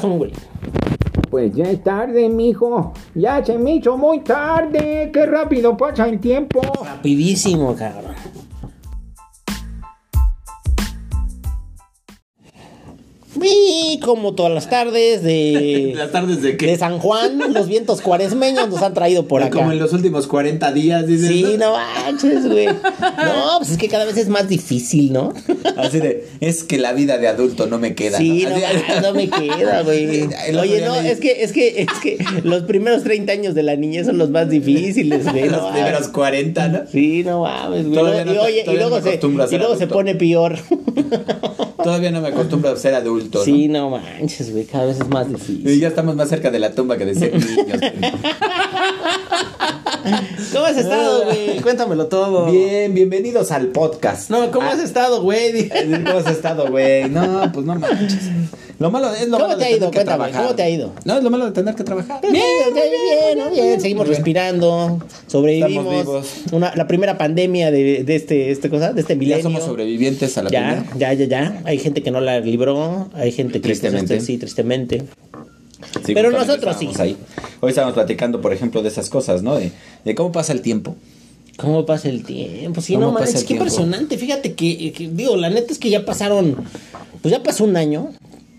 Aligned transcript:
quieras. 0.00 0.32
Pues 1.30 1.54
ya 1.54 1.64
es 1.64 1.82
tarde, 1.82 2.28
mijo. 2.28 2.92
Ya 3.14 3.44
se 3.44 3.56
me 3.58 3.76
hizo 3.76 3.96
muy 3.96 4.20
tarde. 4.20 5.10
Qué 5.12 5.26
rápido 5.26 5.76
pasa 5.76 6.08
el 6.08 6.20
tiempo. 6.20 6.60
Rapidísimo, 6.84 7.74
cabrón. 7.74 8.11
Como 14.02 14.34
todas 14.34 14.52
las 14.52 14.68
tardes 14.68 15.22
de. 15.22 15.92
¿Las 15.96 16.12
tardes 16.12 16.42
de 16.42 16.56
qué? 16.56 16.66
De 16.66 16.76
San 16.76 16.98
Juan, 16.98 17.54
los 17.54 17.68
vientos 17.68 18.00
cuaresmeños 18.02 18.68
nos 18.68 18.82
han 18.82 18.94
traído 18.94 19.26
por 19.26 19.42
acá. 19.42 19.58
Como 19.58 19.72
en 19.72 19.78
los 19.78 19.92
últimos 19.92 20.26
40 20.26 20.72
días, 20.72 21.06
dices. 21.06 21.28
Sí, 21.28 21.56
no 21.58 21.72
manches, 21.72 22.46
güey. 22.46 22.66
No, 22.66 23.58
pues 23.58 23.70
es 23.70 23.78
que 23.78 23.88
cada 23.88 24.04
vez 24.04 24.16
es 24.16 24.28
más 24.28 24.48
difícil, 24.48 25.12
¿no? 25.12 25.32
Así 25.76 26.00
de, 26.00 26.26
es 26.40 26.64
que 26.64 26.78
la 26.78 26.92
vida 26.92 27.18
de 27.18 27.28
adulto 27.28 27.66
no 27.66 27.78
me 27.78 27.94
queda. 27.94 28.18
Sí, 28.18 28.44
¿no? 28.44 28.50
no, 28.50 28.56
Así- 28.56 29.02
no 29.02 29.14
me 29.14 29.28
queda, 29.28 29.82
güey. 29.82 30.22
Oye, 30.60 30.82
no, 30.82 30.94
es 30.96 31.20
que, 31.20 31.42
es 31.42 31.52
que, 31.52 31.82
es 31.82 31.98
que 32.02 32.18
los 32.44 32.62
primeros 32.64 33.02
30 33.04 33.32
años 33.32 33.54
de 33.54 33.62
la 33.62 33.76
niñez 33.76 34.06
son 34.06 34.18
los 34.18 34.30
más 34.30 34.50
difíciles, 34.50 35.30
güey. 35.30 35.48
Los 35.48 35.62
no 35.62 35.72
primeros 35.72 36.00
mames. 36.00 36.08
40, 36.14 36.68
¿no? 36.68 36.80
Sí, 36.90 37.22
no 37.24 37.42
mames, 37.42 37.88
güey. 37.88 38.02
Y, 38.02 38.38
oye, 38.38 38.64
y 38.66 38.74
luego, 38.76 39.00
se, 39.00 39.20
y 39.22 39.58
luego 39.58 39.76
se 39.76 39.86
pone 39.86 40.14
peor. 40.14 40.58
Todavía 41.82 42.10
no 42.10 42.20
me 42.20 42.28
acostumbro 42.28 42.70
a 42.70 42.76
ser 42.76 42.94
adulto. 42.94 43.38
¿no? 43.38 43.44
Sí, 43.44 43.68
no 43.68 43.90
manches, 43.90 44.52
güey. 44.52 44.64
Cada 44.64 44.86
vez 44.86 45.00
es 45.00 45.08
más 45.08 45.26
Y 45.28 45.32
difícil. 45.34 45.80
ya 45.80 45.88
estamos 45.88 46.14
más 46.16 46.28
cerca 46.28 46.50
de 46.50 46.58
la 46.58 46.72
tumba 46.74 46.96
que 46.96 47.04
de 47.06 47.14
ser 47.14 47.32
niños. 47.44 47.80
¿Cómo 50.52 50.64
has 50.64 50.76
estado, 50.76 51.24
güey? 51.24 51.60
Cuéntamelo 51.60 52.06
todo. 52.06 52.50
Bien, 52.50 52.92
bienvenidos 52.94 53.52
al 53.52 53.68
podcast. 53.68 54.30
No, 54.30 54.50
¿cómo 54.50 54.66
Ah, 54.68 54.72
has 54.72 54.80
estado, 54.80 55.22
güey? 55.22 55.68
¿Cómo 56.04 56.18
has 56.18 56.26
estado, 56.28 56.68
güey? 56.70 57.08
No, 57.08 57.50
pues 57.52 57.64
no 57.66 57.74
manches. 57.76 58.18
Lo 58.78 58.90
malo 58.90 59.14
es 59.14 59.28
lo 59.28 59.36
¿Cómo 59.36 59.48
malo 59.48 59.58
te 59.58 59.64
de 59.66 59.70
ha 59.70 59.76
ido? 59.76 59.90
Cuéntame, 59.92 60.04
trabajar. 60.06 60.42
¿cómo 60.42 60.54
te 60.56 60.62
ha 60.62 60.68
ido? 60.70 60.92
No, 61.04 61.16
es 61.18 61.22
lo 61.22 61.30
malo 61.30 61.44
de 61.46 61.52
tener 61.52 61.74
que 61.76 61.84
trabajar. 61.84 62.20
Bien, 62.22 62.32
bien, 62.74 62.74
bien, 62.74 63.38
¿no? 63.38 63.50
bien. 63.50 63.80
Seguimos 63.80 64.06
bien. 64.06 64.16
respirando, 64.16 64.98
sobrevivimos. 65.28 65.84
Estamos 65.94 66.04
vivos. 66.04 66.26
Una, 66.52 66.74
la 66.74 66.86
primera 66.88 67.16
pandemia 67.16 67.70
de, 67.70 68.02
de 68.02 68.16
este, 68.16 68.50
este 68.50 68.70
cosa, 68.70 68.92
de 68.92 69.00
este 69.02 69.14
Ya 69.14 69.18
milenio. 69.20 69.42
somos 69.44 69.62
sobrevivientes 69.64 70.36
a 70.36 70.42
la 70.42 70.50
Ya, 70.50 70.68
primera. 70.84 70.96
ya, 70.98 71.12
ya, 71.12 71.24
ya. 71.26 71.62
Hay 71.64 71.78
gente 71.78 72.02
que 72.02 72.10
no 72.10 72.20
la 72.20 72.40
libró, 72.40 73.08
hay 73.14 73.30
gente 73.30 73.60
que 73.60 73.68
pues, 73.68 73.78
Tristemente. 73.80 74.16
este, 74.16 74.26
sí, 74.26 74.38
tristemente. 74.38 75.02
Sí, 76.04 76.14
Pero 76.14 76.30
nosotros 76.30 76.58
estábamos 76.76 76.96
sí. 76.96 77.02
ahí. 77.02 77.16
Hoy 77.60 77.70
estamos 77.70 77.94
platicando, 77.94 78.40
por 78.40 78.52
ejemplo, 78.52 78.82
de 78.82 78.88
esas 78.88 79.08
cosas, 79.10 79.42
¿no? 79.42 79.56
De, 79.56 79.72
de 80.04 80.14
cómo 80.14 80.32
pasa 80.32 80.52
el 80.52 80.60
tiempo. 80.62 80.96
¿Cómo 81.56 81.84
pasa 81.86 82.08
el 82.08 82.24
tiempo? 82.24 82.80
Sí, 82.80 82.94
¿Cómo 82.94 83.06
no 83.06 83.12
manches, 83.12 83.42
el 83.42 83.44
qué 83.46 83.54
impresionante. 83.54 84.16
Fíjate 84.18 84.54
que, 84.54 84.92
que, 84.92 85.08
digo, 85.08 85.36
la 85.36 85.50
neta 85.50 85.72
es 85.72 85.78
que 85.78 85.90
ya 85.90 86.04
pasaron, 86.04 86.56
pues 87.20 87.30
ya 87.32 87.42
pasó 87.42 87.64
un 87.64 87.76
año 87.76 88.10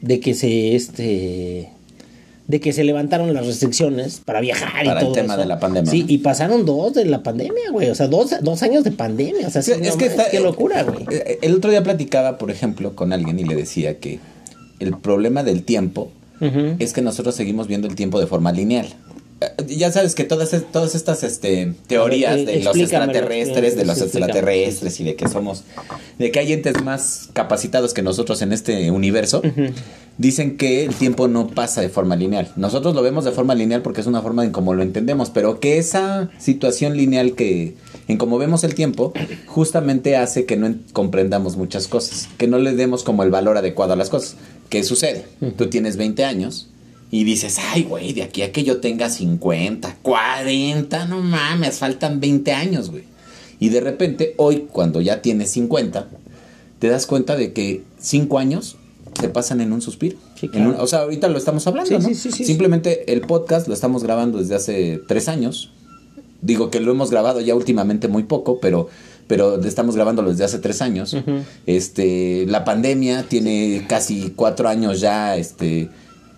de 0.02 0.20
que 0.20 0.34
se, 0.36 0.76
este, 0.76 1.70
de 2.48 2.60
que 2.60 2.72
se 2.72 2.84
levantaron 2.84 3.34
las 3.34 3.46
restricciones 3.48 4.22
para 4.24 4.42
viajar 4.42 4.86
Para 4.86 4.86
y 4.86 4.90
el 4.90 5.00
todo 5.06 5.12
tema 5.14 5.34
eso. 5.34 5.42
de 5.42 5.48
la 5.48 5.60
pandemia, 5.60 5.90
Sí, 5.92 6.06
y 6.08 6.20
pasaron 6.20 6.66
dos 6.66 6.94
de 6.94 7.06
la 7.06 7.24
pandemia, 7.24 7.72
güey. 7.72 7.90
O 7.90 7.96
sea, 7.96 8.08
dos, 8.08 8.32
dos 8.42 8.62
años 8.64 8.84
de 8.84 8.92
pandemia. 8.92 9.48
O 9.48 9.50
sea, 9.52 9.62
sí, 9.64 9.72
Sí, 9.74 9.80
no 9.82 9.88
es 9.88 9.96
que 9.96 10.06
está- 10.06 10.30
qué 10.30 10.40
locura, 10.40 10.84
güey. 10.84 11.06
Eh, 11.10 11.40
El 11.42 11.56
otro 11.56 11.72
día 11.72 11.82
platicaba, 11.84 12.38
por 12.38 12.52
ejemplo, 12.52 12.96
con 12.96 13.12
alguien 13.12 13.40
y 13.40 13.44
le 13.44 13.56
decía 13.56 14.00
que 14.00 14.20
el 14.80 14.98
problema 14.98 15.44
del 15.44 15.64
tiempo 15.64 16.12
Es 16.80 16.94
que 16.94 17.02
nosotros 17.02 17.36
seguimos 17.36 17.68
viendo 17.68 17.88
el 17.88 17.96
tiempo 17.96 18.20
de 18.20 18.28
forma 18.28 18.52
lineal. 18.52 18.88
Eh, 19.58 19.76
Ya 19.76 19.92
sabes 19.92 20.16
que 20.16 20.24
todas, 20.24 20.56
todas 20.72 20.96
estas 20.96 21.24
este, 21.24 21.74
teorías 21.88 22.36
ver, 22.36 22.50
eh, 22.50 22.58
de 22.60 22.64
los 22.64 22.76
extraterrestres, 22.84 23.76
de 23.76 23.86
los 23.86 23.98
extraterrestres 24.02 25.00
y 25.00 25.04
de 25.04 25.16
que 25.16 25.28
somos, 25.28 25.64
de 26.20 26.32
que 26.32 26.40
hay 26.40 26.54
entes 26.54 26.82
más 26.84 27.30
capacitados 27.34 27.94
que 27.94 28.02
nosotros 28.02 28.42
en 28.42 28.54
este 28.54 28.92
universo, 28.92 29.42
dicen 30.18 30.58
que 30.58 30.84
el 30.86 30.94
tiempo 30.94 31.28
no 31.28 31.48
pasa 31.48 31.82
de 31.82 31.90
forma 31.90 32.16
lineal. 32.16 32.52
Nosotros 32.56 32.94
lo 32.96 33.02
vemos 33.02 33.26
de 33.26 33.32
forma 33.32 33.56
lineal 33.56 33.82
porque 33.82 34.02
es 34.02 34.08
una 34.08 34.22
forma 34.22 34.44
en 34.44 34.52
cómo 34.52 34.74
lo 34.74 34.84
entendemos, 34.84 35.30
pero 35.30 35.60
que 35.60 35.78
esa 35.78 36.30
situación 36.40 36.96
lineal 36.98 37.34
que 37.34 37.76
en 38.08 38.18
cómo 38.18 38.38
vemos 38.38 38.64
el 38.64 38.76
tiempo 38.76 39.14
justamente 39.48 40.16
hace 40.18 40.46
que 40.46 40.56
no 40.58 40.68
en- 40.68 40.84
comprendamos 40.94 41.58
muchas 41.58 41.88
cosas, 41.88 42.28
que 42.38 42.48
no 42.48 42.60
le 42.60 42.74
demos 42.74 43.04
como 43.04 43.24
el 43.24 43.32
valor 43.32 43.58
adecuado 43.58 43.94
a 43.94 43.96
las 43.96 44.10
cosas. 44.10 44.36
¿Qué 44.70 44.84
sucede? 44.84 45.26
Tú 45.58 45.68
tienes 45.68 45.98
20 45.98 46.26
años 46.26 46.70
y 47.14 47.24
dices, 47.26 47.60
ay, 47.60 47.84
güey, 47.84 48.12
de 48.14 48.24
aquí 48.24 48.42
a 48.42 48.52
que 48.52 48.64
yo 48.64 48.78
tenga 48.82 49.08
50, 49.08 49.98
40, 50.02 51.06
no 51.06 51.22
mames, 51.22 51.78
faltan 51.78 52.20
20 52.20 52.52
años, 52.54 52.90
güey. 52.90 53.04
Y 53.60 53.70
de 53.70 53.82
repente, 53.82 54.34
hoy, 54.38 54.66
cuando 54.72 55.00
ya 55.00 55.22
tienes 55.22 55.52
50, 55.52 56.08
te 56.80 56.88
das 56.88 57.06
cuenta 57.06 57.36
de 57.36 57.54
que 57.54 57.84
5 58.00 58.40
años 58.40 58.78
se 59.22 59.30
pasan 59.30 59.62
en 59.62 59.74
un 59.74 59.82
suspiro. 59.82 60.18
Sí, 60.40 60.48
En 60.48 60.52
claro. 60.54 60.70
un- 60.72 60.76
o 60.82 60.88
sea, 60.88 61.00
ahorita 61.02 61.28
lo 61.28 61.38
estamos 61.38 61.68
hablando, 61.68 61.88
Sí, 61.90 61.96
¿no? 62.02 62.10
sí, 62.10 62.16
sí, 62.16 62.32
sí, 62.32 62.46
Simplemente 62.46 63.14
el 63.14 63.22
podcast 63.22 63.68
lo 63.68 63.76
estamos 63.76 64.02
grabando 64.04 64.40
desde 64.40 64.56
hace 64.56 65.00
3 65.08 65.28
años. 65.30 65.70
Digo 66.42 66.72
que 66.72 66.80
lo 66.80 66.92
hemos 66.94 67.12
grabado 67.12 67.42
ya 67.42 67.54
últimamente 67.54 68.08
muy 68.08 68.24
poco, 68.24 68.60
pero, 68.60 68.90
pero 69.28 69.62
estamos 69.64 69.96
grabándolo 69.96 70.32
desde 70.32 70.44
hace 70.46 70.58
tres 70.60 70.82
años. 70.82 71.16
Este, 71.68 72.46
la 72.48 72.66
pandemia 72.66 73.24
tiene 73.30 73.86
casi 73.88 74.34
cuatro 74.36 74.68
años 74.68 75.00
ya, 75.00 75.38
este, 75.38 75.90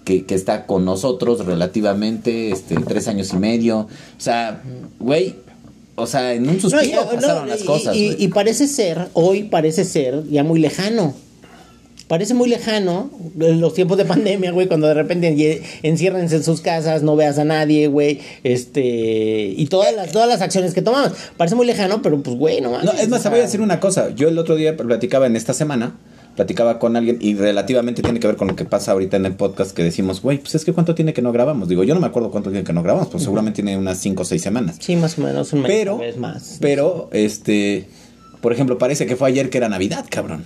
que, 0.06 0.26
que 0.26 0.36
está 0.36 0.66
con 0.66 0.86
nosotros 0.86 1.46
relativamente, 1.46 2.52
este, 2.52 2.76
tres 2.76 3.10
años 3.10 3.34
y 3.34 3.38
medio. 3.38 3.80
O 3.80 4.22
sea, 4.22 4.62
güey, 5.00 5.36
o 5.96 6.08
sea, 6.08 6.34
en 6.34 6.48
un 6.48 6.56
No, 6.56 6.62
suspiro 6.62 7.06
no, 7.06 7.12
pasaron 7.12 7.50
las 7.50 7.64
cosas. 7.64 7.96
Y, 7.96 8.28
parece 8.30 8.68
ser, 8.68 9.08
hoy 9.14 9.44
parece 9.44 9.84
ser 9.86 10.24
ya 10.30 10.44
muy 10.44 10.60
lejano. 10.60 11.14
Parece 12.08 12.36
muy 12.36 12.48
lejano 12.48 13.10
los 13.36 13.74
tiempos 13.74 13.98
de 13.98 14.06
pandemia, 14.06 14.52
güey, 14.52 14.68
cuando 14.68 14.86
de 14.86 14.94
repente 14.94 15.64
enciérrense 15.82 16.36
en 16.36 16.44
sus 16.44 16.62
casas, 16.62 17.02
no 17.02 17.16
veas 17.16 17.40
a 17.40 17.46
nadie, 17.46 17.88
güey, 17.88 18.20
este, 18.44 19.56
y 19.58 19.66
todas 19.66 19.96
las, 19.96 20.12
todas 20.12 20.28
las 20.28 20.40
acciones 20.42 20.76
que 20.76 20.84
tomamos. 20.84 21.14
Parece 21.36 21.56
muy 21.56 21.66
lejano, 21.66 22.04
pero 22.04 22.22
pues, 22.22 22.38
güey, 22.38 22.62
no 22.62 22.80
No, 22.84 22.92
es 22.92 23.10
más, 23.10 23.22
o 23.22 23.24
te 23.24 23.30
voy 23.30 23.40
a 23.40 23.44
decir 23.44 23.60
una 23.60 23.80
cosa. 23.80 24.14
Yo 24.14 24.28
el 24.28 24.38
otro 24.38 24.56
día 24.56 24.78
platicaba 24.78 25.26
en 25.26 25.36
esta 25.36 25.56
semana, 25.56 25.96
platicaba 26.36 26.80
con 26.80 26.96
alguien 26.98 27.18
y 27.22 27.36
relativamente 27.36 28.02
tiene 28.02 28.20
que 28.20 28.28
ver 28.28 28.36
con 28.36 28.48
lo 28.50 28.56
que 28.56 28.66
pasa 28.66 28.92
ahorita 28.92 29.18
en 29.18 29.26
el 29.26 29.34
podcast 29.36 29.72
que 29.76 29.84
decimos, 29.84 30.22
güey, 30.22 30.38
pues 30.40 30.56
es 30.56 30.66
que 30.66 30.74
cuánto 30.74 30.94
tiene 30.96 31.14
que 31.14 31.22
no 31.22 31.32
grabamos. 31.32 31.70
Digo, 31.70 31.84
yo 31.84 31.94
no 31.96 32.02
me 32.02 32.08
acuerdo 32.08 32.32
cuánto 32.32 32.50
tiene 32.52 32.64
que 32.66 32.74
no 32.74 32.84
grabamos, 32.84 33.08
pues 33.10 33.24
seguramente 33.24 33.62
tiene 33.64 33.78
unas 33.78 33.98
5 34.00 34.22
o 34.22 34.26
6 34.26 34.42
semanas. 34.42 34.76
Sí, 34.80 34.96
más 34.96 35.18
o 35.18 35.22
menos 35.22 35.54
un 35.54 35.62
mes, 35.62 35.72
Pero, 35.72 35.98
vez 35.98 36.18
más. 36.18 36.58
pero, 36.60 37.10
este, 37.14 37.88
por 38.42 38.52
ejemplo, 38.54 38.78
parece 38.78 39.06
que 39.06 39.16
fue 39.16 39.30
ayer 39.30 39.50
que 39.50 39.58
era 39.60 39.70
Navidad, 39.70 40.06
cabrón. 40.10 40.44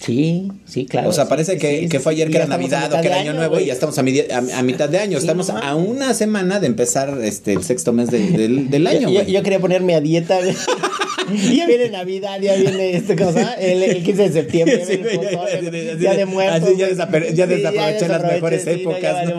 Sí, 0.00 0.52
sí, 0.64 0.86
claro. 0.86 1.08
o 1.08 1.12
sea, 1.12 1.26
parece 1.28 1.58
que, 1.58 1.80
sí, 1.80 1.88
que 1.88 1.98
fue 1.98 2.12
ayer 2.12 2.30
que 2.30 2.36
era 2.36 2.46
Navidad 2.46 2.92
o 2.92 3.00
que 3.00 3.08
era 3.08 3.16
Año 3.18 3.34
Nuevo 3.34 3.58
y 3.58 3.64
ya 3.66 3.72
estamos 3.72 3.98
a, 3.98 4.04
midi- 4.04 4.30
a- 4.30 4.58
a 4.60 4.62
mitad 4.62 4.88
de 4.88 5.00
año. 5.00 5.18
Sí, 5.18 5.24
estamos 5.26 5.50
a 5.50 5.74
una 5.74 6.14
semana 6.14 6.60
de 6.60 6.68
empezar 6.68 7.18
este 7.24 7.52
el 7.54 7.64
sexto 7.64 7.92
mes 7.92 8.08
de- 8.08 8.30
del, 8.30 8.70
del 8.70 8.86
año, 8.86 9.00
Yo, 9.00 9.08
yo- 9.08 9.20
güey. 9.22 9.32
yo 9.32 9.42
quería 9.42 9.58
ponerme 9.58 9.96
a 9.96 10.00
dieta. 10.00 10.38
Ya 11.54 11.66
viene 11.66 11.90
Navidad, 11.90 12.40
ya 12.40 12.54
viene 12.54 12.96
este 12.96 13.16
cosa, 13.16 13.54
el, 13.54 13.82
el 13.82 14.02
15 14.02 14.22
de 14.22 14.32
septiembre, 14.32 14.84
Sí, 14.86 14.92
el 14.94 15.02
ya- 15.20 15.30
ya- 15.60 15.70
ya- 15.70 15.94
ya 15.98 16.14
de 16.14 16.26
muertos. 16.26 16.62
así 16.68 16.76
ya 16.78 16.88
ya 17.34 17.46
desaproveché 17.46 18.08
las 18.08 18.22
mejores 18.24 18.62
sí, 18.64 18.70
no, 18.84 18.90
épocas, 18.92 19.24
¿no? 19.26 19.38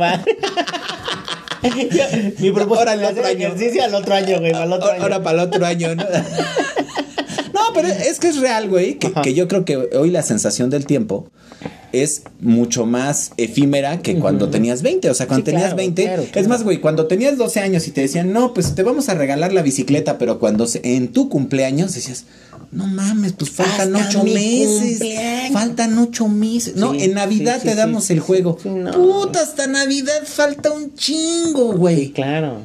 Yo- 1.91 2.03
Mi 2.39 2.51
propósito 2.51 2.79
Ahora 2.79 2.93
el 2.93 3.03
otro 3.03 3.25
año. 3.25 3.47
ejercicio 3.47 3.83
al 3.83 3.93
otro 3.95 4.13
año, 4.15 4.39
güey, 4.39 4.53
al 4.53 4.71
otro 4.71 4.91
año. 4.91 5.01
Ahora 5.03 5.21
para 5.23 5.41
el 5.41 5.47
otro 5.47 5.65
año, 5.65 5.95
¿no? 5.95 6.03
no, 7.69 7.73
pero 7.73 7.87
es 7.87 8.19
que 8.19 8.27
es 8.27 8.37
real, 8.37 8.69
güey. 8.69 8.97
Que, 8.99 9.33
yo 9.33 9.47
creo 9.47 9.65
que 9.65 9.77
hoy 9.77 10.09
la 10.11 10.21
sensación 10.23 10.69
del 10.69 10.85
tiempo 10.85 11.29
es 11.91 12.21
mucho 12.39 12.85
más 12.85 13.31
efímera 13.37 13.99
que 14.01 14.19
cuando 14.19 14.49
tenías 14.49 14.81
20. 14.81 15.09
O 15.09 15.13
sea, 15.13 15.27
cuando 15.27 15.41
Sí, 15.45 15.51
tenías 15.51 15.63
claro, 15.73 15.77
20. 15.77 16.03
claro, 16.03 16.25
Es 16.35 16.47
más, 16.47 16.63
güey, 16.63 16.79
cuando 16.79 17.07
tenías 17.07 17.37
12 17.37 17.59
años 17.61 17.87
y 17.87 17.91
te 17.91 18.01
decían, 18.01 18.31
no, 18.31 18.53
pues 18.53 18.75
te 18.75 18.83
vamos 18.83 19.09
a 19.09 19.15
regalar 19.15 19.53
la 19.53 19.61
bicicleta, 19.61 20.17
pero 20.17 20.39
cuando 20.39 20.67
se- 20.67 20.81
en 20.83 21.07
tu 21.09 21.29
cumpleaños 21.29 21.93
decías, 21.95 22.25
no 22.71 22.85
mames, 22.85 23.33
pues 23.33 23.49
faltan 23.49 23.95
Hasta 23.95 24.09
ocho 24.19 24.23
meses. 24.23 24.89
cumpleaños. 24.99 25.51
Faltan 25.53 25.97
ocho 25.97 26.27
meses. 26.27 26.75
No, 26.75 26.93
en 26.93 27.13
Navidad 27.15 27.55
sí, 27.55 27.61
sí, 27.61 27.67
te 27.69 27.75
damos 27.75 28.09
el 28.11 28.19
juego. 28.19 28.57
no. 28.63 28.91
Puta, 28.91 29.41
hasta 29.41 29.65
Navidad 29.65 30.21
falta 30.25 30.69
un 30.71 30.93
chingo, 30.93 31.73
güey. 31.73 32.11
Claro. 32.11 32.57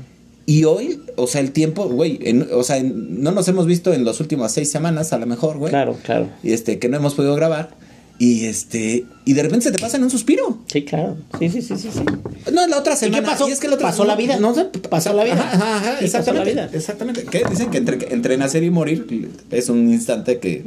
Y 0.47 0.65
hoy, 0.65 1.01
o 1.17 1.27
sea, 1.27 1.41
el 1.41 1.53
tiempo, 1.53 1.89
güey, 1.89 2.19
en- 2.23 2.47
o 2.53 2.63
sea, 2.63 2.77
en- 2.77 3.23
no 3.23 3.31
nos 3.33 3.49
hemos 3.49 3.67
visto 3.67 3.93
en 3.95 4.05
las 4.05 4.21
últimas 4.21 4.53
seis 4.53 4.71
semanas, 4.71 5.13
a 5.13 5.19
lo 5.19 5.27
mejor, 5.27 5.57
güey. 5.59 5.71
Claro, 5.71 5.97
claro. 6.03 6.29
Y 6.43 6.53
este, 6.53 6.79
que 6.79 6.89
no 6.89 6.97
hemos 6.99 7.15
podido 7.15 7.35
grabar. 7.35 7.71
Y 8.19 8.45
este, 8.47 9.07
y 9.27 9.33
de 9.33 9.43
repente 9.43 9.65
se 9.65 9.73
te 9.73 9.79
pasa 9.79 9.97
en 9.97 10.05
un 10.05 10.11
suspiro. 10.11 10.59
Sí, 10.67 10.85
claro. 10.85 11.17
Sí, 11.39 11.49
sí, 11.49 11.63
sí, 11.63 11.77
sí, 11.79 11.89
sí. 11.93 12.01
No, 12.53 12.67
la 12.67 12.79
otra 12.79 12.95
¿Y 12.95 12.97
semana. 12.97 13.21
qué 13.23 13.27
pasó? 13.31 13.49
Y 13.49 13.53
es 13.53 13.61
que 13.61 13.69
la 13.69 13.75
otra 13.77 13.89
Pasó 13.89 14.05
la 14.05 14.17
vida. 14.17 14.37
No 14.39 14.55
sé, 14.55 14.67
Pasó 14.91 15.13
la 15.15 15.25
vida. 15.25 15.35
Ajá, 15.35 15.55
ajá, 15.55 15.77
ajá, 15.79 15.97
Sí, 16.01 16.09
pasó 16.13 16.33
la 16.35 16.45
vida. 16.45 16.69
Exactamente. 16.73 17.25
¿Qué? 17.31 17.43
Dicen 17.49 17.71
que 17.71 17.79
entre, 17.79 18.13
entre 18.13 18.37
nacer 18.37 18.63
y 18.63 18.71
morir 18.71 19.07
es 19.51 19.69
un 19.71 19.89
instante 19.91 20.39
que 20.39 20.63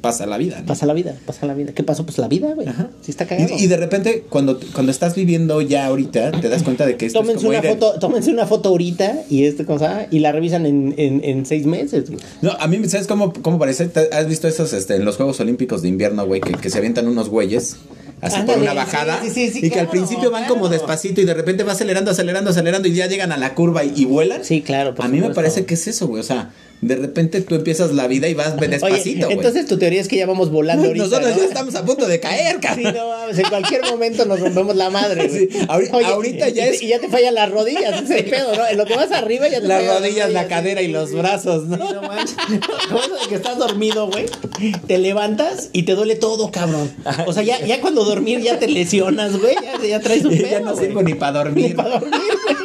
pasa 0.00 0.24
la 0.26 0.38
vida. 0.38 0.60
¿no? 0.60 0.66
Pasa 0.66 0.86
la 0.86 0.92
vida, 0.92 1.16
pasa 1.26 1.46
la 1.46 1.54
vida. 1.54 1.72
¿Qué 1.72 1.82
pasó? 1.82 2.04
Pues 2.06 2.18
la 2.18 2.28
vida, 2.28 2.54
güey. 2.54 2.68
Ajá. 2.68 2.90
Sí 3.02 3.10
está 3.10 3.26
cagado. 3.26 3.52
Y, 3.58 3.64
y 3.64 3.66
de 3.66 3.76
repente, 3.76 4.24
cuando, 4.28 4.60
cuando 4.72 4.92
estás 4.92 5.16
viviendo 5.16 5.60
ya 5.62 5.86
ahorita, 5.86 6.30
te 6.30 6.48
das 6.48 6.62
cuenta 6.62 6.86
de 6.86 6.96
que 6.96 7.06
esto 7.06 7.18
Tómense 7.18 7.38
es 7.38 7.42
como 7.44 7.48
una 7.50 7.58
ir 7.58 7.66
en- 7.66 7.72
foto, 7.80 7.98
tómense 7.98 8.30
una 8.30 8.46
foto 8.46 8.68
ahorita 8.68 9.22
y 9.28 9.44
este 9.46 9.64
cosa 9.64 10.06
y 10.12 10.20
la 10.20 10.30
revisan 10.30 10.64
en, 10.64 10.94
en, 10.96 11.24
en 11.24 11.44
seis 11.44 11.66
meses. 11.66 12.08
güey. 12.08 12.20
No, 12.40 12.52
a 12.52 12.68
mí, 12.68 12.78
¿sabes 12.88 13.08
cómo, 13.08 13.32
cómo 13.32 13.58
parece? 13.58 13.86
¿Te- 13.88 14.10
¿Has 14.14 14.28
visto 14.28 14.46
esos 14.46 14.72
este, 14.74 14.94
en 14.94 15.04
los 15.04 15.16
Juegos 15.16 15.40
Olímpicos 15.40 15.82
de 15.82 15.88
invierno, 15.88 16.24
güey? 16.24 16.40
Que, 16.40 16.52
que 16.52 16.70
se 16.70 16.78
avientan 16.78 17.08
unos 17.08 17.28
güeyes 17.28 17.76
así 18.20 18.36
Ándale, 18.36 18.58
por 18.58 18.62
una 18.62 18.74
bajada. 18.74 19.20
sí, 19.22 19.30
sí, 19.30 19.50
sí, 19.50 19.66
y 19.66 19.70
que 19.70 19.80
al 19.80 19.88
principio 19.88 20.30
van 20.30 20.46
como 20.46 20.68
despacito 20.68 21.20
y 21.20 21.24
de 21.24 21.34
repente 21.34 21.62
va 21.64 21.72
acelerando, 21.72 22.10
acelerando, 22.10 22.50
acelerando 22.50 22.88
y 22.88 22.94
ya 22.94 23.06
llegan 23.06 23.32
a 23.32 23.36
la 23.36 23.54
curva 23.54 23.84
y, 23.84 23.92
y 23.96 24.04
vuelan. 24.04 24.44
Sí, 24.44 24.62
claro. 24.62 24.94
por 24.94 25.04
a 25.04 25.08
mí 25.08 25.20
me 25.20 25.30
parece 25.30 25.64
que 25.66 25.74
es 25.74 25.86
eso, 25.86 26.06
güey. 26.06 26.20
O 26.20 26.24
sea, 26.24 26.50
de 26.80 26.96
repente 26.96 27.40
tú 27.40 27.54
empiezas 27.54 27.92
la 27.92 28.06
vida 28.06 28.28
y 28.28 28.34
vas 28.34 28.56
despacito, 28.58 28.86
Oye, 28.86 29.24
güey. 29.24 29.36
entonces 29.36 29.66
tu 29.66 29.78
teoría 29.78 30.00
es 30.00 30.08
que 30.08 30.16
ya 30.16 30.26
vamos 30.26 30.50
volando 30.50 30.86
ahorita, 30.88 31.04
Nosotros 31.06 31.30
¿no? 31.32 31.38
ya 31.38 31.44
estamos 31.44 31.74
a 31.74 31.84
punto 31.84 32.06
de 32.06 32.20
caer, 32.20 32.54
Sí, 32.56 32.60
cabrón. 32.60 32.94
no 32.94 33.08
mames, 33.08 33.38
en 33.38 33.48
cualquier 33.48 33.82
momento 33.84 34.24
nos 34.26 34.40
rompemos 34.40 34.76
la 34.76 34.90
madre. 34.90 35.28
Sí, 35.30 35.48
ahori- 35.68 35.90
ahorita 36.04 36.48
ya 36.50 36.66
y, 36.66 36.68
es- 36.74 36.82
Y 36.82 36.88
ya 36.88 37.00
te 37.00 37.08
fallan 37.08 37.34
las 37.34 37.50
rodillas, 37.50 38.02
ese 38.02 38.22
pedo, 38.24 38.54
¿no? 38.54 38.66
En 38.66 38.76
lo 38.76 38.84
que 38.84 38.94
vas 38.94 39.10
arriba 39.12 39.48
ya 39.48 39.60
te 39.60 39.66
Las 39.68 39.86
rodillas, 40.00 40.32
la 40.32 40.42
sí, 40.44 40.48
cadera 40.48 40.82
y 40.82 40.86
sí, 40.86 40.92
los 40.92 41.10
sí. 41.10 41.16
brazos, 41.16 41.64
¿no? 41.66 41.76
Sí, 41.88 41.94
no 41.94 42.02
manches. 42.02 42.36
Que 43.28 43.34
estás 43.34 43.58
dormido, 43.58 44.08
güey. 44.10 44.26
Te 44.86 44.98
levantas 44.98 45.70
y 45.72 45.82
te 45.84 45.92
duele 45.94 46.16
todo, 46.16 46.50
cabrón. 46.50 46.90
O 47.26 47.32
sea, 47.32 47.42
ya, 47.42 47.58
ya 47.64 47.80
cuando 47.80 48.04
dormir 48.04 48.40
ya 48.40 48.58
te 48.58 48.68
lesionas, 48.68 49.38
güey. 49.40 49.54
Ya, 49.62 49.86
ya 49.86 50.00
traes 50.00 50.24
un 50.24 50.30
pedo, 50.36 50.48
ya 50.50 50.60
no 50.60 50.76
sirvo 50.76 51.02
ni 51.02 51.14
para 51.14 51.44
Ni 51.50 51.62
dormir. 51.62 51.76
para 51.76 51.98
dormir, 52.00 52.20
güey. 52.44 52.55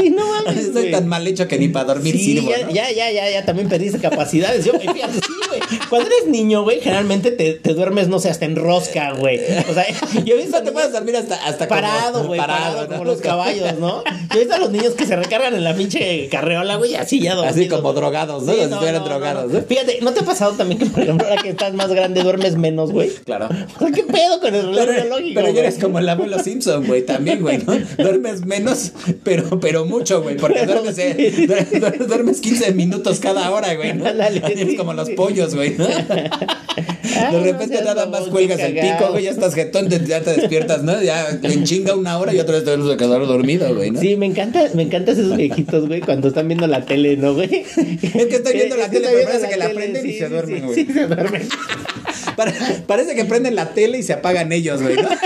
Sí, 0.00 0.10
no 0.10 0.26
mames, 0.26 0.56
Estoy 0.66 0.82
güey. 0.82 0.92
tan 0.92 1.08
mal 1.08 1.26
hecho 1.26 1.48
que 1.48 1.58
ni 1.58 1.68
para 1.68 1.86
dormir 1.86 2.16
Sí, 2.16 2.24
sirvo, 2.24 2.50
ya, 2.50 2.66
¿no? 2.66 2.70
ya, 2.72 2.90
ya, 2.90 3.10
ya, 3.10 3.30
ya 3.30 3.44
también 3.44 3.68
perdiste 3.68 3.98
capacidades. 3.98 4.64
Yo, 4.64 4.72
fíjate, 4.78 5.12
sí, 5.14 5.32
güey. 5.48 5.60
Cuando 5.88 6.08
eres 6.08 6.26
niño, 6.28 6.62
güey, 6.62 6.80
generalmente 6.80 7.30
te, 7.30 7.54
te 7.54 7.74
duermes, 7.74 8.08
no 8.08 8.18
sé, 8.18 8.28
hasta 8.30 8.44
en 8.44 8.56
rosca, 8.56 9.12
güey. 9.12 9.40
O 9.68 9.74
sea, 9.74 9.84
yo 10.24 10.34
he 10.34 10.38
visto 10.38 10.58
No 10.58 10.64
te 10.64 10.72
puedes 10.72 10.92
dormir 10.92 11.16
hasta, 11.16 11.34
hasta 11.46 11.68
parado, 11.68 12.24
güey, 12.26 12.38
parado, 12.40 12.82
¿no? 12.82 12.88
como 12.88 13.04
los 13.04 13.20
caballos, 13.20 13.78
¿no? 13.78 14.02
Yo 14.30 14.36
he 14.36 14.38
visto 14.40 14.54
a 14.54 14.58
los 14.58 14.70
niños 14.70 14.94
que 14.94 15.06
se 15.06 15.16
recargan 15.16 15.54
en 15.54 15.64
la 15.64 15.74
pinche 15.74 16.28
carreola, 16.30 16.76
güey, 16.76 16.94
así 16.96 17.20
ya 17.20 17.34
dormidos. 17.34 17.56
Así 17.56 17.68
como 17.68 17.92
drogados, 17.92 18.42
¿no? 18.44 18.52
Sí, 18.52 18.58
si 18.58 18.64
estuvieran 18.64 19.04
drogados, 19.04 19.52
¿no? 19.52 19.60
Fíjate, 19.62 19.98
¿no 20.02 20.12
te 20.12 20.20
ha 20.20 20.24
pasado 20.24 20.52
también 20.52 20.78
que, 20.78 20.86
por 20.86 21.02
ejemplo, 21.02 21.26
ahora 21.28 21.42
que 21.42 21.50
estás 21.50 21.72
más 21.74 21.90
grande, 21.90 22.22
duermes 22.22 22.56
menos, 22.56 22.92
güey? 22.92 23.10
Claro. 23.24 23.48
O 23.76 23.78
sea, 23.78 23.90
¿Qué 23.92 24.02
pedo 24.02 24.40
con 24.40 24.54
el 24.54 24.62
reloj 24.66 24.76
Pero, 24.86 24.92
biológico, 25.02 25.40
pero 25.40 25.52
ya 25.52 25.60
eres 25.60 25.78
como 25.78 25.98
el 25.98 26.08
abuelo 26.08 26.38
Simpson, 26.42 26.86
güey, 26.86 27.02
también, 27.06 27.40
güey, 27.40 27.58
¿no? 27.58 27.74
Duermes 27.96 28.44
menos, 28.44 28.92
pero, 29.24 29.58
pero 29.60 29.84
mucho, 29.86 30.22
güey, 30.22 30.36
porque 30.36 30.66
duermes, 30.66 30.98
eh, 30.98 31.32
duer- 31.48 31.68
duer- 31.70 32.06
duermes 32.06 32.40
15 32.40 32.72
minutos 32.72 33.20
cada 33.20 33.50
hora, 33.50 33.74
güey, 33.74 33.94
¿no? 33.94 34.06
Eres 34.08 34.70
sí, 34.70 34.76
como 34.76 34.92
los 34.94 35.10
pollos, 35.10 35.54
güey, 35.54 35.77
¿no? 35.78 35.86
Ay, 35.86 37.34
De 37.34 37.40
repente 37.52 37.80
nada 37.82 38.06
más 38.06 38.22
cuelgas 38.28 38.60
el 38.60 38.74
pico, 38.74 39.10
güey, 39.10 39.24
ya 39.24 39.30
estás 39.30 39.54
jetón, 39.54 39.88
te- 39.88 40.04
ya 40.06 40.20
te 40.20 40.34
despiertas, 40.34 40.82
¿no? 40.82 41.00
Ya 41.02 41.26
en 41.42 41.64
chinga 41.64 41.94
una 41.96 42.18
hora 42.18 42.32
y 42.34 42.38
otra 42.40 42.56
vez 42.56 42.64
te 42.64 42.76
vuelves 42.76 42.94
a 42.94 42.96
quedar 42.96 43.26
dormido, 43.26 43.74
güey, 43.74 43.90
¿no? 43.90 44.00
Sí, 44.00 44.16
me 44.16 44.26
encanta, 44.26 44.62
me 44.74 44.82
encantan 44.82 45.18
esos 45.18 45.36
viejitos, 45.36 45.86
güey, 45.88 46.00
cuando 46.00 46.28
están 46.28 46.46
viendo 46.48 46.66
la 46.66 46.84
tele, 46.84 47.16
¿no, 47.16 47.34
güey? 47.34 47.64
Es 47.64 48.26
que 48.26 48.36
estoy 48.36 48.52
viendo 48.54 48.76
la 48.76 48.84
Es 48.84 48.90
tele, 48.90 49.08
pero 49.12 49.24
parece 49.28 49.48
que 49.48 49.56
la 49.56 49.68
tele, 49.68 49.80
prenden 49.80 50.06
y 50.08 50.12
se 50.12 50.28
duermen, 50.28 50.66
güey. 50.66 50.74
Sí, 50.74 50.86
se 50.92 51.06
duermen. 51.06 51.48
Pare- 52.36 52.54
parece 52.86 53.14
que 53.16 53.24
prenden 53.24 53.54
la 53.56 53.70
tele 53.70 53.98
y 53.98 54.02
se 54.02 54.12
apagan 54.12 54.52
ellos, 54.52 54.80
güey, 54.82 54.96
¿no? 54.96 55.08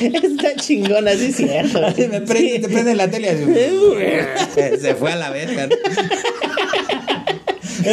Está 0.00 0.54
chingona, 0.56 1.12
sí 1.14 1.26
es 1.26 1.36
cierto. 1.36 1.80
Me 1.80 2.20
prende, 2.20 2.52
Sí. 2.54 2.58
te 2.60 2.68
prenden 2.68 2.96
la 2.96 3.08
tele 3.10 3.26
y 3.26 3.30
así, 3.30 4.80
se 4.80 4.94
fue 4.94 5.12
a 5.12 5.16
la 5.16 5.30
verga. 5.30 5.68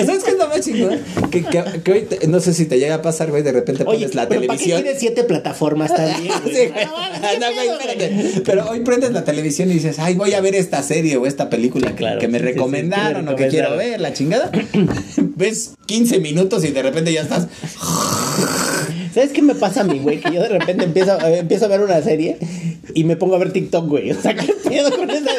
¿Sabes 0.05 0.23
qué 0.23 0.31
es 0.31 0.37
lo 0.37 0.47
más 0.47 0.61
chingón? 0.61 0.99
Que, 1.31 1.43
que, 1.43 1.63
que 1.83 1.91
hoy, 1.91 2.01
te- 2.01 2.27
no 2.27 2.39
sé 2.39 2.53
si 2.53 2.65
te 2.65 2.79
llega 2.79 2.95
a 2.95 3.01
pasar, 3.01 3.29
güey, 3.29 3.43
de 3.43 3.51
repente 3.51 3.83
Oye, 3.85 3.99
pones 3.99 4.15
la 4.15 4.27
pero 4.27 4.41
¿para 4.41 4.57
qué 4.57 4.63
televisión. 4.65 4.81
tienes 4.83 4.99
siete 4.99 5.23
plataformas 5.23 5.93
también? 5.93 6.33
Sí, 6.45 6.51
güey. 6.51 6.85
No, 6.85 6.91
mames, 6.97 7.19
Ah, 7.23 7.29
¿qué 7.33 7.39
no, 7.39 7.45
güey, 7.53 7.67
pedo, 7.67 7.79
espérate. 7.79 8.41
Pero 8.45 8.69
hoy 8.69 8.79
prendes 8.81 9.11
la 9.11 9.23
televisión 9.23 9.69
y 9.69 9.73
dices, 9.75 9.99
ay, 9.99 10.15
voy 10.15 10.33
a 10.33 10.41
ver 10.41 10.55
esta 10.55 10.81
serie 10.83 11.17
o 11.17 11.25
esta 11.25 11.49
película 11.49 11.89
que- 11.89 11.95
Claro, 11.95 12.19
que 12.19 12.27
me 12.27 12.39
sí, 12.39 12.43
sí, 12.45 12.49
sí, 12.49 12.53
recomendaron 12.55 13.27
o 13.29 13.35
que 13.35 13.47
quiero 13.47 13.75
ver, 13.77 14.01
la 14.01 14.13
chingada. 14.13 14.51
Ves 15.17 15.71
15 15.85 16.19
minutos 16.19 16.63
y 16.63 16.71
de 16.71 16.81
repente 16.81 17.11
ya 17.13 17.21
estás. 17.21 17.47
¿Sabes 19.15 19.31
qué 19.31 19.41
me 19.41 19.55
pasa 19.55 19.79
a 19.81 19.83
mí, 19.85 19.99
güey? 19.99 20.19
Que 20.19 20.33
yo 20.33 20.41
de 20.41 20.49
repente 20.49 20.83
empiezo, 20.83 21.17
eh, 21.25 21.37
empiezo 21.39 21.65
a 21.65 21.67
ver 21.69 21.79
una 21.79 22.01
serie 22.01 22.35
y 22.93 23.05
me 23.05 23.15
pongo 23.15 23.35
a 23.35 23.37
ver 23.39 23.53
TikTok, 23.53 23.87
güey. 23.87 24.11
O 24.11 24.21
sea, 24.21 24.35
¿qué 24.35 24.53
pedo 24.67 24.93
con 24.93 25.09
esa, 25.09 25.31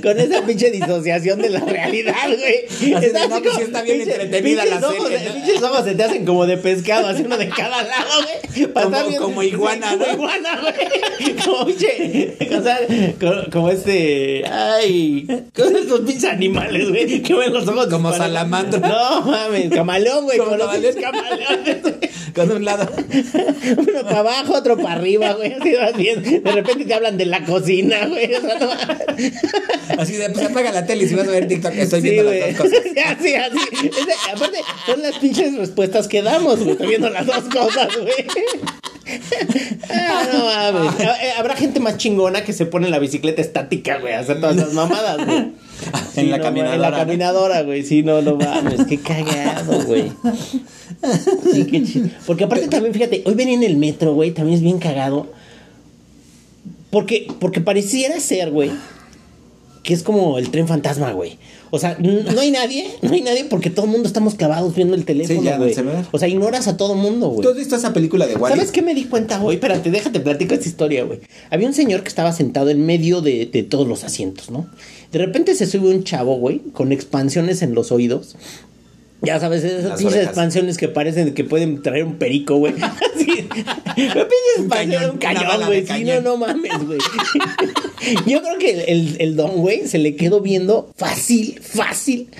con 0.00 0.20
esa 0.20 0.42
pinche 0.46 0.70
disociación 0.70 1.42
de 1.42 1.50
la 1.50 1.58
realidad, 1.60 2.14
güey? 2.28 2.66
Así 2.68 2.90
de, 2.92 3.06
Está 3.08 3.26
no, 3.26 3.42
pues 3.42 3.54
sí 3.56 3.62
está 3.62 3.82
bien 3.82 3.98
pinche- 3.98 4.12
entretenida 4.12 4.64
la 4.64 4.70
pinches 4.78 4.84
ojos 4.96 5.08
serie, 5.08 5.18
de- 5.18 5.28
¿no? 5.28 5.34
Pinches 5.34 5.62
ojos 5.64 5.84
se 5.84 5.94
te 5.96 6.02
hacen 6.04 6.24
como 6.24 6.46
de 6.46 6.56
pescado, 6.56 7.08
así 7.08 7.22
uno 7.26 7.36
de 7.36 7.48
cada 7.48 7.82
lado, 7.82 8.10
güey. 8.22 8.72
Como- 8.72 9.16
como 9.18 9.42
iguana, 9.42 9.90
sí, 9.90 9.96
Como 9.98 10.06
¿no? 10.06 10.12
iguana, 10.14 10.60
güey. 10.60 11.34
Como 11.44 11.66
pinche, 11.66 12.36
o 12.56 12.62
sea, 12.62 12.78
como, 13.20 13.50
como 13.50 13.70
este, 13.70 14.44
ay, 14.46 15.26
como 15.54 15.76
estos 15.78 16.00
pinches 16.02 16.24
animales, 16.30 16.88
güey, 16.90 17.22
que 17.22 17.34
ven 17.34 17.52
los 17.52 17.66
ojos. 17.66 17.88
Como 17.88 18.12
salamandra. 18.12 18.78
No, 18.88 19.22
mames, 19.22 19.68
camaleón, 19.70 20.24
güey, 20.26 20.38
Como 20.38 20.52
como 20.52 20.62
los 20.72 20.94
camaleones, 20.96 21.82
güey. 21.82 21.94
Con 22.34 22.50
un 22.50 22.64
lado. 22.64 22.88
Uno 23.78 24.02
para 24.02 24.18
abajo, 24.18 24.54
otro 24.54 24.76
para 24.76 24.94
arriba, 24.94 25.32
güey. 25.34 25.52
Así 25.52 25.72
vas 25.74 25.96
bien. 25.96 26.42
De 26.42 26.50
repente 26.52 26.84
te 26.84 26.94
hablan 26.94 27.16
de 27.16 27.26
la 27.26 27.44
cocina, 27.44 28.06
güey. 28.06 28.34
O 28.34 28.40
sea, 28.40 28.58
no- 28.58 30.00
Así 30.02 30.14
de, 30.14 30.30
pues 30.30 30.46
apaga 30.46 30.72
la 30.72 30.84
tele 30.86 31.04
y 31.04 31.08
si 31.08 31.14
vas 31.14 31.28
a 31.28 31.30
ver 31.30 31.46
TikTok, 31.46 31.72
estoy 31.74 32.00
Sí, 32.02 32.10
viendo 32.10 32.24
güey. 32.30 32.40
las 32.40 32.58
dos 32.58 32.66
cosas. 32.68 32.82
Sí, 32.84 32.98
así, 33.04 33.34
así. 33.34 33.90
Aparte, 34.34 34.58
son 34.86 35.02
las 35.02 35.18
pinches 35.18 35.56
respuestas 35.56 36.08
que 36.08 36.22
damos, 36.22 36.58
güey. 36.58 36.72
Estoy 36.72 36.88
viendo 36.88 37.10
las 37.10 37.26
dos 37.26 37.44
cosas, 37.52 37.88
güey. 37.96 38.12
Ah, 39.90 40.26
no 40.32 40.44
mames. 40.46 41.00
Eh, 41.00 41.32
Habrá 41.38 41.54
gente 41.56 41.78
más 41.78 41.98
chingona 41.98 42.42
que 42.42 42.52
se 42.54 42.64
pone 42.66 42.86
en 42.86 42.90
la 42.90 42.98
bicicleta 42.98 43.42
estática, 43.42 43.98
güey, 43.98 44.14
a 44.14 44.20
hacer 44.20 44.40
todas 44.40 44.56
esas 44.56 44.72
mamadas, 44.72 45.24
güey. 45.26 45.52
En 46.16 46.30
la 46.30 46.38
no, 46.38 46.44
caminadora, 46.44 46.74
En 46.74 46.80
la 46.80 46.90
caminadora, 46.92 47.62
güey. 47.62 47.82
Sí, 47.82 48.02
no, 48.02 48.22
no 48.22 48.36
mames. 48.36 48.84
Qué 48.86 48.98
cagado, 48.98 49.84
güey. 49.84 50.12
Sí, 51.52 51.64
qué 51.66 51.82
chido. 51.82 52.08
Porque 52.26 52.44
aparte 52.44 52.68
también, 52.68 52.94
fíjate, 52.94 53.22
hoy 53.26 53.34
venía 53.34 53.54
en 53.54 53.62
el 53.64 53.76
metro, 53.76 54.14
güey, 54.14 54.30
también 54.30 54.56
es 54.56 54.62
bien 54.62 54.78
cagado. 54.78 55.28
Porque, 56.90 57.26
porque 57.40 57.60
pareciera 57.60 58.20
ser, 58.20 58.50
güey, 58.50 58.70
que 59.82 59.94
es 59.94 60.02
como 60.02 60.38
el 60.38 60.50
tren 60.50 60.68
fantasma, 60.68 61.12
güey. 61.12 61.38
O 61.70 61.78
sea, 61.80 61.96
no 61.98 62.40
hay 62.40 62.52
nadie, 62.52 62.86
no 63.02 63.12
hay 63.12 63.20
nadie 63.20 63.46
porque 63.46 63.68
todo 63.68 63.86
el 63.86 63.90
mundo 63.90 64.06
estamos 64.06 64.36
clavados 64.36 64.76
viendo 64.76 64.94
el 64.94 65.04
teléfono, 65.04 65.42
ya, 65.42 65.56
en 65.56 65.62
el 65.62 65.74
güey. 65.74 66.04
o 66.12 66.18
sea, 66.20 66.28
ignoras 66.28 66.68
a 66.68 66.76
todo 66.76 66.92
el 66.94 67.00
mundo, 67.00 67.30
güey. 67.30 67.42
¿Tú 67.42 67.48
has 67.48 67.56
visto 67.56 67.74
esa 67.74 67.92
película 67.92 68.28
de 68.28 68.36
Wally? 68.36 68.54
¿Sabes 68.54 68.70
qué 68.70 68.80
me 68.80 68.94
di 68.94 69.06
cuenta 69.06 69.42
hoy? 69.42 69.56
Espérate, 69.56 69.90
déjate 69.90 70.20
platico 70.20 70.54
esta 70.54 70.68
historia, 70.68 71.02
güey. 71.02 71.18
Había 71.50 71.66
un 71.66 71.74
señor 71.74 72.02
que 72.04 72.08
estaba 72.08 72.32
sentado 72.32 72.70
en 72.70 72.86
medio 72.86 73.22
de, 73.22 73.46
de 73.46 73.64
todos 73.64 73.88
los 73.88 74.04
asientos, 74.04 74.50
¿no? 74.50 74.68
De 75.14 75.20
repente 75.20 75.54
se 75.54 75.66
sube 75.66 75.90
un 75.90 76.02
chavo, 76.02 76.38
güey, 76.38 76.58
con 76.72 76.90
expansiones 76.90 77.62
en 77.62 77.72
los 77.72 77.92
oídos. 77.92 78.34
Ya 79.22 79.38
sabes, 79.38 79.62
esas 79.62 79.96
pinches 79.96 80.24
expansiones 80.24 80.76
que 80.76 80.88
parecen 80.88 81.34
que 81.34 81.44
pueden 81.44 81.82
traer 81.82 82.02
un 82.02 82.16
perico, 82.16 82.56
güey. 82.56 82.74
Pinches 83.94 84.16
Un 84.58 84.68
cañón, 84.68 85.10
un 85.12 85.18
cañón, 85.18 85.66
güey. 85.66 85.86
Sí, 85.86 86.02
no, 86.02 86.20
no 86.20 86.36
mames, 86.36 86.84
güey. 86.84 86.98
Yo 88.26 88.42
creo 88.42 88.58
que 88.58 88.82
el, 88.88 89.16
el 89.20 89.36
don, 89.36 89.52
güey, 89.58 89.86
se 89.86 89.98
le 89.98 90.16
quedó 90.16 90.40
viendo 90.40 90.92
fácil, 90.96 91.60
fácil. 91.62 92.30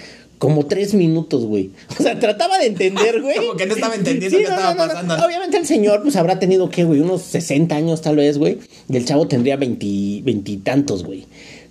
Como 0.44 0.66
tres 0.66 0.92
minutos, 0.92 1.46
güey. 1.46 1.70
O 1.98 2.02
sea, 2.02 2.20
trataba 2.20 2.58
de 2.58 2.66
entender, 2.66 3.22
güey. 3.22 3.36
Como 3.38 3.56
que 3.56 3.64
no 3.64 3.72
estaba 3.74 3.94
entendiendo 3.94 4.36
qué 4.36 4.44
estaba 4.44 4.76
pasando. 4.76 5.14
Obviamente 5.24 5.56
el 5.56 5.64
señor, 5.64 6.02
pues 6.02 6.16
habrá 6.16 6.38
tenido, 6.38 6.68
¿qué, 6.68 6.84
güey? 6.84 7.00
Unos 7.00 7.22
60 7.22 7.74
años 7.74 8.02
tal 8.02 8.16
vez, 8.16 8.36
güey. 8.36 8.58
Y 8.90 8.96
el 8.98 9.06
chavo 9.06 9.26
tendría 9.26 9.56
veinti- 9.58 10.22
veintitantos, 10.22 11.02
güey. 11.02 11.24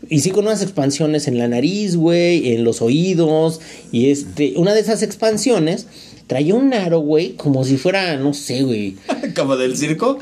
Y 0.10 0.22
sí 0.22 0.32
con 0.32 0.48
unas 0.48 0.64
expansiones 0.64 1.28
en 1.28 1.38
la 1.38 1.48
nariz, 1.48 1.96
güey, 1.98 2.56
en 2.56 2.64
los 2.64 2.82
oídos. 2.82 3.62
Y 3.92 4.10
este, 4.10 4.54
una 4.56 4.74
de 4.74 4.80
esas 4.80 5.04
expansiones 5.04 5.86
traía 6.26 6.56
un 6.56 6.74
aro, 6.74 7.00
güey, 7.00 7.34
como 7.36 7.64
si 7.66 7.78
fuera, 7.78 8.18
no 8.18 8.34
sé, 8.34 8.64
güey. 8.64 8.96
¿Como 9.36 9.56
del 9.56 9.78
circo? 9.78 10.18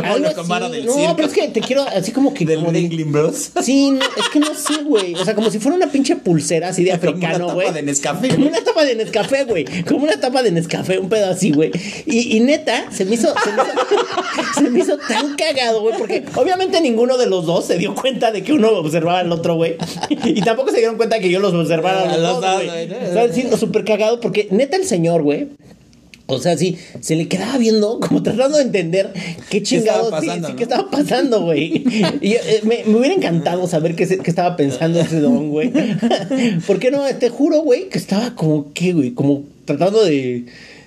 Algo 0.04 0.68
del 0.70 0.86
No, 0.86 0.92
circo. 0.94 1.16
pero 1.16 1.28
es 1.28 1.34
que 1.34 1.48
te 1.48 1.60
quiero, 1.60 1.82
así 1.82 2.12
como 2.12 2.32
que. 2.34 2.44
Del 2.44 2.60
como 2.60 2.72
de- 2.72 3.04
Bros. 3.06 3.50
Sí, 3.62 3.90
no, 3.90 4.00
es 4.00 4.28
que 4.32 4.40
no 4.40 4.54
sé, 4.54 4.82
güey. 4.84 5.14
O 5.14 5.24
sea, 5.24 5.34
como 5.34 5.50
si 5.50 5.58
fuera 5.58 5.76
una 5.76 5.88
pinche 5.90 6.16
pulsera 6.16 6.68
así 6.68 6.84
de 6.84 6.90
Como 6.98 7.10
una 7.12 7.12
africano, 7.18 7.46
tapa 7.46 7.54
güey. 7.54 7.72
de 7.72 7.82
Nescafé, 7.82 8.28
Como 8.28 8.40
güey. 8.44 8.48
una 8.48 8.64
tapa 8.64 8.84
de 8.84 8.94
Nescafé, 8.96 9.44
güey. 9.44 9.64
Como 9.84 10.04
una 10.04 10.16
tapa 10.20 10.42
de 10.42 10.50
Nescafé, 10.52 10.98
un 10.98 11.08
pedo 11.08 11.30
así, 11.30 11.52
güey. 11.52 11.70
Y, 12.06 12.36
y 12.36 12.40
neta, 12.40 12.86
se 12.90 13.04
me 13.04 13.14
hizo. 13.14 13.32
Se 13.42 13.50
me 13.50 13.62
hizo, 13.62 14.54
se 14.54 14.70
me 14.70 14.78
hizo 14.80 14.98
tan 14.98 15.34
cagado, 15.36 15.80
güey. 15.82 15.96
Porque 15.98 16.24
obviamente 16.36 16.80
ninguno 16.80 17.16
de 17.18 17.26
los 17.26 17.46
dos 17.46 17.66
se 17.66 17.78
dio 17.78 17.94
cuenta 17.94 18.30
de 18.32 18.42
que 18.42 18.52
uno 18.52 18.70
observaba 18.70 19.20
al 19.20 19.32
otro, 19.32 19.54
güey. 19.56 19.76
Y 20.24 20.40
tampoco 20.42 20.70
se 20.70 20.78
dieron 20.78 20.96
cuenta 20.96 21.18
que 21.18 21.30
yo 21.30 21.40
los 21.40 21.52
observaba 21.54 22.02
a 22.12 22.16
los, 22.16 22.40
dos, 22.40 22.54
güey. 22.54 22.68
güey. 22.68 23.08
O 23.10 23.12
sea, 23.12 23.32
sí, 23.32 23.46
súper 23.58 23.84
cagado 23.84 24.20
porque 24.20 24.48
neta 24.50 24.76
el 24.76 24.84
señor, 24.84 25.22
güey. 25.22 25.48
O 26.34 26.40
sea, 26.40 26.56
sí, 26.56 26.76
se 27.00 27.16
le 27.16 27.28
quedaba 27.28 27.58
viendo, 27.58 28.00
como 28.00 28.22
tratando 28.22 28.58
de 28.58 28.64
entender 28.64 29.12
qué 29.50 29.62
chingados 29.62 30.06
estaba 30.06 30.20
sí, 30.20 30.26
pasando, 30.26 30.48
sí, 30.48 30.52
no? 30.52 30.56
qué 30.56 30.62
estaba 30.64 30.90
pasando, 30.90 31.42
güey. 31.42 31.84
Y 32.20 32.32
eh, 32.32 32.60
me, 32.64 32.84
me 32.86 32.96
hubiera 32.96 33.14
encantado 33.14 33.66
saber 33.66 33.94
qué, 33.94 34.06
qué 34.06 34.30
estaba 34.30 34.56
pensando 34.56 35.00
ese 35.00 35.20
don, 35.20 35.50
güey. 35.50 35.72
¿Por 36.66 36.78
qué 36.78 36.90
no? 36.90 37.04
Te 37.16 37.28
juro, 37.28 37.60
güey, 37.62 37.88
que 37.88 37.98
estaba 37.98 38.34
como, 38.34 38.72
¿qué, 38.72 38.92
güey? 38.92 39.12
Como 39.12 39.42
tratando 39.64 40.04
de, 40.04 40.46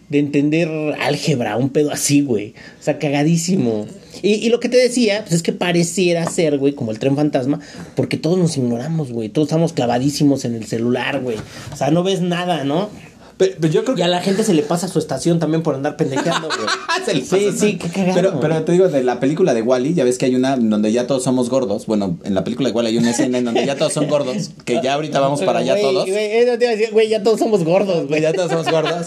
de 0.10 0.20
entender 0.20 0.70
álgebra, 1.02 1.58
un 1.58 1.70
pedo 1.70 1.92
así, 1.92 2.22
güey. 2.22 2.54
O 2.80 2.84
sea, 2.84 3.00
cagadísimo. 3.00 3.88
Y, 4.22 4.34
y 4.34 4.50
lo 4.50 4.60
que 4.60 4.70
te 4.70 4.78
decía, 4.78 5.22
pues 5.22 5.34
es 5.34 5.44
que 5.44 5.52
pareciera 5.52 6.30
ser, 6.30 6.58
güey, 6.58 6.74
como 6.74 6.92
el 6.92 7.00
tren 7.00 7.16
fantasma, 7.16 7.60
porque 7.96 8.18
todos 8.18 8.38
nos 8.38 8.58
ignoramos, 8.58 9.12
güey. 9.12 9.30
Todos 9.30 9.48
estamos 9.48 9.74
clavadísimos 9.74 10.46
en 10.46 10.56
el 10.56 10.66
celular, 10.66 11.22
güey. 11.22 11.38
O 11.72 11.76
sea, 11.76 11.92
no 11.92 12.04
ves 12.04 12.22
nada, 12.22 12.64
¿no? 12.64 12.90
Pero, 13.38 13.68
yo 13.68 13.84
creo 13.84 13.96
Y 13.96 13.98
que. 13.98 14.04
a 14.04 14.08
la 14.08 14.22
gente 14.22 14.44
se 14.44 14.54
le 14.54 14.62
pasa 14.64 14.88
su 14.88 14.98
estación 14.98 15.40
también 15.40 15.62
por 15.62 15.76
andar 15.76 15.98
pendejeando, 15.98 16.48
güey. 16.48 17.22
Sí, 17.26 17.52
sí, 17.56 17.78
qué 17.78 17.90
cagado. 17.90 18.16
Pero, 18.16 18.40
pero 18.40 18.64
te 18.64 18.72
digo, 18.72 18.88
de 18.88 19.04
la 19.04 19.20
película 19.20 19.54
de 19.54 19.62
Wally, 19.62 19.94
ya 19.94 20.04
ves 20.04 20.18
que 20.18 20.26
hay 20.26 20.36
una 20.36 20.58
donde 20.58 20.92
ya 20.92 21.06
todos 21.06 21.24
somos 21.24 21.50
gordos. 21.50 21.86
Bueno, 21.86 22.18
en 22.24 22.34
la 22.34 22.44
película 22.44 22.70
de 22.70 22.76
Wally 22.76 22.90
hay 22.90 22.98
una 22.98 23.12
escena 23.12 23.38
en 23.38 23.46
donde 23.46 23.66
ya 23.66 23.76
todos 23.76 23.94
son 23.94 24.08
gordos. 24.08 24.52
Que 24.64 24.80
ya 24.82 24.94
ahorita 24.94 25.20
vamos 25.20 25.42
para 25.42 25.60
allá 25.60 25.80
todos. 25.80 26.06
Güey, 26.06 26.90
güey, 26.92 27.10
ya 27.10 27.22
todos 27.24 27.40
somos 27.40 27.64
gordos, 27.64 28.08
Güey, 28.08 28.22
ya 28.22 28.34
todos 28.34 28.50
somos 28.52 28.70
gordos. 28.72 29.06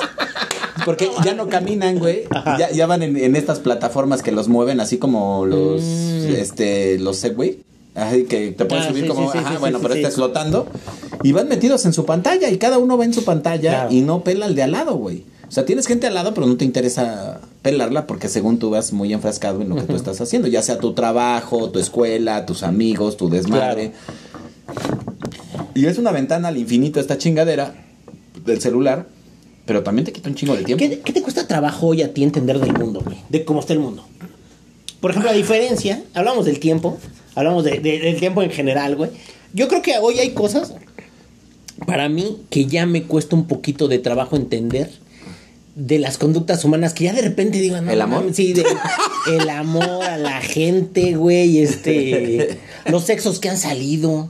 Porque 0.84 1.10
ya 1.24 1.34
no 1.34 1.48
caminan, 1.48 1.98
güey. 1.98 2.24
Ya, 2.58 2.70
ya 2.70 2.86
van 2.86 3.02
en, 3.02 3.16
en 3.16 3.36
estas 3.36 3.58
plataformas 3.60 4.22
que 4.22 4.32
los 4.32 4.48
mueven, 4.48 4.80
así 4.80 4.98
como 4.98 5.44
los, 5.46 5.82
este, 5.82 6.98
los 6.98 7.16
Segway. 7.16 7.58
Así 7.94 8.24
que 8.24 8.52
te 8.52 8.64
puedes. 8.64 8.84
Ah, 8.86 8.88
subir 8.90 9.02
sí, 9.04 9.08
como, 9.08 9.32
sí, 9.32 9.38
ajá, 9.38 9.50
sí, 9.52 9.56
bueno, 9.58 9.78
pero 9.80 9.94
este 9.94 10.10
flotando. 10.10 10.66
Y 11.22 11.32
van 11.32 11.48
metidos 11.48 11.84
en 11.86 11.92
su 11.92 12.04
pantalla 12.04 12.48
y 12.50 12.58
cada 12.58 12.78
uno 12.78 12.96
ve 12.96 13.06
en 13.06 13.14
su 13.14 13.24
pantalla 13.24 13.70
Claro. 13.70 13.92
y 13.92 14.02
no 14.02 14.22
pela 14.22 14.46
al 14.46 14.54
de 14.54 14.62
al 14.62 14.72
lado, 14.72 14.94
güey. 14.96 15.24
O 15.48 15.50
sea, 15.50 15.64
tienes 15.64 15.86
gente 15.86 16.06
al 16.06 16.14
lado, 16.14 16.34
pero 16.34 16.46
no 16.46 16.56
te 16.56 16.64
interesa 16.64 17.40
pelarla 17.62 18.06
porque 18.06 18.28
según 18.28 18.58
tú 18.58 18.70
vas 18.70 18.92
muy 18.92 19.12
enfrascado 19.14 19.62
en 19.62 19.70
lo 19.70 19.76
que 19.76 19.82
tú 19.82 19.96
estás 19.96 20.20
haciendo, 20.20 20.46
ya 20.46 20.62
sea 20.62 20.78
tu 20.78 20.92
trabajo, 20.92 21.70
tu 21.70 21.78
escuela, 21.78 22.44
tus 22.46 22.62
amigos, 22.62 23.16
tu 23.16 23.30
desmadre. 23.30 23.92
Y 25.74 25.86
es 25.86 25.98
una 25.98 26.12
ventana 26.12 26.48
al 26.48 26.56
infinito 26.58 27.00
esta 27.00 27.18
chingadera 27.18 27.74
del 28.44 28.60
celular, 28.60 29.06
pero 29.64 29.82
también 29.82 30.04
te 30.04 30.12
quita 30.12 30.28
un 30.28 30.34
chingo 30.34 30.54
de 30.54 30.64
tiempo. 30.64 30.84
¿Qué, 30.84 31.00
qué 31.00 31.12
te 31.12 31.22
cuesta 31.22 31.46
trabajo 31.46 31.88
hoy 31.88 32.02
a 32.02 32.12
ti 32.12 32.22
entender 32.22 32.58
del 32.60 32.72
mundo, 32.74 33.00
güey? 33.04 33.16
De 33.28 33.44
cómo 33.44 33.60
está 33.60 33.72
el 33.72 33.78
mundo. 33.78 34.04
Por 35.00 35.12
ejemplo, 35.12 35.30
la 35.30 35.36
diferencia, 35.36 36.02
hablamos 36.14 36.44
del 36.44 36.58
tiempo, 36.58 36.98
hablamos 37.38 37.64
de- 37.64 37.78
de- 37.78 37.98
del 38.00 38.16
tiempo 38.18 38.42
en 38.42 38.50
general, 38.50 38.96
güey. 38.96 39.10
Yo 39.54 39.68
creo 39.68 39.80
que 39.82 39.92
hoy 39.98 40.18
hay 40.18 40.30
cosas, 40.30 40.74
para 41.86 42.08
mí, 42.08 42.38
que 42.50 42.66
ya 42.66 42.86
me 42.86 43.04
cuesta 43.04 43.36
un 43.36 43.46
poquito 43.46 43.88
de 43.88 43.98
trabajo 43.98 44.36
entender 44.36 44.90
de 45.74 45.98
las 46.00 46.18
conductas 46.18 46.64
humanas 46.64 46.92
que 46.92 47.04
ya 47.04 47.12
de 47.12 47.22
repente 47.22 47.58
digo, 47.60 47.80
no, 47.80 47.92
¿El 47.92 48.00
amor? 48.00 48.26
sí, 48.32 48.52
de- 48.52 48.64
el 49.32 49.48
amor 49.48 50.02
a 50.02 50.16
la 50.18 50.40
gente, 50.40 51.14
güey, 51.14 51.58
este, 51.58 52.58
los 52.90 53.04
sexos 53.04 53.38
que 53.38 53.48
han 53.48 53.58
salido. 53.58 54.28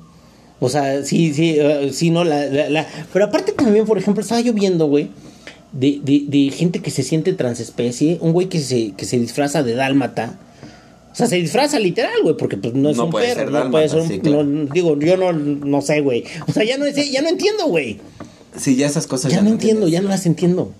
O 0.61 0.69
sea, 0.69 1.03
sí, 1.05 1.33
sí, 1.33 1.57
eh, 1.59 1.91
sí, 1.93 2.11
no, 2.11 2.25
la, 2.25 2.45
la- 2.47 2.69
la- 2.69 2.87
Pero 3.12 3.25
aparte 3.27 3.53
también, 3.53 3.87
por 3.87 3.97
ejemplo, 3.97 4.21
estaba 4.23 4.41
yo 4.43 4.53
viendo, 4.53 4.87
güey, 4.88 5.09
de, 5.73 6.00
de, 6.03 6.25
de 6.27 6.50
gente 6.50 6.81
que 6.81 6.91
se 6.91 7.03
siente 7.03 7.33
transespecie, 7.33 8.19
un 8.21 8.33
güey 8.33 8.49
que 8.49 8.61
se, 8.61 8.93
que 8.93 9.05
se 9.07 9.19
disfraza 9.19 9.62
de 9.62 9.75
dálmata. 9.75 10.38
O 11.19 11.21
sea, 11.21 11.27
se 11.27 11.37
disfraza 11.37 11.81
literal, 11.81 12.13
güey, 12.23 12.37
porque 12.37 12.57
pues 12.57 12.75
no 12.75 12.91
es 12.91 12.97
No 12.97 13.07
un 13.07 13.11
puede 13.11 13.35
perro, 13.35 13.51
ser 13.51 13.65
no 13.65 13.71
puede 13.73 13.89
ser 13.89 14.01
un... 14.03 14.09
sí, 14.09 14.21
claro. 14.21 14.45
no, 14.45 14.73
digo, 14.73 14.97
yo 15.01 15.17
no, 15.17 15.33
no 15.33 15.83
sé, 15.83 16.01
güey. 16.01 16.23
O 16.47 16.53
sea, 16.53 16.63
ya 16.63 16.79
no, 16.79 16.87
ya 16.89 17.23
no 17.23 17.29
entiendo, 17.29 17.67
güey. 17.67 17.99
Sí, 18.57 18.77
ya 18.77 18.87
esas 18.87 19.09
cosas 19.09 19.33
Ya 19.33 19.43
no 19.43 19.51
entiendo, 19.51 19.89
ya 19.89 20.01
no 20.01 20.09
las 20.11 20.27
entiendo. 20.27 20.73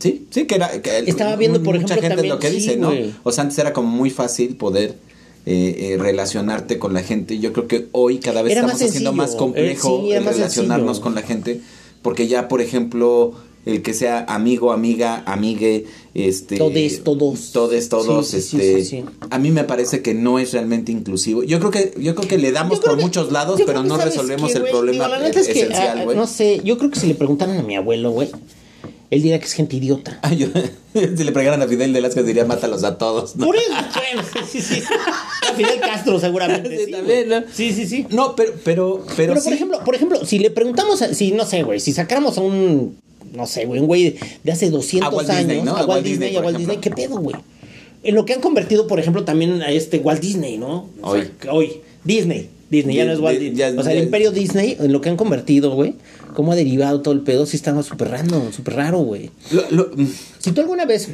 Sí, 0.00 0.26
sí, 0.30 0.46
que 0.46 0.56
era. 0.56 0.82
que 0.82 0.98
Estaba 1.06 1.36
viendo, 1.36 1.62
por 1.62 1.78
mucha 1.80 1.94
ejemplo, 1.94 2.08
gente 2.16 2.22
es 2.26 2.28
lo 2.28 2.38
que 2.38 2.46
también- 2.48 2.62
sí, 2.62 2.68
dice, 2.68 2.80
¿no? 2.80 2.92
O 3.22 3.32
sea, 3.32 3.42
antes 3.44 3.58
era 3.58 3.72
como 3.72 3.88
muy 3.88 4.10
fácil 4.10 4.56
poder 4.56 4.96
eh, 5.46 5.92
eh, 5.92 5.96
relacionarte 5.98 6.78
con 6.78 6.92
la 6.94 7.02
gente. 7.02 7.38
Yo 7.38 7.52
creo 7.52 7.68
que 7.68 7.86
hoy 7.92 8.18
cada 8.18 8.42
vez 8.42 8.52
Era 8.52 8.62
estamos 8.62 8.80
más 8.80 8.90
haciendo 8.90 9.12
más 9.12 9.34
complejo 9.36 9.98
Eh, 9.98 10.00
sí, 10.02 10.10
era 10.10 10.18
el 10.18 10.24
más 10.24 10.36
relacionarnos 10.36 10.96
sencillo. 10.96 11.02
con 11.04 11.14
la 11.14 11.22
gente. 11.22 11.60
Porque 12.02 12.26
ya, 12.28 12.48
por 12.48 12.60
ejemplo, 12.60 13.34
el 13.66 13.82
que 13.82 13.94
sea 13.94 14.24
amigo, 14.28 14.72
amiga, 14.72 15.22
amigue, 15.26 15.86
este. 16.14 16.56
Todes, 16.58 17.02
todos. 17.04 17.52
Todes, 17.52 17.88
todos, 17.88 18.26
Sí, 18.28 18.40
sí, 18.40 18.48
sí, 18.48 18.56
este. 18.56 18.84
sí, 18.84 18.90
sí. 19.02 19.04
A 19.30 19.38
mí 19.38 19.50
me 19.50 19.64
parece 19.64 20.02
que 20.02 20.14
no 20.14 20.38
es 20.38 20.52
realmente 20.52 20.92
inclusivo. 20.92 21.42
Yo 21.42 21.58
creo 21.58 21.70
que, 21.70 21.94
yo 21.98 22.14
creo 22.14 22.28
que 22.28 22.38
le 22.38 22.52
damos 22.52 22.80
por 22.80 22.96
que- 22.96 23.02
muchos 23.02 23.32
lados, 23.32 23.60
pero 23.66 23.82
no 23.82 23.96
resolvemos 23.96 24.50
qué, 24.50 24.56
el 24.58 24.62
güey, 24.62 24.72
problema 24.72 25.04
digo, 25.06 25.16
la 25.16 25.22
neta 25.22 25.40
es 25.40 25.46
que, 25.46 25.52
esencial, 25.52 25.98
ah, 26.00 26.04
güey. 26.04 26.16
no 26.16 26.26
sé, 26.26 26.60
yo 26.64 26.78
creo 26.78 26.90
que 26.90 27.00
si 27.00 27.06
le 27.06 27.14
preguntaran 27.14 27.56
a 27.58 27.62
mi 27.62 27.74
abuelo, 27.76 28.10
güey, 28.10 28.30
él 29.10 29.22
diría 29.22 29.38
que 29.38 29.46
es 29.46 29.52
gente 29.52 29.76
idiota. 29.76 30.20
Yo- 30.36 30.48
si 30.94 31.24
le 31.24 31.32
pregaran 31.32 31.60
a 31.60 31.66
Fidel 31.66 31.92
de 31.92 31.98
Velázquez 31.98 32.24
diría 32.24 32.44
mátalos 32.44 32.84
a 32.84 32.98
todos. 32.98 33.34
¿no? 33.36 33.46
Por 33.46 33.56
eso, 33.56 33.66
bueno, 33.96 34.28
sí, 34.48 34.60
sí. 34.60 34.80
A 35.50 35.52
Fidel 35.54 35.80
Castro 35.80 36.20
seguramente. 36.20 36.68
Sí, 36.78 36.84
Sí, 36.86 36.90
también, 36.92 37.26
güey. 37.28 37.40
¿no? 37.40 37.46
sí, 37.52 37.72
sí, 37.72 37.86
sí. 37.86 38.06
No, 38.10 38.36
pero, 38.36 38.52
pero, 38.64 39.04
pero, 39.16 39.32
Pero, 39.34 39.40
sí. 39.40 39.44
por 39.44 39.52
ejemplo, 39.54 39.80
por 39.84 39.94
ejemplo, 39.96 40.24
si 40.24 40.38
le 40.38 40.50
preguntamos, 40.50 41.02
a- 41.02 41.12
si 41.14 41.32
no 41.32 41.44
sé, 41.46 41.62
güey, 41.64 41.80
si 41.80 41.92
sacáramos 41.92 42.38
a 42.38 42.42
un, 42.42 42.96
no 43.34 43.46
sé, 43.46 43.64
güey, 43.66 43.80
un 43.80 43.86
güey 43.86 44.16
de 44.42 44.52
hace 44.52 44.70
200 44.70 45.12
A 45.12 45.14
Walt 45.16 45.30
años, 45.30 45.46
Disney, 45.48 45.62
¿no? 45.62 45.76
a 45.76 45.84
Walt 45.86 46.04
Disney, 46.04 46.36
a 46.36 46.40
Walt 46.40 46.56
ejemplo. 46.56 46.58
Disney, 46.58 46.76
¿qué 46.78 46.90
pedo, 46.90 47.18
güey? 47.20 47.36
En 48.02 48.14
lo 48.14 48.24
que 48.26 48.34
han 48.34 48.40
convertido, 48.40 48.86
por 48.86 49.00
ejemplo, 49.00 49.24
también 49.24 49.62
a 49.62 49.70
este 49.70 49.98
Walt 49.98 50.20
Disney, 50.20 50.58
¿no? 50.58 50.88
O 51.02 51.10
Hoy. 51.10 51.28
hoy, 51.50 51.72
Disney. 52.04 52.48
Disney, 52.70 52.96
ya 52.96 53.04
no 53.04 53.12
es 53.12 53.20
Walt 53.20 53.38
di- 53.38 53.50
Disney. 53.50 53.72
ya- 53.74 53.80
o 53.80 53.82
sea, 53.84 53.92
el 53.92 53.98
ya- 53.98 54.04
imperio 54.04 54.30
Disney, 54.32 54.76
en 54.80 54.92
lo 54.92 55.00
que 55.00 55.08
han 55.08 55.16
convertido, 55.16 55.74
güey, 55.74 55.94
cómo 56.34 56.52
ha 56.52 56.56
derivado 56.56 57.02
todo 57.02 57.14
el 57.14 57.20
pedo, 57.20 57.46
sí 57.46 57.56
estaba 57.56 57.82
súper 57.82 58.08
raro, 58.08 58.50
súper 58.52 58.74
raro, 58.74 58.98
güey. 58.98 59.30
Lo- 59.70 59.90
Si 60.38 60.50
tú 60.52 60.60
alguna 60.60 60.84
vez 60.84 61.08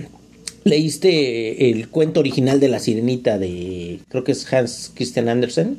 leíste 0.65 1.71
el 1.71 1.89
cuento 1.89 2.21
original 2.21 2.61
de 2.61 2.69
la 2.69 2.79
sirenita 2.79 3.39
de, 3.39 4.01
creo 4.09 4.25
que 4.25 4.33
es 4.33 4.51
Hans 4.53 4.93
Christian 4.95 5.29
Andersen, 5.29 5.77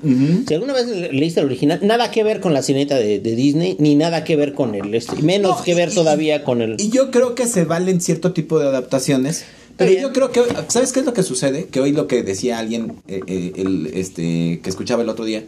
si 0.48 0.54
alguna 0.54 0.74
vez 0.74 0.88
le- 0.88 1.14
leíste 1.14 1.40
el 1.40 1.46
original, 1.46 1.80
nada 1.84 2.12
que 2.12 2.24
ver 2.24 2.40
con 2.40 2.54
la 2.54 2.62
sirenita 2.64 2.96
de, 2.96 3.20
de 3.20 3.36
Disney, 3.36 3.76
ni 3.80 3.96
nada 3.96 4.24
que 4.24 4.36
ver 4.36 4.54
con 4.54 4.76
el, 4.76 4.94
este, 4.96 5.22
menos 5.22 5.58
No, 5.60 5.64
que 5.64 5.76
ver 5.76 5.90
y- 5.92 5.96
todavía 5.96 6.44
con 6.44 6.62
el... 6.62 6.76
Y 6.80 6.90
yo 6.90 7.12
creo 7.12 7.36
que 7.36 7.46
se 7.48 7.66
valen 7.66 8.02
cierto 8.02 8.34
tipo 8.34 8.60
de 8.60 8.68
adaptaciones. 8.68 9.46
Pero 9.78 10.00
yo 10.00 10.14
creo 10.14 10.32
que, 10.32 10.42
¿sabes 10.68 10.92
qué 10.92 11.00
es 11.00 11.06
lo 11.06 11.14
que 11.14 11.24
sucede? 11.24 11.66
Que 11.66 11.80
hoy 11.80 11.92
lo 11.92 12.06
que 12.06 12.22
decía 12.22 12.60
alguien, 12.60 12.94
eh, 13.08 13.22
eh, 13.26 13.54
el, 13.56 13.88
este, 13.96 14.60
que 14.62 14.70
escuchaba 14.70 15.02
el 15.02 15.10
otro 15.10 15.26
día, 15.26 15.44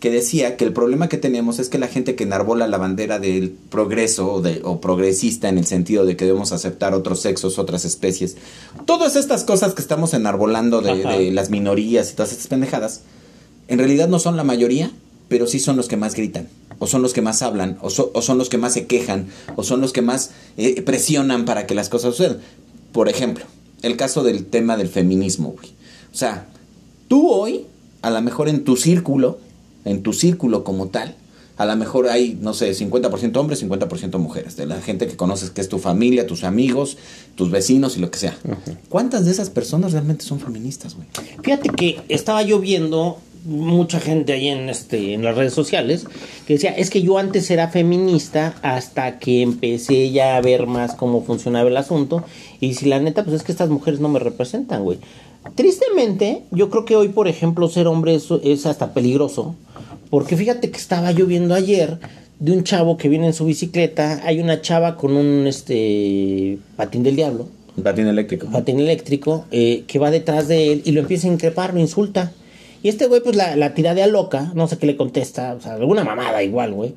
que 0.00 0.10
decía 0.10 0.56
que 0.56 0.64
el 0.64 0.72
problema 0.74 1.08
que 1.08 1.16
tenemos 1.16 1.58
es 1.58 1.68
que 1.70 1.78
la 1.78 1.88
gente 1.88 2.14
que 2.16 2.24
enarbola 2.24 2.66
la 2.68 2.76
bandera 2.76 3.18
del 3.18 3.50
progreso 3.50 4.30
o, 4.30 4.42
de, 4.42 4.60
o 4.62 4.80
progresista 4.80 5.48
en 5.48 5.56
el 5.56 5.66
sentido 5.66 6.04
de 6.04 6.16
que 6.16 6.26
debemos 6.26 6.52
aceptar 6.52 6.92
otros 6.94 7.20
sexos, 7.20 7.58
otras 7.58 7.84
especies, 7.86 8.36
todas 8.84 9.16
estas 9.16 9.44
cosas 9.44 9.72
que 9.74 9.80
estamos 9.80 10.12
enarbolando 10.12 10.82
de, 10.82 11.30
las 11.32 11.48
minorías 11.50 12.10
y 12.10 12.14
todas 12.14 12.32
estas 12.32 12.46
pendejadas, 12.48 13.00
en 13.68 13.78
realidad 13.78 14.08
no 14.08 14.18
son 14.18 14.36
la 14.36 14.44
mayoría, 14.44 14.90
pero 15.28 15.46
sí 15.46 15.58
son 15.58 15.76
los 15.76 15.88
que 15.88 15.96
más 15.96 16.14
gritan, 16.14 16.48
o 16.78 16.86
son 16.86 17.00
los 17.02 17.12
que 17.14 17.22
más 17.22 17.40
hablan, 17.42 17.78
o, 17.80 17.88
so- 17.90 18.10
o 18.14 18.20
son 18.22 18.36
los 18.38 18.48
que 18.50 18.58
más 18.58 18.74
se 18.74 18.86
quejan, 18.86 19.28
o 19.56 19.62
son 19.64 19.80
los 19.80 19.92
que 19.94 20.02
más 20.02 20.30
eh, 20.58 20.82
presionan 20.82 21.46
para 21.46 21.66
que 21.66 21.74
las 21.74 21.88
cosas 21.88 22.14
sucedan. 22.14 22.38
Por 22.92 23.08
ejemplo, 23.08 23.44
el 23.82 23.96
caso 23.96 24.22
del 24.22 24.44
tema 24.44 24.76
del 24.76 24.88
feminismo, 24.88 25.54
güey. 25.56 25.70
O 26.12 26.16
sea, 26.16 26.46
tú 27.08 27.28
hoy, 27.30 27.66
a 28.02 28.10
lo 28.10 28.20
mejor 28.22 28.48
en 28.48 28.62
tu 28.62 28.76
círculo, 28.76 29.38
en 29.86 30.02
tu 30.02 30.12
círculo 30.12 30.64
como 30.64 30.88
tal, 30.88 31.14
a 31.56 31.64
lo 31.64 31.74
mejor 31.76 32.08
hay, 32.08 32.36
no 32.40 32.52
sé, 32.52 32.70
50% 32.72 33.34
hombres, 33.36 33.64
50% 33.64 34.18
mujeres, 34.18 34.56
de 34.56 34.66
la 34.66 34.80
gente 34.82 35.06
que 35.06 35.16
conoces 35.16 35.50
que 35.50 35.62
es 35.62 35.70
tu 35.70 35.78
familia, 35.78 36.26
tus 36.26 36.44
amigos, 36.44 36.98
tus 37.34 37.50
vecinos 37.50 37.96
y 37.96 38.00
lo 38.00 38.10
que 38.10 38.18
sea. 38.18 38.36
¿Cuántas 38.90 39.24
de 39.24 39.30
esas 39.30 39.48
personas 39.48 39.92
realmente 39.92 40.24
son 40.24 40.38
feministas, 40.38 40.94
güey? 40.94 41.08
Fíjate 41.42 41.70
que 41.70 42.00
estaba 42.08 42.42
yo 42.42 42.60
viendo 42.60 43.18
mucha 43.46 44.00
gente 44.00 44.32
ahí 44.32 44.48
en 44.48 44.68
este 44.68 45.14
en 45.14 45.22
las 45.22 45.36
redes 45.36 45.54
sociales 45.54 46.04
que 46.48 46.54
decía, 46.54 46.72
es 46.72 46.90
que 46.90 47.02
yo 47.02 47.16
antes 47.16 47.48
era 47.48 47.68
feminista 47.68 48.56
hasta 48.62 49.20
que 49.20 49.40
empecé 49.40 50.10
ya 50.10 50.36
a 50.36 50.40
ver 50.40 50.66
más 50.66 50.96
cómo 50.96 51.22
funcionaba 51.22 51.68
el 51.68 51.76
asunto 51.76 52.24
y 52.58 52.74
si 52.74 52.86
la 52.86 52.98
neta 52.98 53.22
pues 53.22 53.36
es 53.36 53.42
que 53.44 53.52
estas 53.52 53.70
mujeres 53.70 54.00
no 54.00 54.08
me 54.08 54.18
representan, 54.18 54.82
güey. 54.82 54.98
Tristemente, 55.54 56.42
yo 56.50 56.70
creo 56.70 56.84
que 56.84 56.96
hoy, 56.96 57.08
por 57.08 57.28
ejemplo, 57.28 57.68
ser 57.68 57.86
hombre 57.86 58.16
es, 58.16 58.26
es 58.42 58.66
hasta 58.66 58.92
peligroso, 58.92 59.54
porque 60.10 60.36
fíjate 60.36 60.70
que 60.70 60.76
estaba 60.76 61.10
yo 61.10 61.26
viendo 61.26 61.54
ayer 61.54 61.98
de 62.38 62.52
un 62.52 62.64
chavo 62.64 62.96
que 62.96 63.08
viene 63.08 63.26
en 63.26 63.32
su 63.32 63.46
bicicleta, 63.46 64.20
hay 64.24 64.40
una 64.40 64.60
chava 64.60 64.96
con 64.96 65.16
un 65.16 65.46
este 65.46 66.58
patín 66.76 67.02
del 67.02 67.16
diablo 67.16 67.48
Un 67.76 67.82
patín 67.82 68.06
eléctrico. 68.06 68.50
patín 68.50 68.80
eléctrico 68.80 69.46
eh, 69.50 69.84
que 69.86 69.98
va 69.98 70.10
detrás 70.10 70.48
de 70.48 70.72
él 70.72 70.82
y 70.84 70.92
lo 70.92 71.00
empieza 71.00 71.28
a 71.28 71.32
increpar, 71.32 71.74
lo 71.74 71.80
insulta. 71.80 72.32
Y 72.82 72.88
este 72.88 73.06
güey, 73.06 73.22
pues 73.22 73.36
la, 73.36 73.56
la 73.56 73.74
tiradea 73.74 74.06
loca, 74.06 74.52
no 74.54 74.68
sé 74.68 74.78
qué 74.78 74.86
le 74.86 74.96
contesta, 74.96 75.54
o 75.54 75.60
sea, 75.60 75.74
alguna 75.74 76.04
mamada 76.04 76.42
igual, 76.42 76.72
güey. 76.72 76.94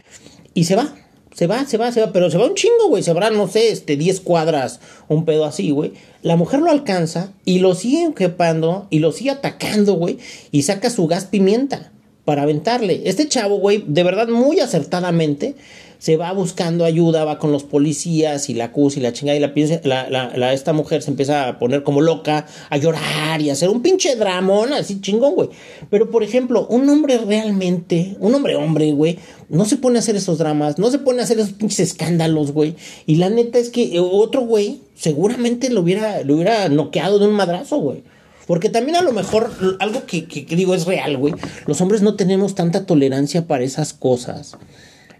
Y 0.53 0.65
se 0.65 0.75
va, 0.75 0.93
se 1.33 1.47
va, 1.47 1.65
se 1.65 1.77
va, 1.77 1.91
se 1.91 2.01
va, 2.01 2.11
pero 2.11 2.29
se 2.29 2.37
va 2.37 2.45
un 2.45 2.53
chingo, 2.53 2.89
güey. 2.89 3.01
Se 3.01 3.13
va, 3.13 3.29
no 3.29 3.47
sé, 3.47 3.71
este, 3.71 3.95
10 3.95 4.19
cuadras, 4.19 4.81
un 5.07 5.25
pedo 5.25 5.45
así, 5.45 5.71
güey. 5.71 5.93
La 6.21 6.35
mujer 6.35 6.59
lo 6.59 6.69
alcanza 6.69 7.31
y 7.45 7.59
lo 7.59 7.75
sigue 7.75 8.01
increpando 8.01 8.87
y 8.89 8.99
lo 8.99 9.11
sigue 9.13 9.31
atacando, 9.31 9.93
güey. 9.93 10.17
Y 10.51 10.63
saca 10.63 10.89
su 10.89 11.07
gas 11.07 11.25
pimienta 11.25 11.91
para 12.29 12.43
aventarle. 12.43 13.01
Este 13.05 13.27
chavo, 13.27 13.57
güey, 13.57 13.83
de 13.87 14.03
verdad 14.03 14.27
muy 14.27 14.59
acertadamente, 14.59 15.55
se 15.97 16.15
va 16.15 16.31
buscando 16.31 16.85
ayuda, 16.85 17.25
va 17.25 17.39
con 17.39 17.51
los 17.51 17.63
policías 17.63 18.49
y 18.49 18.53
la 18.53 18.65
acusa 18.65 18.99
y 18.99 19.01
la 19.01 19.13
chingada 19.13 19.35
y 19.35 19.39
la, 19.87 20.07
la, 20.11 20.31
la- 20.37 20.53
esta 20.53 20.71
mujer 20.71 21.01
se 21.01 21.09
empieza 21.09 21.47
a 21.47 21.57
poner 21.57 21.81
como 21.81 22.01
loca, 22.01 22.45
a 22.69 22.77
llorar 22.77 23.41
y 23.41 23.49
a 23.49 23.53
hacer 23.53 23.69
un 23.69 23.81
pinche 23.81 24.15
dramón 24.15 24.73
así 24.73 25.01
chingón, 25.01 25.33
güey. 25.33 25.49
Pero, 25.89 26.11
por 26.11 26.21
ejemplo, 26.21 26.67
un 26.69 26.87
hombre 26.87 27.17
realmente, 27.17 28.15
un 28.19 28.35
hombre 28.35 28.55
hombre, 28.55 28.91
güey, 28.91 29.17
no 29.49 29.65
se 29.65 29.77
pone 29.77 29.97
a 29.97 30.01
hacer 30.01 30.15
esos 30.15 30.37
dramas, 30.37 30.77
no 30.77 30.91
se 30.91 30.99
pone 30.99 31.21
a 31.21 31.23
hacer 31.23 31.39
esos 31.39 31.53
pinches 31.53 31.79
escándalos, 31.79 32.51
güey. 32.51 32.75
Y 33.07 33.15
la 33.15 33.31
neta 33.31 33.57
es 33.57 33.69
que 33.71 33.99
otro 33.99 34.41
güey 34.41 34.81
seguramente 34.93 35.71
lo 35.71 35.81
hubiera, 35.81 36.21
lo 36.23 36.35
hubiera 36.35 36.69
noqueado 36.69 37.17
de 37.17 37.25
un 37.25 37.33
madrazo, 37.33 37.77
güey. 37.79 38.03
Porque 38.49 38.71
también 38.71 38.97
a 38.97 39.03
lo 39.03 39.11
mejor 39.11 39.51
algo 39.77 40.07
que, 40.07 40.23
digo 40.49 40.73
es 40.73 40.87
real, 40.87 41.17
güey. 41.17 41.35
Los 41.67 41.81
hombres 41.81 42.01
no 42.01 42.15
tenemos 42.15 42.55
tanta 42.55 42.87
tolerancia 42.87 43.45
para 43.45 43.63
esas 43.63 43.93
cosas. 43.93 44.57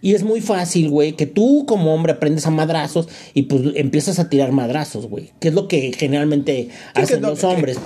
Y 0.02 0.14
es 0.16 0.24
muy 0.24 0.42
fácil, 0.42 0.90
güey, 0.90 1.14
que 1.14 1.26
tú 1.26 1.66
como 1.68 1.94
hombre 1.94 2.14
aprendes 2.14 2.46
a 2.48 2.52
madrazos 2.52 3.08
y 3.34 3.44
pues 3.44 3.62
empiezas 3.76 4.20
a 4.20 4.30
tirar 4.30 4.52
madrazos, 4.52 5.08
güey. 5.08 5.32
Que 5.40 5.50
es 5.50 5.54
lo 5.54 5.68
que 5.68 5.92
generalmente 5.98 6.70
¿qué 6.96 7.02
hacen 7.02 7.22
lo 7.22 7.30
los 7.30 7.44
hombres. 7.44 7.78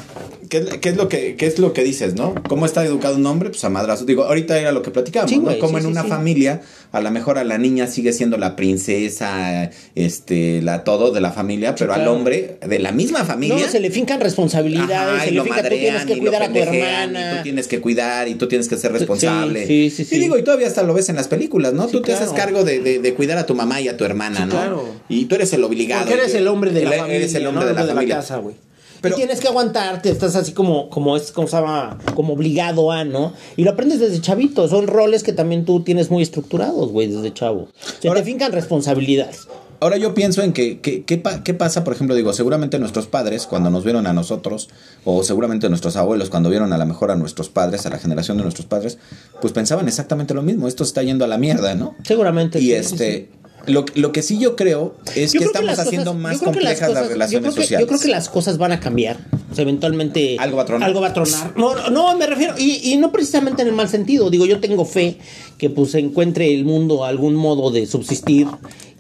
¿Qué, 0.49 0.57
es- 0.59 0.65
qué 0.77 0.89
es 0.89 0.95
lo 0.97 1.09
que, 1.09 1.35
¿Qué 1.35 1.47
es 1.47 1.57
lo 1.57 1.73
que 1.73 1.83
dices, 1.83 2.13
no? 2.13 2.35
¿Cómo 2.47 2.65
está 2.67 2.85
educado 2.85 3.15
un 3.15 3.25
hombre? 3.25 3.49
Pues 3.49 3.63
a 3.63 3.69
madrazos. 3.69 4.05
Digo, 4.05 4.25
ahorita 4.25 4.59
era 4.59 4.71
lo 4.71 4.83
que 4.83 4.91
platicábamos, 4.91 5.31
Sí, 5.31 5.39
¿no? 5.39 5.57
Como 5.57 5.69
sí, 5.69 5.75
en 5.77 5.81
sí, 5.83 5.87
una 5.87 6.03
familia, 6.03 6.61
a 6.91 7.01
lo 7.01 7.09
mejor 7.09 7.39
a 7.39 7.43
la 7.43 7.57
niña 7.57 7.87
sigue 7.87 8.13
siendo 8.13 8.37
la 8.37 8.55
princesa, 8.55 9.71
este, 9.95 10.61
la 10.61 10.83
todo 10.83 11.11
de 11.11 11.21
la 11.21 11.31
familia, 11.31 11.73
pero 11.73 11.93
al 11.93 12.07
hombre 12.07 12.57
de 12.67 12.77
la 12.79 12.91
misma 12.91 13.23
familia. 13.25 13.57
No, 13.65 13.71
se 13.71 13.79
le 13.79 13.89
fincan 13.89 14.19
responsabilidades, 14.21 15.15
Ajá, 15.15 15.25
se 15.25 15.31
le 15.31 15.41
tú 15.41 15.47
tienes 15.69 16.05
que 16.05 16.17
cuidar 16.19 16.43
a 16.43 16.49
tu 16.49 16.55
y 16.55 16.59
hermana. 16.59 17.37
tú 17.37 17.43
tienes 17.43 17.67
que 17.67 17.81
cuidar 17.81 18.27
y 18.27 18.35
tú 18.35 18.47
tienes 18.47 18.67
que 18.69 18.77
ser 18.77 18.91
responsable. 18.91 19.65
sí, 19.65 19.89
sí, 19.89 20.05
sí. 20.05 20.15
Y 20.15 20.19
digo, 20.19 20.37
y 20.37 20.43
todavía 20.43 20.67
hasta 20.67 20.83
lo 20.83 20.93
ves 20.93 21.09
en 21.09 21.15
las 21.15 21.27
películas, 21.27 21.73
¿no? 21.73 21.87
Tú 21.87 22.02
te 22.03 22.11
claro. 22.11 22.25
haces 22.25 22.37
cargo 22.37 22.63
de, 22.63 22.79
de- 22.79 22.99
de 22.99 23.13
cuidar 23.15 23.37
a 23.37 23.45
tu 23.45 23.55
mamá 23.55 23.81
y 23.81 23.87
a 23.87 23.97
tu 23.97 24.05
hermana, 24.05 24.37
Sí, 24.37 24.43
¿no? 24.43 24.49
claro. 24.51 24.85
Y 25.09 25.25
tú 25.25 25.35
eres 25.35 25.51
el 25.53 25.63
obligado. 25.63 26.05
Porque 26.05 26.19
eres 26.21 26.35
el 26.35 26.47
hombre 26.47 26.71
de 26.71 26.83
la 26.85 26.89
Eres 26.95 27.01
familia, 27.31 27.37
el 27.37 27.47
hombre 27.47 27.63
¿no? 27.65 27.69
de 27.69 27.83
la 27.87 27.93
familia. 27.93 28.15
casa, 28.17 28.37
güey. 28.37 28.55
Pero- 29.01 29.15
y 29.15 29.17
tienes 29.17 29.41
que 29.41 29.49
aguantarte, 29.49 30.09
estás 30.09 30.35
así 30.37 30.53
como, 30.53 30.89
como 30.89 31.17
es, 31.17 31.33
como 31.33 31.45
se 31.47 31.57
llama, 31.57 31.97
como 32.15 32.33
obligado 32.35 32.89
a, 32.89 33.03
¿no? 33.03 33.33
Y 33.57 33.63
lo 33.65 33.71
aprendes 33.71 33.99
desde 33.99 34.21
chavito, 34.21 34.69
son 34.69 34.87
roles 34.87 35.23
que 35.23 35.33
también 35.33 35.65
tú 35.65 35.81
tienes 35.83 36.09
muy 36.09 36.23
estructurados, 36.23 36.89
güey, 36.91 37.07
desde 37.07 37.33
chavo. 37.33 37.67
Se 37.99 38.07
Ahora- 38.07 38.21
te 38.21 38.25
fincan 38.27 38.53
responsabilidades. 38.53 39.47
Ahora 39.83 39.97
yo 39.97 40.13
pienso 40.13 40.41
en 40.41 40.53
que, 40.53 40.79
que- 40.79 41.03
¿qué, 41.03 41.17
pa- 41.17 41.43
qué 41.43 41.53
pasa, 41.53 41.83
por 41.83 41.93
ejemplo, 41.93 42.15
digo, 42.15 42.31
seguramente 42.33 42.79
nuestros 42.79 43.07
padres 43.07 43.45
cuando 43.47 43.69
nos 43.69 43.83
vieron 43.83 44.07
a 44.07 44.13
nosotros, 44.13 44.69
o 45.03 45.23
seguramente 45.23 45.67
nuestros 45.67 45.97
abuelos 45.97 46.29
cuando 46.29 46.49
vieron 46.49 46.71
a 46.71 46.77
la 46.77 46.85
mejor 46.85 47.11
a 47.11 47.15
nuestros 47.15 47.49
padres, 47.49 47.85
a 47.85 47.89
la 47.89 47.99
generación 47.99 48.37
de 48.37 48.43
nuestros 48.43 48.65
padres, 48.65 48.97
pues 49.41 49.51
pensaban 49.51 49.87
exactamente 49.89 50.33
lo 50.33 50.41
mismo, 50.41 50.69
esto 50.69 50.83
está 50.85 51.03
yendo 51.03 51.25
a 51.25 51.27
la 51.27 51.37
mierda, 51.37 51.75
¿no? 51.75 51.95
Seguramente. 52.03 52.59
Y 52.59 52.67
sí, 52.67 52.73
este, 52.73 53.15
sí. 53.29 53.39
Lo, 53.65 53.85
lo 53.95 54.11
que 54.11 54.21
sí 54.23 54.39
yo 54.39 54.57
creo 54.57 54.95
es 55.15 55.31
Yo 55.31 55.39
que 55.39 55.45
creo 55.49 55.61
estamos 55.63 55.79
haciendo 55.79 56.11
cosas- 56.11 56.21
más 56.21 56.37
complejas 56.39 56.79
las, 56.81 56.89
cosas- 56.89 57.07
relaciones 57.09 57.41
creo 57.51 57.55
que- 57.55 57.61
sociales. 57.61 57.83
Yo 57.85 57.87
creo 57.87 57.99
que 58.01 58.07
las 58.09 58.27
cosas 58.29 58.57
van 58.57 58.71
a 58.73 58.79
cambiar. 58.81 59.17
O 59.51 59.55
sea, 59.55 59.61
eventualmente. 59.61 60.35
Algo 60.39 60.57
va 60.57 60.63
a 60.63 60.65
tronar. 60.65 60.87
Algo 60.89 60.99
va 61.01 61.07
a 61.09 61.13
tronar. 61.13 61.53
No, 61.57 61.73
no, 61.75 61.89
no, 61.89 62.17
me 62.17 62.25
refiero. 62.25 62.55
Y, 62.57 62.91
y 62.91 62.97
no 62.97 63.11
precisamente 63.13 63.61
en 63.61 63.69
el 63.69 63.73
mal 63.73 63.87
sentido. 63.87 64.29
Digo, 64.29 64.45
yo 64.45 64.59
tengo 64.59 64.83
fe 64.83 65.17
que 65.57 65.69
pues 65.69 65.95
encuentre 65.95 66.53
el 66.53 66.65
mundo 66.65 67.05
algún 67.05 67.35
modo 67.35 67.71
de 67.71 67.85
subsistir 67.85 68.47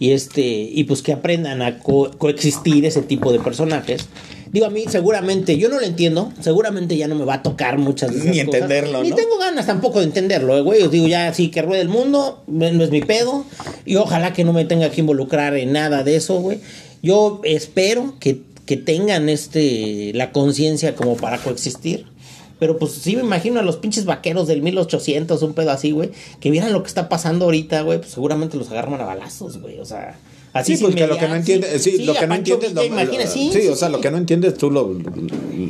y 0.03 0.11
este 0.11 0.41
y 0.41 0.83
pues 0.83 1.01
que 1.01 1.13
aprendan 1.13 1.61
a 1.61 1.79
co- 1.79 2.11
coexistir 2.17 2.85
ese 2.85 3.01
tipo 3.01 3.31
de 3.31 3.39
personajes. 3.39 4.05
Digo, 4.51 4.65
a 4.65 4.69
mí 4.69 4.83
seguramente, 4.87 5.57
yo 5.57 5.69
no 5.69 5.79
lo 5.79 5.85
entiendo, 5.85 6.31
seguramente 6.41 6.95
ya 6.97 7.07
no 7.07 7.15
me 7.15 7.25
va 7.25 7.35
a 7.35 7.41
tocar 7.41 7.77
muchas 7.77 8.11
de 8.11 8.17
esas 8.19 8.29
Ni 8.35 8.43
cosas. 8.45 8.53
entenderlo, 8.61 9.01
Ni 9.01 9.09
¿no? 9.11 9.15
tengo 9.15 9.37
ganas 9.39 9.65
tampoco 9.65 9.99
de 9.99 10.05
entenderlo, 10.05 10.57
eh, 10.57 10.61
güey. 10.61 10.83
Os 10.83 10.91
digo, 10.91 11.07
ya 11.07 11.33
sí 11.33 11.49
que 11.49 11.61
ruede 11.63 11.81
el 11.81 11.89
mundo, 11.89 12.43
no 12.47 12.65
es 12.83 12.91
mi 12.91 13.01
pedo. 13.01 13.45
Y 13.85 13.95
ojalá 13.95 14.33
que 14.33 14.43
no 14.43 14.53
me 14.53 14.65
tenga 14.65 14.91
que 14.91 15.01
involucrar 15.01 15.55
en 15.57 15.71
nada 15.71 16.03
de 16.03 16.17
eso, 16.17 16.39
güey. 16.39 16.59
Yo 17.01 17.41
espero 17.45 18.13
que, 18.19 18.41
que 18.67 18.77
tengan 18.77 19.27
este 19.29 20.11
la 20.13 20.31
conciencia 20.31 20.95
como 20.95 21.15
para 21.15 21.37
coexistir. 21.39 22.05
Pero 22.59 22.77
pues 22.77 22.93
sí 22.93 23.15
me 23.15 23.23
imagino 23.23 23.59
a 23.59 23.63
los 23.63 23.77
pinches 23.77 24.05
vaqueros 24.05 24.47
del 24.47 24.61
1800, 24.61 25.41
un 25.41 25.53
pedo 25.53 25.71
así, 25.71 25.91
güey. 25.91 26.11
Que 26.39 26.51
vieran 26.51 26.73
lo 26.73 26.81
que 26.83 26.87
está 26.87 27.09
pasando 27.09 27.45
ahorita, 27.45 27.81
güey. 27.81 27.99
Pues 27.99 28.11
seguramente 28.11 28.57
los 28.57 28.69
agarran 28.71 29.01
a 29.01 29.05
balazos, 29.05 29.59
güey. 29.59 29.79
O 29.79 29.85
sea, 29.85 30.17
así 30.53 30.77
Sí, 30.77 30.83
pues 30.83 30.93
sin 30.93 30.99
que 31.03 31.07
lo 31.07 31.17
que 31.17 31.27
no 31.27 31.35
entiendes, 31.35 31.81
sí, 31.83 32.03
lo 32.05 32.13
que 32.13 32.27
no 32.27 32.35
entiendes, 32.35 32.73
lo- 32.73 32.83
imagina, 32.83 33.25
sí, 33.27 33.49
sí, 33.51 33.67
o 33.67 33.75
sea, 33.75 33.89
lo 33.89 33.99
que 34.01 34.11
no 34.11 34.17
entiendes 34.17 34.53
tú 34.55 34.71
lo, 34.71 34.93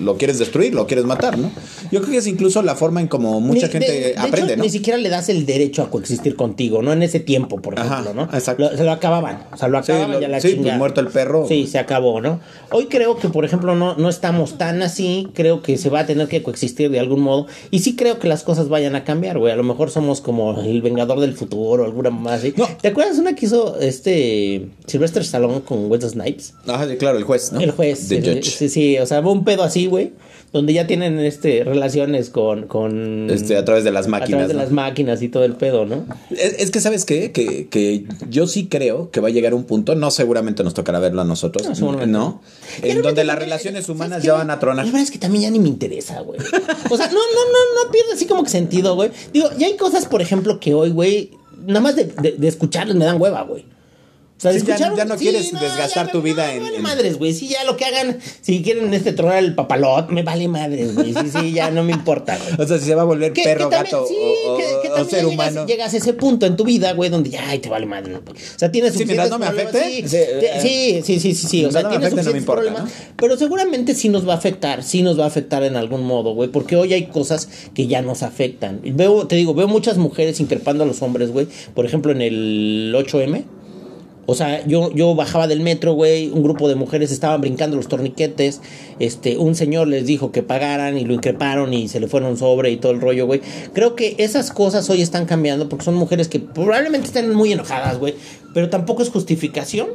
lo 0.02 0.18
quieres 0.18 0.40
destruir, 0.40 0.74
lo 0.74 0.86
quieres 0.88 1.06
matar, 1.06 1.38
¿no? 1.38 1.52
Yo 1.92 2.02
creo 2.02 2.12
que 2.12 2.18
es 2.18 2.28
incluso 2.28 2.62
la 2.62 2.76
forma 2.76 3.02
en 3.02 3.08
como 3.08 3.40
mucha 3.40 3.68
Ni- 3.68 3.72
gente 3.72 3.92
de- 3.92 4.00
de 4.14 4.16
aprende, 4.18 4.54
hecho, 4.54 4.58
¿no? 4.58 4.64
Ni 4.64 4.70
siquiera 4.70 4.98
le 4.98 5.10
das 5.10 5.30
el 5.30 5.46
derecho 5.46 5.82
a 5.84 5.90
coexistir 5.90 6.36
contigo, 6.36 6.82
¿no? 6.82 6.94
En 6.94 7.04
ese 7.04 7.20
tiempo, 7.20 7.62
por 7.62 7.80
Ajá, 7.80 8.02
ejemplo, 8.02 8.14
¿no? 8.26 8.36
exacto. 8.38 8.64
Lo- 8.70 8.78
se 8.78 8.84
lo 8.84 8.92
acababan. 8.92 9.44
O 9.54 9.58
sea, 9.58 9.68
lo 9.68 9.78
acababan 9.78 10.12
lo- 10.14 10.22
ya 10.22 10.28
la 10.28 10.42
sí, 10.42 10.56
pues, 10.62 10.78
muerto 10.78 11.02
el 11.02 11.08
perro. 11.08 11.48
Sí, 11.48 11.68
se 11.68 11.80
acabó, 11.80 12.20
¿no? 12.22 12.40
Hoy 12.72 12.88
creo 12.88 13.18
que, 13.18 13.30
por 13.30 13.46
ejemplo, 13.46 13.76
no, 13.76 13.96
no 13.96 14.10
estamos 14.10 14.58
tan 14.58 14.82
así. 14.82 15.28
Creo 15.34 15.62
que 15.62 15.78
se 15.78 15.90
va 15.90 16.02
a 16.02 16.06
tener 16.06 16.28
que 16.28 16.44
coexistir 16.44 16.90
de 16.90 17.00
algún 17.00 17.22
modo. 17.22 17.48
Y 17.72 17.80
sí 17.80 17.96
creo 17.96 18.20
que 18.20 18.28
las 18.28 18.44
cosas 18.44 18.70
vayan 18.70 18.96
a 18.96 19.04
cambiar, 19.04 19.38
güey. 19.40 19.54
A 19.54 19.56
lo 19.56 19.64
mejor 19.64 19.90
somos 19.92 20.20
como 20.22 20.62
el 20.62 20.82
vengador 20.82 21.20
del 21.20 21.34
futuro 21.36 21.84
o 21.84 21.86
alguna 21.86 22.10
más 22.10 22.40
así. 22.40 22.54
No. 22.58 22.68
¿Te 22.82 22.90
acuerdas 22.90 23.18
una 23.18 23.34
que 23.36 23.46
hizo 23.46 23.80
este 23.80 24.68
Sylvester 24.88 25.22
Stallone 25.24 25.62
con 25.62 25.90
Wesley 25.90 26.10
Snipes? 26.12 26.54
Ajá, 26.68 26.88
claro, 26.98 27.18
el 27.18 27.24
juez, 27.24 27.52
¿no? 27.52 27.60
El 27.62 27.72
juez. 27.72 28.08
The 28.10 28.18
el- 28.18 28.24
judge. 28.36 28.44
Sí, 28.52 28.70
sí, 28.70 28.98
o 28.98 29.06
sea, 29.06 29.22
un 29.22 29.44
pedo 29.44 29.64
así, 29.64 29.88
güey. 29.88 30.14
Donde 30.52 30.72
ya 30.72 30.86
tienen 30.86 31.18
este 31.20 31.64
relaciones 31.64 32.30
con. 32.30 32.68
con 32.68 33.28
Este, 33.32 33.58
a 33.58 33.66
través 33.66 33.84
de 33.84 33.90
las 33.92 34.06
a 34.06 34.10
máquinas. 34.10 34.30
través 34.30 34.48
de 34.50 34.54
¿no? 34.54 34.60
las 34.60 34.72
máquinas 34.72 35.24
y 35.24 35.30
todo 35.30 35.46
el 35.46 35.56
pedo, 35.56 35.86
¿no? 35.88 36.06
Es, 36.30 36.54
es 36.60 36.70
que, 36.70 36.80
¿sabes 36.80 37.06
qué? 37.06 37.32
Que, 37.32 37.68
que 37.70 38.06
yo 38.30 38.46
sí 38.46 38.68
creo 38.68 39.10
que 39.10 39.20
va 39.20 39.30
a 39.30 39.32
llegar 39.32 39.56
un 39.56 39.64
punto, 39.64 39.96
no 39.96 40.12
seguramente 40.12 40.64
nos 40.64 40.76
tocará 40.76 41.00
verlo 41.00 41.22
a 41.22 41.26
nosotros, 41.26 41.80
No, 42.08 42.42
En 42.84 43.02
donde 43.02 43.24
las 43.24 43.40
relaciones 43.40 43.86
¿sabes 43.86 43.96
humanas 43.96 44.22
ya 44.22 44.34
van 44.34 44.52
a 44.52 44.60
tronar. 44.60 44.86
La 44.86 44.92
verdad 44.92 45.02
es 45.02 45.10
que 45.10 45.18
también 45.18 45.42
ya 45.46 45.50
ni 45.50 45.58
me 45.60 45.70
interesa, 45.70 46.22
güey. 46.22 46.40
O 46.40 46.98
sea, 46.98 47.08
no, 47.08 47.14
no, 47.14 47.20
no, 47.20 47.86
no 47.86 47.92
pierde 47.92 48.14
así 48.14 48.26
como 48.28 48.44
que 48.44 48.50
sentido, 48.52 48.94
güey. 48.94 49.10
Digo, 49.34 49.50
ya 49.58 49.66
hay 49.66 49.76
cosas, 49.76 50.06
por 50.06 50.22
ejemplo, 50.22 50.60
que 50.60 50.76
hoy, 50.76 50.92
güey, 50.92 51.32
nada 51.66 51.80
más 51.80 51.96
de, 51.96 52.06
de, 52.06 52.34
de 52.34 52.48
escucharles 52.48 52.96
me 52.96 53.06
dan 53.06 53.20
hueva, 53.20 53.42
güey. 53.42 53.66
O 54.50 54.52
sea, 54.52 54.78
ya- 54.78 55.06
no 55.06 55.16
quieres 55.18 55.52
desgastar 55.52 56.12
tu 56.12 56.22
vida 56.22 56.46
no, 56.48 56.52
en- 56.52 56.58
me 56.58 56.64
vale 56.66 56.76
en- 56.78 56.82
madres, 56.84 57.18
güey. 57.18 57.34
Sí, 57.34 57.48
ya 57.48 57.64
lo 57.64 57.78
que 57.78 57.86
hagan, 57.86 58.18
si 58.42 58.62
quieren 58.62 58.94
este 58.94 59.14
tronar 59.14 59.38
el 59.40 59.56
papalot, 59.56 60.10
me 60.10 60.24
vale 60.24 60.48
madres, 60.48 60.96
güey. 60.96 61.14
Sí, 61.14 61.30
sí, 61.40 61.52
ya 61.54 61.72
no 61.72 61.84
me 61.84 61.94
importa, 61.94 62.38
güey. 62.38 62.54
O 62.64 62.68
sea, 62.68 62.78
si 62.80 62.86
se 62.86 62.96
va 62.96 63.04
a 63.04 63.06
volver 63.06 63.34
Que- 63.34 63.44
perro, 63.44 63.70
que 63.70 63.76
también- 63.76 63.94
gato 63.94 64.06
sí, 64.08 64.16
o, 64.48 64.58
que- 64.58 64.64
que 64.64 64.90
o 64.90 64.94
también 64.96 65.10
ser 65.10 65.22
ya 65.22 65.28
humano. 65.28 65.52
Llegas, 65.52 65.68
llegas 65.68 65.94
a 65.94 65.98
ese 65.98 66.14
punto 66.14 66.46
en 66.46 66.56
tu 66.56 66.64
vida, 66.64 66.94
güey, 66.94 67.10
donde 67.10 67.30
ya, 67.30 67.48
ay, 67.50 67.60
te 67.60 67.70
vale 67.70 67.86
madre. 67.86 68.14
güey. 68.14 68.36
O 68.38 68.60
sea, 68.60 68.72
tienes 68.72 68.96
mientras 68.96 69.28
suficientes 69.28 69.30
no 69.30 69.40
me 69.40 69.46
afecte, 69.46 69.84
Sí, 69.84 70.02
sí, 70.04 70.10
te- 70.10 70.46
eh, 70.58 70.62
sí, 70.62 71.02
sí, 71.04 71.20
sí, 71.20 71.34
sí, 71.36 71.48
sí. 71.48 71.66
O 71.66 71.72
sea, 71.72 71.88
tienes 71.90 72.08
afecte, 72.08 72.26
no 72.26 72.32
me 72.32 72.38
importa, 72.40 72.62
problemas. 72.64 72.92
Pero 73.16 73.38
seguramente 73.38 73.96
sí 73.96 74.10
nos 74.10 74.28
va 74.28 74.34
a 74.34 74.38
afectar, 74.38 74.84
sí 74.84 75.02
nos 75.02 75.20
va 75.20 75.24
a 75.26 75.28
afectar 75.28 75.64
en 75.64 75.76
algún 75.76 76.04
modo, 76.04 76.34
güey. 76.34 76.50
Porque 76.50 76.76
hoy 76.76 76.94
hay 76.94 77.08
cosas 77.08 77.48
que 77.74 77.88
ya 77.88 78.02
nos 78.02 78.24
afectan. 78.24 78.82
Veo, 78.84 79.28
te 79.28 79.36
digo, 79.36 79.54
veo 79.54 79.68
muchas 79.68 79.98
mujeres 79.98 80.40
increpando 80.40 80.84
a 80.84 80.88
los 80.88 81.02
hombres, 81.02 81.32
güey. 81.32 81.48
Por 81.74 81.86
ejemplo, 81.86 82.12
en 82.12 82.22
el 82.22 82.94
8M. 82.96 83.46
O 84.26 84.36
sea, 84.36 84.66
yo, 84.66 84.92
yo 84.94 85.16
bajaba 85.16 85.48
del 85.48 85.60
metro, 85.60 85.94
güey, 85.94 86.30
un 86.30 86.44
grupo 86.44 86.70
de 86.70 86.76
mujeres 86.76 87.12
estaban 87.12 87.42
brincando 87.42 87.76
los 87.76 87.90
torniquetes, 87.90 88.62
este, 89.00 89.38
un 89.38 89.54
señor 89.54 89.88
les 89.90 90.06
dijo 90.06 90.32
que 90.32 90.44
pagaran 90.44 90.98
y 90.98 91.04
lo 91.04 91.14
increparon 91.14 91.74
y 91.74 91.90
se 91.90 92.00
le 92.00 92.08
fueron 92.08 92.38
sobre 92.38 92.72
y 92.72 92.78
todo 92.78 92.94
el 92.94 93.02
rollo, 93.02 93.26
güey. 93.26 93.42
Creo 93.74 93.96
que 93.96 94.16
esas 94.20 94.52
cosas 94.52 94.90
hoy 94.90 95.02
están 95.02 95.26
cambiando 95.26 95.68
porque 95.68 95.84
son 95.84 95.96
mujeres 95.96 96.30
que 96.30 96.40
probablemente 96.40 97.08
estén 97.08 97.34
muy 97.34 97.52
enojadas, 97.52 98.00
güey, 98.00 98.16
pero 98.54 98.70
tampoco 98.70 99.04
es 99.04 99.10
justificación 99.10 99.88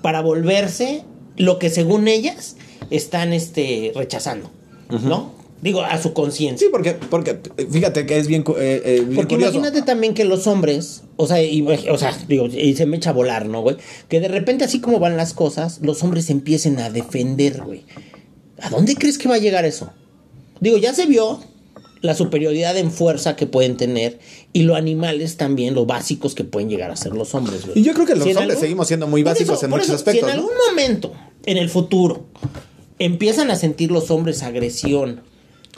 para 0.00 0.20
volverse 0.20 1.02
lo 1.36 1.58
que 1.58 1.68
según 1.68 2.06
ellas 2.06 2.56
están, 2.90 3.32
este, 3.32 3.92
rechazando, 3.96 4.48
¿no? 5.02 5.35
Digo, 5.62 5.82
a 5.82 6.00
su 6.00 6.12
conciencia. 6.12 6.66
Sí, 6.66 6.70
porque, 6.70 6.92
porque 6.92 7.38
fíjate 7.70 8.04
que 8.04 8.18
es 8.18 8.26
bien, 8.26 8.44
eh, 8.58 8.82
eh, 8.84 9.00
bien 9.00 9.14
Porque 9.16 9.36
curioso. 9.36 9.54
imagínate 9.56 9.82
también 9.86 10.12
que 10.12 10.24
los 10.24 10.46
hombres, 10.46 11.02
o 11.16 11.26
sea, 11.26 11.42
y, 11.42 11.62
o 11.62 11.98
sea, 11.98 12.16
digo, 12.28 12.46
y 12.46 12.76
se 12.76 12.84
me 12.84 12.98
echa 12.98 13.10
a 13.10 13.12
volar, 13.14 13.46
¿no, 13.46 13.62
güey? 13.62 13.76
Que 14.08 14.20
de 14.20 14.28
repente, 14.28 14.64
así 14.64 14.80
como 14.80 14.98
van 14.98 15.16
las 15.16 15.32
cosas, 15.32 15.80
los 15.82 16.02
hombres 16.02 16.28
empiecen 16.28 16.78
a 16.78 16.90
defender, 16.90 17.62
güey. 17.62 17.84
¿A 18.60 18.68
dónde 18.70 18.94
crees 18.96 19.16
que 19.18 19.28
va 19.28 19.36
a 19.36 19.38
llegar 19.38 19.64
eso? 19.64 19.90
Digo, 20.60 20.76
ya 20.76 20.92
se 20.94 21.06
vio 21.06 21.40
la 22.02 22.14
superioridad 22.14 22.76
en 22.76 22.90
fuerza 22.90 23.36
que 23.36 23.46
pueden 23.46 23.76
tener 23.76 24.18
y 24.52 24.62
lo 24.62 24.76
animales 24.76 25.36
también, 25.36 25.74
lo 25.74 25.86
básicos 25.86 26.34
que 26.34 26.44
pueden 26.44 26.68
llegar 26.68 26.90
a 26.90 26.96
ser 26.96 27.12
los 27.14 27.34
hombres, 27.34 27.66
güey. 27.66 27.78
Y 27.78 27.82
yo 27.82 27.94
creo 27.94 28.06
que 28.06 28.14
los 28.14 28.24
Si 28.24 28.30
en 28.30 28.38
hombres 28.38 28.58
seguimos 28.58 28.86
siendo 28.86 29.06
muy 29.06 29.22
básicos 29.22 29.62
en 29.62 29.70
muchos 29.70 29.86
Si 29.86 29.92
aspectos, 29.92 30.30
en 30.30 30.36
¿no? 30.36 30.42
algún 30.42 30.56
momento, 30.68 31.12
en 31.46 31.56
el 31.56 31.68
futuro, 31.68 32.26
empiezan 32.98 33.50
a 33.50 33.56
sentir 33.56 33.90
los 33.90 34.10
hombres 34.10 34.42
agresión, 34.42 35.22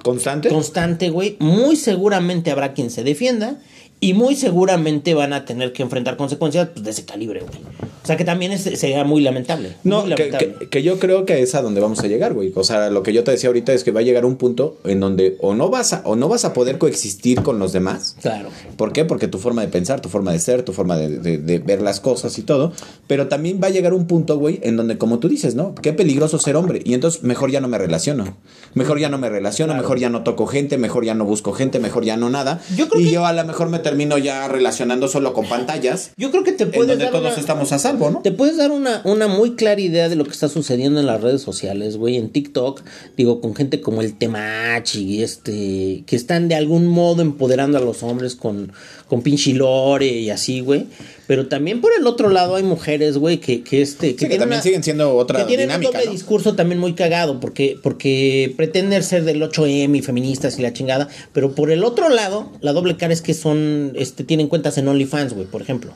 ¿Constante? 0.03 0.49
constante, 0.49 1.11
güey, 1.11 1.37
muy 1.41 1.77
seguramente 1.77 2.51
habrá 2.51 2.73
quien 2.73 2.91
se 2.91 3.03
defienda 3.05 3.61
y 4.01 4.15
muy 4.15 4.37
seguramente 4.37 5.15
van 5.15 5.33
a 5.33 5.45
tener 5.45 5.73
que 5.73 5.83
enfrentar 5.83 6.17
consecuencias 6.17 6.69
pues, 6.73 6.85
de 6.85 6.91
ese 6.91 7.05
calibre, 7.05 7.41
güey. 7.41 7.59
O 8.03 8.07
sea 8.09 8.17
que 8.17 8.25
también 8.25 8.53
es- 8.53 8.63
sería 8.63 9.05
muy 9.05 9.21
lamentable. 9.21 9.75
No, 9.85 10.01
muy 10.05 10.15
que, 10.15 10.27
lamentable. 10.31 10.55
que- 10.61 10.69
que 10.69 10.83
yo 10.83 10.99
creo 10.99 11.27
que 11.27 11.43
es 11.43 11.55
a 11.55 11.61
donde 11.63 11.81
vamos 11.81 11.99
a 12.01 12.07
llegar, 12.07 12.33
güey. 12.33 12.53
O 12.55 12.65
sea, 12.65 12.89
lo 12.91 13.03
que 13.03 13.13
yo 13.13 13.23
te 13.25 13.33
decía 13.33 13.49
ahorita 13.49 13.73
es 13.75 13.85
que 13.85 13.91
va 13.91 14.01
a 14.01 14.03
llegar 14.03 14.25
un 14.25 14.37
punto 14.37 14.79
en 14.85 15.01
donde 15.01 15.37
o 15.41 15.55
no 15.55 15.69
vas 15.69 15.93
a, 15.93 16.03
o 16.05 16.17
no 16.17 16.29
vas 16.29 16.45
a 16.47 16.55
poder 16.55 16.79
coexistir 16.79 17.43
con 17.43 17.59
los 17.59 17.73
demás. 17.73 18.17
Claro. 18.23 18.49
¿Por 18.77 18.93
qué? 18.93 19.05
Porque 19.05 19.29
tu 19.29 19.39
forma 19.39 19.61
de 19.63 19.69
pensar, 19.69 20.01
tu 20.01 20.09
forma 20.09 20.33
de 20.33 20.39
ser, 20.39 20.63
tu 20.63 20.73
forma 20.73 20.97
de, 20.97 21.19
de- 21.19 21.39
de 21.39 21.59
ver 21.59 21.83
las 21.83 22.01
cosas 22.01 22.39
y 22.39 22.43
todo. 22.43 22.73
Pero 23.09 23.29
también 23.29 23.61
va 23.63 23.67
a 23.67 23.71
llegar 23.71 23.93
un 23.93 24.07
punto, 24.07 24.39
güey, 24.39 24.61
en 24.63 24.77
donde, 24.77 24.97
como 24.97 25.19
tú 25.19 25.29
dices, 25.29 25.55
¿no? 25.55 25.75
Qué 25.75 25.93
peligroso 25.93 26.39
ser 26.39 26.57
hombre. 26.57 26.81
Y 26.85 26.95
entonces 26.95 27.25
mejor 27.25 27.51
ya 27.51 27.61
no 27.61 27.69
me 27.69 27.77
relaciono. 27.79 28.37
Mejor 28.75 28.99
ya 29.01 29.09
no 29.11 29.19
me 29.19 29.29
relaciono, 29.29 29.73
Claro. 29.73 29.83
mejor 29.83 29.99
ya 29.99 30.09
no 30.09 30.23
toco 30.23 30.47
gente, 30.47 30.79
mejor 30.79 31.05
ya 31.05 31.15
no 31.15 31.25
busco 31.27 31.53
gente, 31.53 31.79
mejor 31.79 32.05
ya 32.05 32.17
no 32.17 32.31
nada. 32.31 32.61
Yo 32.77 32.89
creo 32.89 33.03
y 33.03 33.07
que- 33.07 33.11
yo 33.13 33.27
a 33.27 33.33
lo 33.33 33.45
mejor 33.45 33.69
me 33.69 33.79
termino 33.89 34.19
ya 34.19 34.49
relacionando 34.49 35.09
solo 35.09 35.33
con 35.33 35.49
pantallas. 35.49 36.11
Yo 36.17 36.31
creo 36.31 36.45
que 36.45 36.53
te 36.53 36.65
En 36.65 36.71
puedes 36.73 36.89
donde 36.91 37.05
dar 37.05 37.13
todos 37.13 37.33
una- 37.33 37.41
estamos 37.41 37.73
a 37.73 37.79
salvo, 37.79 38.11
¿no? 38.11 38.21
Te 38.21 38.33
puedes 38.33 38.57
dar 38.57 38.71
una, 38.71 39.01
una 39.05 39.29
muy 39.29 39.55
clara 39.57 39.81
idea 39.81 40.09
de 40.09 40.17
lo 40.17 40.25
que 40.25 40.31
está 40.33 40.49
sucediendo 40.49 41.01
en 41.01 41.07
las 41.07 41.21
redes 41.21 41.41
sociales, 41.43 41.97
güey, 41.97 42.17
en 42.17 42.29
TikTok, 42.31 42.83
digo, 43.17 43.41
con 43.41 43.55
gente 43.55 43.81
como 43.81 44.03
el 44.03 44.15
Temachi 44.19 45.03
y 45.17 45.23
este, 45.23 46.05
que 46.07 46.17
están 46.17 46.49
de 46.49 46.55
algún 46.55 46.87
modo 46.87 47.23
empoderando 47.23 47.79
a 47.79 47.81
los 47.81 48.03
hombres 48.03 48.35
con, 48.35 48.73
con 49.09 49.23
pinche 49.23 49.53
lore 49.55 50.07
y 50.07 50.31
así, 50.31 50.61
güey. 50.61 50.87
Pero 51.29 51.47
también 51.47 51.83
por 51.83 51.93
el 51.93 52.07
otro 52.07 52.31
lado 52.31 52.57
hay 52.57 52.63
mujeres, 52.63 53.19
güey, 53.19 53.37
que, 53.37 53.63
que 53.63 53.83
este, 53.83 54.17
Sí, 54.19 54.29
que 54.29 54.39
también 54.39 54.63
siguen 54.63 54.83
siendo 54.83 55.15
otra 55.15 55.41
que 55.41 55.45
tienen 55.45 55.69
dinámica, 55.69 55.91
un 55.91 55.93
doble 55.93 56.07
¿no? 56.07 56.13
discurso 56.13 56.55
también 56.55 56.81
muy 56.81 56.95
cagado, 56.95 57.39
porque, 57.39 57.79
porque 57.83 58.55
pretenden 58.57 59.03
ser 59.03 59.25
del 59.25 59.43
8M 59.43 59.95
y 59.95 60.01
feministas 60.01 60.59
y 60.59 60.63
la 60.63 60.73
chingada, 60.73 61.07
pero 61.35 61.55
por 61.55 61.71
el 61.71 61.85
otro 61.85 62.09
lado, 62.09 62.51
la 62.63 62.73
doble 62.73 62.97
cara 62.97 63.13
es 63.13 63.21
que 63.21 63.35
son, 63.35 63.93
este, 63.95 64.25
tienen 64.25 64.49
cuentas 64.49 64.79
en 64.79 64.89
OnlyFans, 64.89 65.35
güey, 65.35 65.47
por 65.47 65.61
ejemplo. 65.61 65.93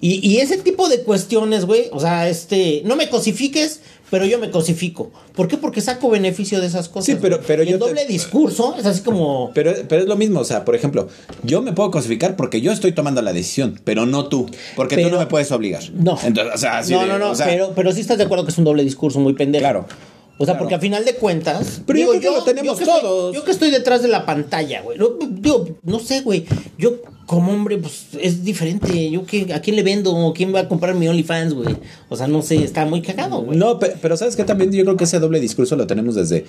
Y, 0.00 0.26
y 0.26 0.38
ese 0.38 0.56
tipo 0.56 0.88
de 0.88 1.02
cuestiones, 1.02 1.66
güey, 1.66 1.88
o 1.92 2.00
sea, 2.00 2.30
este, 2.30 2.80
no 2.86 2.96
me 2.96 3.10
cosifiques, 3.10 3.80
pero 4.10 4.26
yo 4.26 4.38
me 4.38 4.50
cosifico. 4.50 5.10
¿Por 5.34 5.48
qué? 5.48 5.56
Porque 5.56 5.80
saco 5.80 6.08
beneficio 6.10 6.60
de 6.60 6.66
esas 6.66 6.88
cosas. 6.88 7.06
Sí, 7.06 7.16
pero- 7.20 7.40
pero 7.46 7.62
yo 7.64 7.74
el 7.76 7.80
te- 7.80 7.86
doble 7.88 8.06
discurso 8.06 8.74
es 8.78 8.86
así 8.86 9.00
como... 9.02 9.50
Pero, 9.54 9.72
pero 9.88 10.02
es 10.02 10.08
lo 10.08 10.16
mismo, 10.16 10.40
o 10.40 10.44
sea, 10.44 10.64
por 10.64 10.74
ejemplo, 10.74 11.08
yo 11.42 11.62
me 11.62 11.72
puedo 11.72 11.90
clasificar 11.90 12.36
porque 12.36 12.60
yo 12.60 12.70
estoy 12.72 12.92
tomando 12.92 13.22
la 13.22 13.32
decisión, 13.32 13.80
pero 13.84 14.06
no 14.06 14.28
tú, 14.28 14.48
porque 14.76 14.96
tú 15.02 15.10
no 15.10 15.18
me 15.18 15.26
puedes 15.26 15.50
obligar. 15.52 15.82
No. 15.94 16.18
Entonces, 16.22 16.54
o 16.54 16.58
sea, 16.58 16.78
así 16.78 16.92
no, 16.92 17.00
de- 17.00 17.06
no, 17.06 17.18
no, 17.18 17.30
o 17.30 17.34
sea, 17.34 17.46
pero, 17.46 17.72
pero 17.74 17.92
sí 17.92 18.00
estás 18.00 18.18
de 18.18 18.24
acuerdo 18.24 18.44
que 18.44 18.50
es 18.52 18.58
un 18.58 18.64
doble 18.64 18.84
discurso 18.84 19.18
muy 19.20 19.32
pendejo. 19.34 19.62
Claro. 19.62 19.86
O 20.36 20.44
sea, 20.44 20.54
Claro. 20.54 20.58
porque 20.64 20.74
a 20.74 20.80
final 20.80 21.04
de 21.04 21.14
cuentas. 21.14 21.80
Pero 21.86 21.98
yo 22.00 22.08
creo 22.08 22.20
que 22.20 22.30
lo 22.30 22.42
tenemos 22.44 22.76
que 22.76 22.82
estoy- 22.84 23.00
todos. 23.02 23.34
yo 23.36 23.44
que 23.44 23.52
estoy 23.52 23.70
detrás 23.70 24.02
de 24.02 24.08
la 24.08 24.26
pantalla, 24.26 24.82
güey. 24.82 24.98
No, 24.98 25.10
digo, 25.30 25.68
no 25.84 26.00
sé, 26.00 26.22
güey. 26.22 26.44
Yo, 26.76 26.94
como 27.26 27.52
hombre, 27.52 27.78
pues 27.78 28.06
es 28.20 28.44
diferente. 28.44 29.10
Yo, 29.10 29.24
que, 29.24 29.52
¿a 29.54 29.60
quién 29.60 29.76
le 29.76 29.82
vendo? 29.82 30.32
¿Quién 30.36 30.54
va 30.54 30.60
a 30.60 30.68
comprar 30.68 30.94
mi 30.94 31.08
OnlyFans, 31.08 31.54
güey? 31.54 31.76
O 32.08 32.16
sea, 32.16 32.26
no 32.28 32.42
sé, 32.42 32.56
está 32.62 32.84
muy 32.86 33.02
cagado, 33.02 33.42
güey. 33.42 33.58
No, 33.58 33.78
pe- 33.78 33.94
pero, 34.00 34.16
sabes 34.16 34.36
que 34.36 34.44
también 34.44 34.70
yo 34.72 34.84
creo 34.84 34.96
que 34.96 35.04
ese 35.04 35.18
doble 35.18 35.40
discurso 35.40 35.74
lo 35.76 35.86
tenemos 35.86 36.14
desde, 36.14 36.44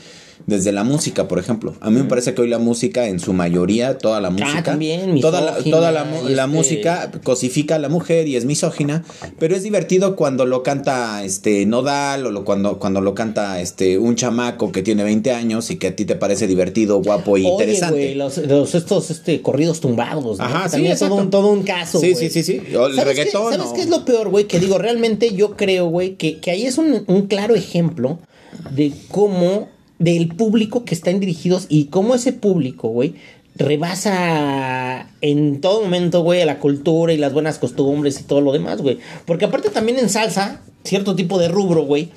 desde 0.48 0.72
la 0.72 0.84
música, 0.84 1.28
por 1.28 1.40
ejemplo. 1.40 1.76
A 1.82 1.90
mí 1.90 1.98
me 2.00 2.06
parece 2.06 2.34
que 2.34 2.42
hoy 2.42 2.50
la 2.50 2.60
música, 2.60 3.08
en 3.08 3.20
su 3.20 3.34
mayoría, 3.34 3.98
toda 3.98 4.20
la 4.22 4.30
música, 4.30 4.52
Ah, 4.58 4.64
también, 4.64 5.20
toda 5.22 5.42
la, 5.42 5.58
toda 5.58 5.92
la, 5.92 6.04
este- 6.04 6.48
música 6.48 7.12
cosifica 7.24 7.76
a 7.76 7.80
la 7.80 7.90
mujer 7.90 8.28
y 8.28 8.36
es 8.36 8.46
misógina, 8.46 9.04
pero 9.40 9.56
es 9.56 9.64
divertido 9.64 10.16
cuando 10.16 10.46
lo 10.46 10.62
canta 10.64 11.24
este 11.24 11.66
Nodal 11.66 12.26
o 12.26 12.32
lo, 12.32 12.44
cuando, 12.46 12.80
cuando 12.80 13.02
lo 13.02 13.16
canta 13.16 13.60
este 13.62 13.98
un 13.98 14.16
chamaco 14.16 14.72
que 14.72 14.84
tiene 14.84 15.04
20 15.04 15.32
años 15.32 15.72
y 15.72 15.78
que 15.78 15.88
a 15.88 15.96
ti 15.96 16.06
te 16.06 16.16
parece 16.16 16.48
divertido, 16.48 17.02
guapo 17.02 17.32
Oye, 17.32 17.48
interesante. 17.50 17.96
güey, 17.96 18.16
los, 18.16 18.38
los- 18.38 18.76
estos 18.76 19.10
este, 19.12 19.42
corridos 19.42 19.80
tumbados, 19.82 20.38
¿no? 20.40 20.64
Sí, 20.69 20.71
también 20.73 20.97
todo 20.97 21.15
un, 21.15 21.30
todo 21.30 21.51
un 21.51 21.63
caso, 21.63 21.99
Sí, 21.99 22.12
güey. 22.13 22.30
sí, 22.30 22.43
sí, 22.43 22.60
sí. 22.62 22.75
O 22.75 22.88
el 22.88 22.95
¿Sabes 22.95 23.15
qué- 23.15 23.21
reggaetón, 23.23 23.54
¿Sabes 23.54 23.67
o- 23.67 23.73
qué 23.73 23.82
es 23.82 23.89
lo 23.89 24.06
peor, 24.06 24.30
güey? 24.30 24.45
Que 24.45 24.60
digo, 24.60 24.78
realmente 24.78 25.34
yo 25.34 25.56
creo, 25.56 25.88
güey, 25.88 26.15
que, 26.15 26.39
que 26.39 26.51
ahí 26.51 26.65
es 26.65 26.78
un, 26.78 27.04
un 27.08 27.28
claro 27.28 27.56
ejemplo 27.56 28.19
de 28.71 28.91
cómo, 29.10 29.69
del 29.99 30.30
público 30.30 30.86
que 30.86 30.95
están 30.95 31.19
dirigidos 31.19 31.65
y 31.69 31.86
cómo 31.86 32.15
ese 32.15 32.34
público, 32.34 32.89
güey, 32.89 33.15
rebasa 33.58 35.10
en 35.21 35.62
todo 35.62 35.82
momento, 35.82 36.21
güey, 36.23 36.41
a 36.41 36.45
la 36.45 36.60
cultura 36.60 37.13
y 37.13 37.17
las 37.17 37.34
buenas 37.34 37.58
costumbres 37.60 38.19
y 38.19 38.23
todo 38.23 38.41
lo 38.41 38.51
demás, 38.51 38.82
güey. 38.82 38.97
Porque 39.25 39.45
aparte 39.45 39.69
también 39.69 39.97
en 39.99 40.10
salsa, 40.10 40.62
cierto 40.84 41.15
tipo 41.15 41.38
de 41.39 41.47
rubro, 41.47 41.84
güey, 41.84 42.10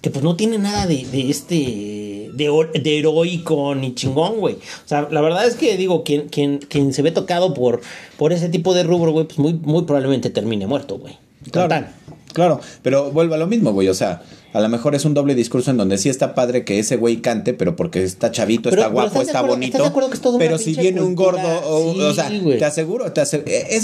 que 0.00 0.10
pues 0.10 0.22
no 0.24 0.36
tiene 0.36 0.58
nada 0.58 0.86
de, 0.86 1.04
de 1.10 1.30
este 1.30 2.03
de, 2.36 2.98
heroico 2.98 3.74
ni 3.74 3.94
chingón, 3.94 4.38
güey. 4.40 4.54
O 4.54 4.88
sea, 4.88 5.08
la 5.10 5.20
verdad 5.20 5.46
es 5.46 5.56
que 5.56 5.76
digo, 5.76 6.04
quien, 6.04 6.28
quien, 6.28 6.58
quien 6.58 6.92
se 6.92 7.02
ve 7.02 7.10
tocado 7.10 7.54
por, 7.54 7.80
por 8.16 8.32
ese 8.32 8.48
tipo 8.48 8.74
de 8.74 8.82
rubro, 8.82 9.12
güey, 9.12 9.26
pues 9.26 9.38
muy, 9.38 9.54
muy 9.54 9.82
probablemente 9.82 10.30
termine 10.30 10.66
muerto, 10.66 10.98
güey. 10.98 11.18
Claro, 11.50 11.68
Total. 11.68 11.94
Claro, 12.34 12.60
pero 12.82 13.10
vuelvo 13.10 13.34
a 13.34 13.38
lo 13.38 13.46
mismo, 13.46 13.72
güey. 13.72 13.88
O 13.88 13.94
sea, 13.94 14.22
a 14.52 14.60
lo 14.60 14.68
mejor 14.68 14.94
es 14.94 15.04
un 15.04 15.14
doble 15.14 15.34
discurso 15.34 15.70
en 15.72 15.76
donde 15.78 15.98
sí 15.98 16.08
está 16.08 16.34
padre 16.34 16.64
que 16.64 16.78
ese 16.78 16.96
güey 16.96 17.16
cante, 17.16 17.54
pero 17.54 17.74
porque 17.74 18.04
está 18.04 18.30
chavito, 18.30 18.70
Pero- 18.70 18.82
está 18.82 18.88
pero 18.88 18.92
guapo, 18.94 19.06
¿estás 19.08 19.20
de 19.20 19.26
está 19.26 19.38
acuerdo- 19.40 19.54
bonito. 19.56 19.78
que 19.78 20.14
es 20.14 20.20
pero 20.38 20.58
si 20.58 20.74
viene 20.74 21.00
un 21.02 21.14
gordo, 21.16 21.40
o, 21.66 21.94
Sí, 21.94 22.00
o 22.02 22.14
sea, 22.14 22.30
güey. 22.40 22.58
te 22.58 22.64
aseguro, 22.64 23.10
te 23.12 23.22
es, 23.22 23.32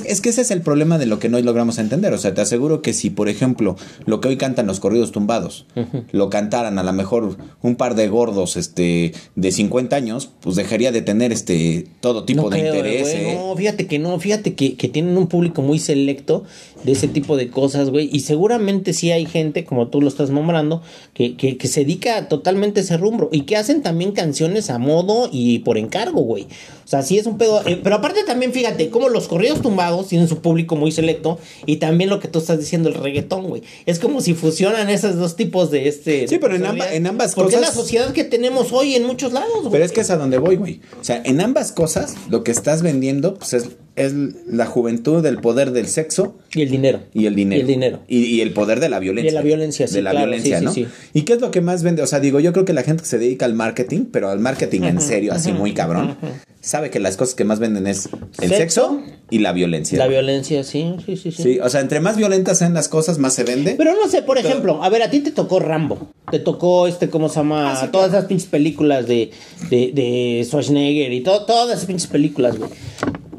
es 0.06 0.20
que 0.20 0.28
ese 0.28 0.42
es 0.42 0.50
el 0.50 0.60
problema 0.62 0.98
de 0.98 1.06
lo 1.06 1.18
que 1.18 1.28
no 1.28 1.40
logramos 1.40 1.78
entender. 1.78 2.12
O 2.12 2.18
sea, 2.18 2.34
te 2.34 2.40
aseguro 2.40 2.82
que 2.82 2.92
si, 2.92 3.10
por 3.10 3.28
ejemplo, 3.28 3.76
lo 4.06 4.20
que 4.20 4.28
hoy 4.28 4.36
cantan 4.36 4.66
los 4.66 4.78
corridos 4.78 5.10
tumbados, 5.12 5.66
lo 6.12 6.30
cantaran 6.30 6.78
a 6.78 6.82
lo 6.84 6.92
mejor 6.92 7.36
un 7.62 7.76
par 7.76 7.94
de 7.94 8.08
gordos 8.08 8.56
este 8.56 9.12
de 9.34 9.50
50 9.52 9.96
años, 9.96 10.30
pues 10.40 10.56
dejaría 10.56 10.92
de 10.92 11.02
tener 11.02 11.32
este 11.32 11.86
todo 12.00 12.24
tipo 12.24 12.48
de 12.50 12.60
creo, 12.60 12.74
interés. 12.76 13.02
güey, 13.02 13.14
¿eh? 13.30 13.34
No, 13.38 13.56
fíjate 13.56 13.86
que 13.86 13.98
no, 13.98 14.18
fíjate 14.20 14.54
que, 14.54 14.76
que 14.76 14.88
tienen 14.88 15.16
un 15.18 15.26
público 15.26 15.62
muy 15.62 15.78
selecto 15.78 16.44
de 16.84 16.92
ese 16.92 17.08
tipo 17.08 17.36
de 17.36 17.48
cosas, 17.50 17.90
güey. 17.90 18.08
Y 18.12 18.20
seguramente 18.40 18.94
sí 18.94 19.10
hay 19.12 19.26
gente, 19.26 19.66
como 19.66 19.88
tú 19.88 20.00
lo 20.00 20.08
estás 20.08 20.30
nombrando, 20.30 20.80
que, 21.12 21.36
que, 21.36 21.68
se 21.68 21.80
dedica 21.80 22.26
totalmente 22.26 22.80
a 22.80 22.82
ese 22.82 22.96
rumbo. 22.96 23.28
Y 23.30 23.42
que 23.42 23.58
hacen 23.58 23.82
también 23.82 24.12
canciones 24.12 24.70
a 24.70 24.78
modo 24.78 25.28
y 25.30 25.58
por 25.58 25.76
encargo, 25.76 26.22
güey. 26.22 26.46
O 26.90 26.94
sea, 26.98 27.02
sí 27.04 27.18
es 27.18 27.26
un 27.26 27.38
pedo. 27.38 27.62
eh, 27.68 27.78
pero 27.80 27.94
aparte 27.94 28.24
también, 28.24 28.52
fíjate, 28.52 28.90
como 28.90 29.08
los 29.08 29.28
corridos 29.28 29.62
tumbados 29.62 30.08
tienen 30.08 30.26
su 30.26 30.40
público 30.42 30.74
muy 30.74 30.90
selecto. 30.90 31.38
Y 31.64 31.76
también 31.76 32.10
lo 32.10 32.18
que 32.18 32.26
tú 32.26 32.40
estás 32.40 32.58
diciendo, 32.58 32.88
el 32.88 32.96
reggaetón, 32.96 33.46
güey. 33.46 33.62
Es 33.86 34.00
como 34.00 34.20
si 34.20 34.34
fusionan 34.34 34.90
esos 34.90 35.14
dos 35.14 35.36
tipos 35.36 35.70
de 35.70 35.86
este. 35.86 36.26
Sí, 36.26 36.38
pero 36.40 36.56
en 36.56 36.66
amba- 36.66 36.92
en 36.92 37.06
ambas 37.06 37.36
Porque 37.36 37.54
es 37.54 37.60
cosas- 37.60 37.76
la 37.76 37.80
sociedad 37.80 38.12
que 38.12 38.24
tenemos 38.24 38.72
hoy 38.72 38.96
en 38.96 39.04
muchos 39.06 39.32
lados, 39.32 39.48
güey. 39.60 39.70
Pero 39.70 39.84
es 39.84 39.92
que 39.92 40.00
es 40.00 40.10
a 40.10 40.16
donde 40.16 40.38
voy, 40.38 40.56
güey. 40.56 40.80
O 41.00 41.04
sea, 41.04 41.22
en 41.24 41.40
ambas 41.40 41.70
cosas, 41.70 42.16
lo 42.28 42.42
que 42.42 42.50
estás 42.50 42.82
vendiendo, 42.82 43.34
pues 43.34 43.52
es, 43.52 43.68
es 43.94 44.12
la 44.48 44.66
juventud, 44.66 45.24
el 45.26 45.38
poder 45.40 45.70
del 45.70 45.86
sexo 45.86 46.38
Y 46.54 46.62
el 46.62 46.70
dinero. 46.70 47.02
y 47.14 47.26
el 47.26 47.36
dinero. 47.36 47.58
Y 47.58 47.60
el 47.60 47.66
dinero. 47.68 48.00
Y, 48.08 48.18
y 48.24 48.40
el 48.40 48.52
poder 48.52 48.80
de 48.80 48.88
la 48.88 48.98
violencia. 48.98 49.28
Y 49.28 49.32
de 49.32 49.38
la 49.38 49.42
violencia, 49.42 49.86
sí, 49.86 49.94
De 49.94 50.02
la 50.02 50.10
claro, 50.10 50.26
violencia, 50.26 50.58
sí, 50.58 50.64
¿no? 50.64 50.72
sí, 50.72 50.86
sí. 50.86 50.90
¿Y 51.20 51.22
qué 51.22 51.34
es 51.34 51.40
lo 51.40 51.52
que 51.52 51.60
más 51.60 51.84
vende? 51.84 52.02
O 52.02 52.06
sea, 52.08 52.18
digo, 52.18 52.40
yo 52.40 52.52
creo 52.52 52.64
que 52.64 52.72
la 52.72 52.82
gente 52.82 53.02
que 53.04 53.08
se 53.08 53.18
dedica 53.18 53.44
al 53.46 53.54
marketing, 53.54 54.06
pero 54.10 54.28
al 54.30 54.40
marketing 54.40 54.82
en 54.82 55.00
serio, 55.00 55.32
así 55.34 55.52
muy 55.52 55.72
cabrón, 55.74 56.16
sabe 56.62 56.79
que 56.88 57.00
las 57.00 57.18
cosas 57.18 57.34
que 57.34 57.44
más 57.44 57.58
venden 57.58 57.86
es 57.86 58.08
el 58.40 58.48
Sexo. 58.48 58.56
sexo, 58.56 59.02
y 59.28 59.40
la 59.40 59.52
violencia. 59.52 59.98
La 59.98 60.06
violencia, 60.06 60.64
sí, 60.64 60.94
sí, 61.04 61.16
sí, 61.16 61.32
sí. 61.32 61.42
Sí, 61.42 61.58
o 61.60 61.68
sea, 61.68 61.82
entre 61.82 62.00
más 62.00 62.16
violentas 62.16 62.56
sean 62.58 62.72
las 62.72 62.88
cosas, 62.88 63.18
más 63.18 63.34
se 63.34 63.44
vende. 63.44 63.74
Pero 63.76 63.94
no 63.94 64.08
sé, 64.08 64.22
por 64.22 64.38
ejemplo, 64.38 64.82
a 64.82 64.88
ver, 64.88 65.02
a 65.02 65.10
ti 65.10 65.20
te 65.20 65.32
tocó 65.32 65.60
Rambo. 65.60 66.08
Te 66.30 66.38
tocó 66.38 66.86
este, 66.86 67.10
¿cómo 67.10 67.28
se 67.28 67.36
llama? 67.36 67.72
Ah, 67.72 67.80
sí, 67.82 67.88
todas 67.92 68.08
esas 68.08 68.24
pinches 68.24 68.48
películas 68.48 69.06
de, 69.06 69.30
de, 69.68 69.92
de 69.92 70.42
Schwarzenegger 70.46 71.12
y 71.12 71.20
todo, 71.22 71.44
todas 71.44 71.76
esas 71.76 71.86
pinches 71.86 72.06
películas, 72.06 72.56
güey. 72.56 72.70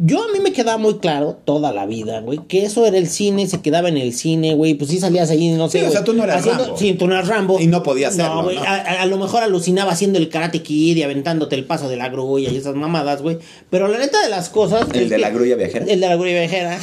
Yo 0.03 0.23
a 0.23 0.31
mí 0.33 0.39
me 0.39 0.51
quedaba 0.51 0.79
muy 0.79 0.97
claro 0.97 1.37
toda 1.45 1.71
la 1.71 1.85
vida, 1.85 2.21
güey, 2.21 2.39
que 2.47 2.65
eso 2.65 2.87
era 2.87 2.97
el 2.97 3.07
cine, 3.07 3.45
se 3.45 3.61
quedaba 3.61 3.87
en 3.87 3.97
el 3.97 4.13
cine, 4.13 4.55
güey, 4.55 4.73
pues 4.73 4.89
sí 4.89 4.99
salías 4.99 5.29
ahí, 5.29 5.49
no 5.49 5.69
sé. 5.69 5.81
Sí, 5.81 5.85
o 5.85 5.91
sea, 5.91 6.03
tú 6.03 6.13
no 6.13 6.23
eras 6.23 6.43
Rambo. 6.43 6.75
Sí, 6.75 6.93
tú 6.95 7.07
no 7.07 7.13
eras 7.13 7.27
Rambo. 7.27 7.59
Y 7.59 7.67
no 7.67 7.83
podías 7.83 8.17
No, 8.17 8.23
serlo, 8.23 8.43
güey, 8.45 8.55
¿no? 8.55 8.63
A, 8.63 9.05
lo 9.05 9.17
mejor 9.17 9.43
alucinaba 9.43 9.91
haciendo 9.91 10.17
el 10.17 10.29
Karate 10.29 10.63
Kid 10.63 10.97
y 10.97 11.03
aventándote 11.03 11.55
el 11.55 11.65
paso 11.65 11.87
de 11.87 11.97
la 11.97 12.09
grulla 12.09 12.49
y 12.49 12.57
esas 12.57 12.73
mamadas, 12.73 13.21
güey. 13.21 13.37
Pero 13.69 13.87
la 13.89 13.99
neta 13.99 14.19
de 14.23 14.29
las 14.29 14.49
cosas. 14.49 14.87
¿El 14.91 15.07
de 15.07 15.17
que- 15.17 15.21
la 15.21 15.29
grulla 15.29 15.55
viajera? 15.55 15.85
El 15.87 15.99
de 15.99 16.07
la 16.07 16.15
grulla 16.15 16.31
viajera. 16.31 16.79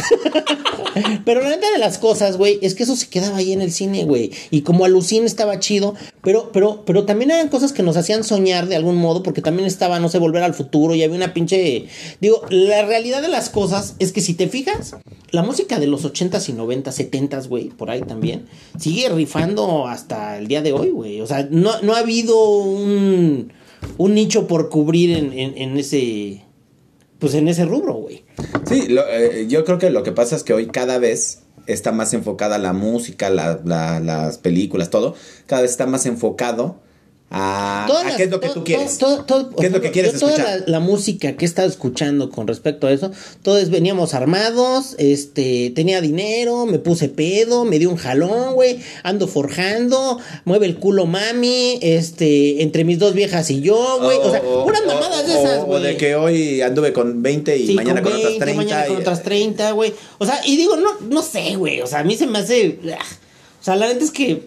pero 1.25 1.43
la 1.43 1.49
neta 1.49 1.69
de 1.73 1.79
las 1.79 1.99
cosas, 1.99 2.37
güey, 2.37 2.61
es 2.63 2.77
que 2.77 2.85
eso 2.85 2.95
se 2.95 3.09
quedaba 3.09 3.39
ahí 3.39 3.53
en 3.53 3.63
el 3.63 3.73
cine, 3.73 4.05
güey. 4.05 4.31
Y 4.53 4.61
como 4.61 4.85
alucina 4.85 5.27
estaba 5.27 5.59
chido, 5.59 5.97
pero, 6.23 6.51
pero, 6.53 6.85
pero 6.87 7.05
también 7.05 7.33
eran 7.33 7.49
cosas 7.49 7.73
que 7.73 7.83
nos 7.83 7.97
hacían 7.97 8.23
soñar 8.23 8.69
de 8.69 8.77
algún 8.77 8.95
modo, 8.97 9.25
porque 9.25 9.43
también 9.43 9.67
estaba, 9.67 9.99
no 9.99 10.09
sé, 10.09 10.19
volver 10.19 10.45
al 10.45 10.55
futuro 10.55 10.95
y 10.95 11.03
había 11.03 11.17
una 11.17 11.35
pinche. 11.35 11.87
Digo, 12.21 12.43
la 12.51 12.85
realidad 12.85 13.08
de 13.21 13.29
las 13.29 13.51
cosas 13.51 13.95
es 13.99 14.13
que 14.13 14.21
si 14.21 14.35
te 14.35 14.49
fijas, 14.49 14.97
la 15.31 15.43
música 15.43 15.79
de 15.81 15.87
los 15.87 16.05
80s 16.05 16.49
y 16.49 16.53
90s, 16.53 17.11
70s, 17.11 17.49
güey, 17.49 17.69
por 17.71 17.91
ahí 17.91 18.03
también, 18.03 18.47
sigue 18.79 19.09
rifando 19.09 19.87
hasta 19.87 20.39
el 20.39 20.47
día 20.49 20.63
de 20.63 20.73
hoy, 20.73 20.91
güey. 20.91 21.21
O 21.21 21.27
sea, 21.27 21.47
no, 21.51 21.81
no 21.83 21.95
ha 21.95 21.99
habido 21.99 22.39
un, 22.61 23.53
un 23.97 24.15
nicho 24.15 24.47
por 24.47 24.69
cubrir 24.69 25.17
en, 25.17 25.33
en, 25.35 25.77
ese. 25.79 26.45
Pues 27.19 27.35
en 27.35 27.49
ese 27.49 27.65
rubro, 27.65 27.95
güey. 27.95 28.25
Sí, 28.67 28.87
eh, 28.91 29.47
yo 29.49 29.65
creo 29.65 29.79
que 29.79 29.91
lo 29.91 30.03
que 30.03 30.13
pasa 30.13 30.37
es 30.37 30.45
que 30.45 30.53
hoy 30.53 30.67
cada 30.69 30.99
vez 30.99 31.41
está 31.67 31.91
más 31.93 32.15
enfocada 32.15 32.59
la 32.59 32.73
música, 32.73 33.29
la- 33.29 33.61
las 34.01 34.39
películas, 34.39 34.91
todo. 34.91 35.15
Cada 35.47 35.63
vez 35.63 35.73
está 35.73 35.87
más 35.87 36.07
enfocado 36.07 36.81
a, 37.31 37.85
Todas 37.87 38.15
a 38.15 38.17
qué 38.17 38.25
es 38.25 38.31
lo 38.31 38.41
que 38.41 38.49
tú 38.49 38.65
quieres. 38.65 38.99
¿Qué 39.59 39.67
es 39.67 39.73
lo 39.73 39.81
que 39.81 39.91
quieres 39.91 40.15
yo 40.15 40.21
toda 40.21 40.33
escuchar? 40.33 40.61
La, 40.61 40.79
la 40.79 40.81
música 40.81 41.37
que 41.37 41.45
he 41.45 41.49
estado 41.49 41.69
escuchando 41.69 42.31
con 42.31 42.47
respecto 42.47 42.87
a 42.87 42.93
eso, 42.93 43.11
todos 43.43 43.69
veníamos 43.69 44.15
armados, 44.15 44.95
este, 44.99 45.71
tenía 45.75 46.01
dinero, 46.01 46.65
me 46.65 46.79
puse 46.79 47.09
pedo, 47.09 47.65
me 47.65 47.79
dio 47.79 47.91
un 47.91 47.97
jalón, 47.97 48.55
güey, 48.55 48.81
ando 49.03 49.29
forjando, 49.29 50.19
mueve 50.45 50.67
el 50.67 50.77
culo 50.79 51.07
mami, 51.07 51.79
este, 51.83 52.63
entre 52.63 52.85
mis 52.85 52.99
dos 52.99 53.13
viejas 53.15 53.51
y 53.51 53.61
yo, 53.61 53.99
güey, 54.01 54.19
o 54.19 54.31
sea, 54.31 54.41
puras 54.41 54.83
mamadas 54.87 55.27
de 55.27 55.33
esas, 55.33 55.59
o 55.59 55.67
güey. 55.67 55.83
de 55.83 55.97
que 55.97 56.17
hoy 56.17 56.63
anduve 56.63 56.93
con 56.93 57.23
20 57.23 57.57
y 57.57 57.67
Sí, 57.67 57.75
mañana 57.75 58.03
con, 58.03 58.13
20, 58.13 58.27
otras 58.27 58.39
30. 58.39 58.63
mañana 58.63 58.87
con 58.87 58.97
otras 58.97 59.23
30, 59.23 59.71
güey. 59.73 59.93
O 60.19 60.25
sea, 60.27 60.41
y 60.47 60.57
digo, 60.57 60.77
no, 60.77 60.99
no 61.09 61.23
sé, 61.23 61.57
güey. 61.57 61.81
O 61.81 61.87
sea, 61.87 62.01
a 62.01 62.05
mí 62.05 62.17
se 62.17 62.27
me 62.27 62.39
hace. 62.39 62.79
ah. 62.97 63.05
O 63.61 63.65
sea, 63.65 63.77
la 63.77 63.89
neta 63.89 64.05
es 64.05 64.11
que. 64.11 64.43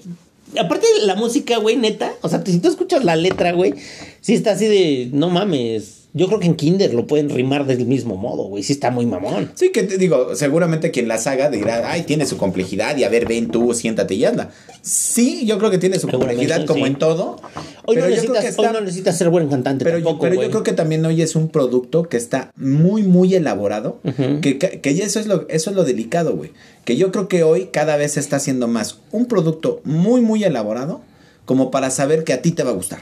Aparte 0.60 0.86
la 1.04 1.16
música, 1.16 1.58
güey, 1.58 1.78
neta. 1.78 2.14
O 2.22 2.30
sea, 2.30 2.44
si 2.46 2.60
tú 2.60 2.70
escuchas 2.70 3.04
la 3.04 3.16
letra, 3.16 3.52
güey, 3.54 3.74
sí 4.22 4.34
está 4.34 4.52
así 4.52 4.66
de. 4.66 5.10
No 5.12 5.30
mames. 5.30 6.01
Yo 6.14 6.28
creo 6.28 6.40
que 6.40 6.48
en 6.48 6.56
Kinder 6.56 6.94
lo 6.94 7.08
pueden 7.08 7.30
rimar 7.30 7.66
del 7.66 7.86
mismo 7.86 8.18
modo, 8.18 8.44
güey. 8.44 8.64
Sí 8.64 8.74
está 8.74 8.92
muy 8.92 9.06
mamón. 9.06 9.52
Sí, 9.56 9.72
que 9.72 9.84
te 9.84 9.98
digo, 9.98 10.36
seguramente 10.36 10.92
quien 10.92 11.08
las 11.08 11.26
haga 11.26 11.50
dirá, 11.50 11.90
ay, 11.90 12.04
tiene 12.04 12.26
su 12.26 12.36
complejidad 12.36 12.98
y 12.98 13.06
a 13.06 13.10
ver, 13.10 13.28
ven 13.28 13.48
tú, 13.48 13.74
siéntate 13.74 14.16
y 14.16 14.26
hazla. 14.26 14.50
Sí, 14.82 15.46
yo 15.46 15.58
creo 15.58 15.72
que 15.72 15.78
tiene 15.78 16.00
su 16.00 16.10
complejidad 16.10 16.66
como 16.66 16.86
sí. 16.86 16.92
en 16.92 16.98
todo. 16.98 17.38
Hoy 17.86 17.96
no, 17.96 18.04
pero 18.04 18.10
yo 18.10 18.22
creo 18.24 18.34
hoy 18.58 18.74
no 18.74 18.82
necesitas 18.82 19.18
ser 19.18 19.30
buen 19.30 19.48
cantante 19.48 19.86
pero, 19.86 20.00
yo, 20.00 20.04
tampoco, 20.06 20.24
pero 20.24 20.42
yo 20.42 20.50
creo 20.50 20.64
que 20.64 20.74
también 20.74 21.06
hoy 21.06 21.22
es 21.22 21.38
un 21.38 21.48
producto 21.48 22.04
que 22.04 22.18
está 22.18 22.52
muy, 22.58 23.04
muy 23.04 23.34
elaborado. 23.34 24.00
que, 24.42 24.58
que, 24.58 24.82
que 24.82 24.90
eso 24.90 25.20
es 25.20 25.28
lo, 25.28 25.48
eso 25.48 25.70
es 25.70 25.76
lo 25.76 25.86
delicado, 25.86 26.36
güey. 26.36 26.52
Que 26.84 26.98
yo 26.98 27.14
creo 27.14 27.30
que 27.30 27.44
hoy 27.44 27.70
cada 27.72 27.96
vez 27.96 28.14
se 28.14 28.20
está 28.20 28.36
haciendo 28.36 28.68
más 28.68 29.00
un 29.12 29.28
producto 29.28 29.80
muy, 29.86 30.20
muy 30.20 30.44
elaborado 30.44 31.02
como 31.46 31.72
para 31.72 31.90
saber 31.90 32.26
que 32.26 32.34
a 32.34 32.42
ti 32.42 32.52
te 32.52 32.64
va 32.64 32.72
a 32.72 32.74
gustar. 32.74 33.00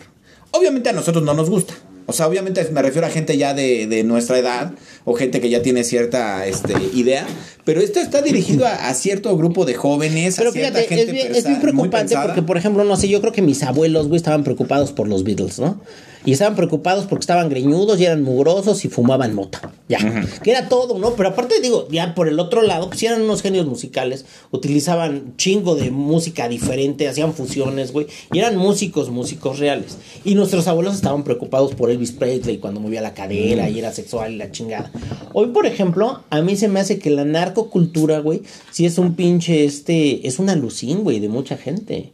Obviamente 0.52 0.90
a 0.90 0.94
nosotros 0.94 1.24
no 1.24 1.34
nos 1.34 1.50
gusta. 1.50 1.74
O 2.10 2.14
sea, 2.14 2.28
obviamente 2.28 2.68
me 2.72 2.82
refiero 2.82 3.06
a 3.06 3.10
gente 3.12 3.38
ya 3.38 3.54
de, 3.54 3.86
de 3.86 4.04
nuestra 4.04 4.40
edad 4.40 4.72
o 5.06 5.14
gente 5.14 5.40
que 5.40 5.50
ya 5.50 5.62
tiene 5.62 5.84
cierta 5.84 6.48
este, 6.48 6.74
idea, 6.96 7.26
pero 7.66 7.82
esto 7.82 8.00
está 8.00 8.24
dirigido 8.24 8.66
a, 8.66 8.90
a 8.90 8.94
cierto 8.96 9.38
grupo 9.38 9.64
de 9.64 9.76
jóvenes, 9.76 10.36
Pero 10.36 10.50
a 10.50 10.54
cierta 10.54 10.80
fíjate, 10.80 10.96
gente 10.96 11.06
es 11.06 11.12
bien, 11.12 11.36
es 11.36 11.60
preocupante 11.60 12.16
porque, 12.26 12.42
por 12.42 12.58
ejemplo, 12.58 12.84
no 12.84 12.98
sé, 12.98 13.08
yo 13.10 13.22
creo 13.22 13.32
que 13.32 13.44
mis 13.44 13.62
abuelos, 13.62 14.08
güey, 14.08 14.18
estaban 14.18 14.44
preocupados 14.44 14.92
por 14.92 15.08
los 15.08 15.24
Beatles, 15.24 15.60
¿no? 15.60 15.80
Y 16.30 16.34
estaban 16.34 16.56
preocupados 16.56 17.08
porque 17.08 17.24
estaban 17.24 17.50
greñudos 17.50 18.00
y 18.00 18.06
eran 18.06 18.22
mugrosos 18.22 18.86
y 18.86 18.88
fumaban 18.88 19.34
mota. 19.34 19.74
Ya. 19.88 19.98
Que 20.44 20.52
era 20.52 20.70
todo, 20.70 21.00
¿no? 21.00 21.16
Pero 21.16 21.30
aparte, 21.30 21.60
digo, 21.60 21.88
ya 21.90 22.14
por 22.14 22.28
el 22.28 22.40
otro 22.40 22.62
lado, 22.62 22.88
pues 22.88 23.02
eran 23.02 23.24
unos 23.24 23.42
genios 23.42 23.66
musicales, 23.66 24.26
utilizaban 24.52 25.34
chingo 25.38 25.74
de 25.74 25.90
música 25.90 26.48
diferente, 26.48 27.08
hacían 27.08 27.34
fusiones, 27.34 27.92
güey, 27.94 28.06
y 28.32 28.38
eran 28.38 28.58
músicos, 28.58 29.10
músicos 29.10 29.58
reales. 29.58 29.98
Y 30.24 30.36
nuestros 30.36 30.68
abuelos 30.68 30.94
estaban 30.94 31.24
preocupados 31.24 31.74
por 31.74 31.90
Elvis 31.90 32.12
Presley 32.12 32.60
cuando 32.60 32.80
movía 32.80 33.02
la 33.02 33.16
cadera 33.16 33.68
y 33.68 33.80
era 33.80 33.92
sexual 33.92 34.34
y 34.34 34.38
la 34.38 34.52
chingada. 34.52 34.92
Hoy, 35.34 35.48
por 35.48 35.66
ejemplo, 35.66 36.22
a 36.30 36.44
mí 36.44 36.58
se 36.58 36.68
me 36.68 36.80
hace 36.80 37.00
que 37.00 37.10
la 37.10 37.26
narcocultura, 37.26 38.20
güey, 38.20 38.44
sí 38.70 38.86
es 38.86 39.00
un 39.00 39.16
pinche, 39.16 39.66
este, 39.66 40.28
es 40.28 40.38
una 40.38 40.52
alucín, 40.52 41.04
güey, 41.04 41.20
de 41.20 41.30
mucha 41.30 41.58
gente. 41.58 42.14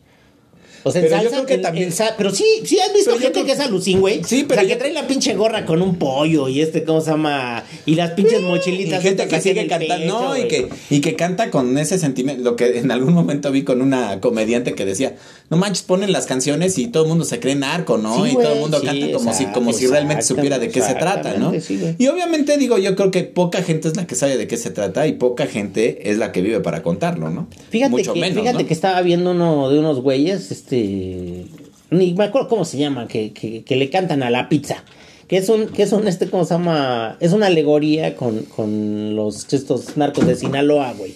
O 0.88 0.92
sea, 0.92 1.02
Pero 1.02 1.16
yo 1.16 1.18
ensalzan 1.18 1.46
creo 1.46 1.48
que 1.48 1.54
el- 1.56 1.62
también- 1.62 1.94
pero 2.16 2.30
sí, 2.34 2.46
sí 2.64 2.80
has 2.80 2.94
visto 2.94 3.10
Pero 3.12 3.16
yo 3.16 3.22
gente 3.24 3.34
creo 3.34 3.46
que 3.48 3.52
es 3.54 3.60
alucín, 3.60 4.00
güey. 4.02 4.24
Sí, 4.24 4.46
pero 4.48 4.62
O 4.62 4.64
sea, 4.64 4.64
yo- 4.64 4.70
que 4.70 4.76
trae 4.76 4.94
la 4.94 5.08
pinche 5.08 5.34
gorra 5.34 5.66
con 5.66 5.82
un 5.82 5.96
pollo 5.96 6.48
y 6.48 6.62
este, 6.62 6.84
¿cómo 6.84 7.02
se 7.02 7.10
llama? 7.10 7.64
Y 7.88 7.96
las 7.96 8.12
pinches 8.12 8.40
Y 8.40 8.44
mochilitas. 8.44 9.02
gente 9.02 9.24
estas 9.24 9.42
que 9.42 9.50
sigue 9.50 9.66
cantando, 9.66 10.06
no, 10.06 10.34
pecho, 10.34 10.46
y 10.46 10.48
que, 10.48 10.70
y 10.92 11.02
que 11.02 11.16
canta 11.16 11.50
con 11.50 11.76
ese 11.80 11.98
sentimiento, 11.98 12.44
lo 12.44 12.56
que 12.56 12.78
en 12.78 12.92
algún 12.92 13.14
momento 13.16 13.52
vi 13.52 13.64
con 13.64 13.82
una 13.82 14.22
comediante 14.22 14.76
que 14.76 14.86
decía, 14.86 15.16
no 15.50 15.58
manches, 15.58 15.84
ponen 15.84 16.12
las 16.12 16.26
canciones 16.26 16.78
y 16.80 16.88
todo 16.88 17.04
el 17.04 17.10
mundo 17.10 17.24
se 17.24 17.40
cree 17.40 17.56
narco, 17.56 17.98
¿no? 17.98 18.26
Sí, 18.26 18.32
y 18.32 18.34
todo 18.34 18.54
el 18.54 18.60
mundo 18.60 18.80
sí, 18.80 18.86
canta 18.88 19.12
como 19.14 19.34
si, 19.34 19.46
como 19.48 19.74
si 19.74 19.88
realmente 19.88 20.24
supiera 20.24 20.58
de 20.58 20.70
qué 20.70 20.82
se 20.82 20.96
trata, 20.96 21.38
¿no? 21.38 21.54
sí, 21.60 21.80
y 21.98 22.08
obviamente 22.08 22.58
digo, 22.58 22.78
yo 22.80 22.96
creo 22.96 23.12
que 23.12 23.24
poca 23.24 23.62
gente 23.62 23.88
es 23.88 23.96
la 23.96 24.08
que 24.08 24.16
sabe 24.16 24.38
de 24.38 24.48
qué 24.48 24.58
se 24.58 24.72
trata 24.72 25.06
y 25.06 25.14
poca 25.14 25.46
gente 25.46 26.10
es 26.10 26.18
la 26.18 26.32
que 26.32 26.42
vive 26.42 26.62
para 26.62 26.82
contarlo, 26.82 27.30
¿no? 27.30 27.48
Fíjate, 27.70 27.92
Mucho 27.92 28.14
que, 28.14 28.22
menos, 28.22 28.40
fíjate 28.40 28.64
¿no? 28.64 28.68
que 28.68 28.74
estaba 28.74 29.02
viendo 29.02 29.32
uno 29.32 29.70
de 29.70 29.80
unos 29.80 30.02
güeyes, 30.02 30.52
este. 30.52 31.46
Ni 31.92 32.14
me 32.16 32.24
acuerdo 32.24 32.48
cómo 32.48 32.66
se 32.66 32.78
llaman, 32.78 33.08
que, 33.08 33.32
que, 33.32 33.64
que 33.64 33.76
le 33.76 33.92
cantan 33.92 34.24
a 34.24 34.32
la 34.32 34.50
pizza. 34.50 34.84
Que 35.28 35.38
es 35.38 35.50
un, 35.50 35.68
que 35.68 35.84
es 35.84 35.92
un, 35.92 36.08
este, 36.08 36.30
¿cómo 36.30 36.46
se 36.46 36.56
llama? 36.56 37.18
Es 37.20 37.34
una 37.34 37.48
alegoría 37.48 38.16
con, 38.16 38.44
con 38.44 39.16
los, 39.16 39.52
estos 39.54 39.98
narcos 39.98 40.26
de 40.26 40.36
Sinaloa, 40.36 40.94
güey. 40.94 41.14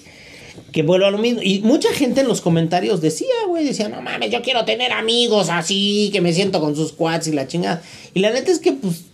Que 0.71 0.83
vuelvo 0.83 1.05
a 1.05 1.11
lo 1.11 1.17
mismo. 1.17 1.41
Y 1.41 1.61
mucha 1.61 1.91
gente 1.93 2.21
en 2.21 2.27
los 2.27 2.41
comentarios 2.41 3.01
decía, 3.01 3.27
güey, 3.47 3.65
decía, 3.65 3.89
no 3.89 4.01
mames, 4.01 4.31
yo 4.31 4.41
quiero 4.41 4.65
tener 4.65 4.91
amigos 4.91 5.49
así, 5.49 6.09
que 6.11 6.21
me 6.21 6.33
siento 6.33 6.59
con 6.59 6.75
sus 6.75 6.91
quads 6.91 7.27
y 7.27 7.31
la 7.31 7.47
chingada. 7.47 7.81
Y 8.13 8.19
la 8.19 8.31
neta 8.31 8.51
es 8.51 8.59
que, 8.59 8.73
pues, 8.73 9.05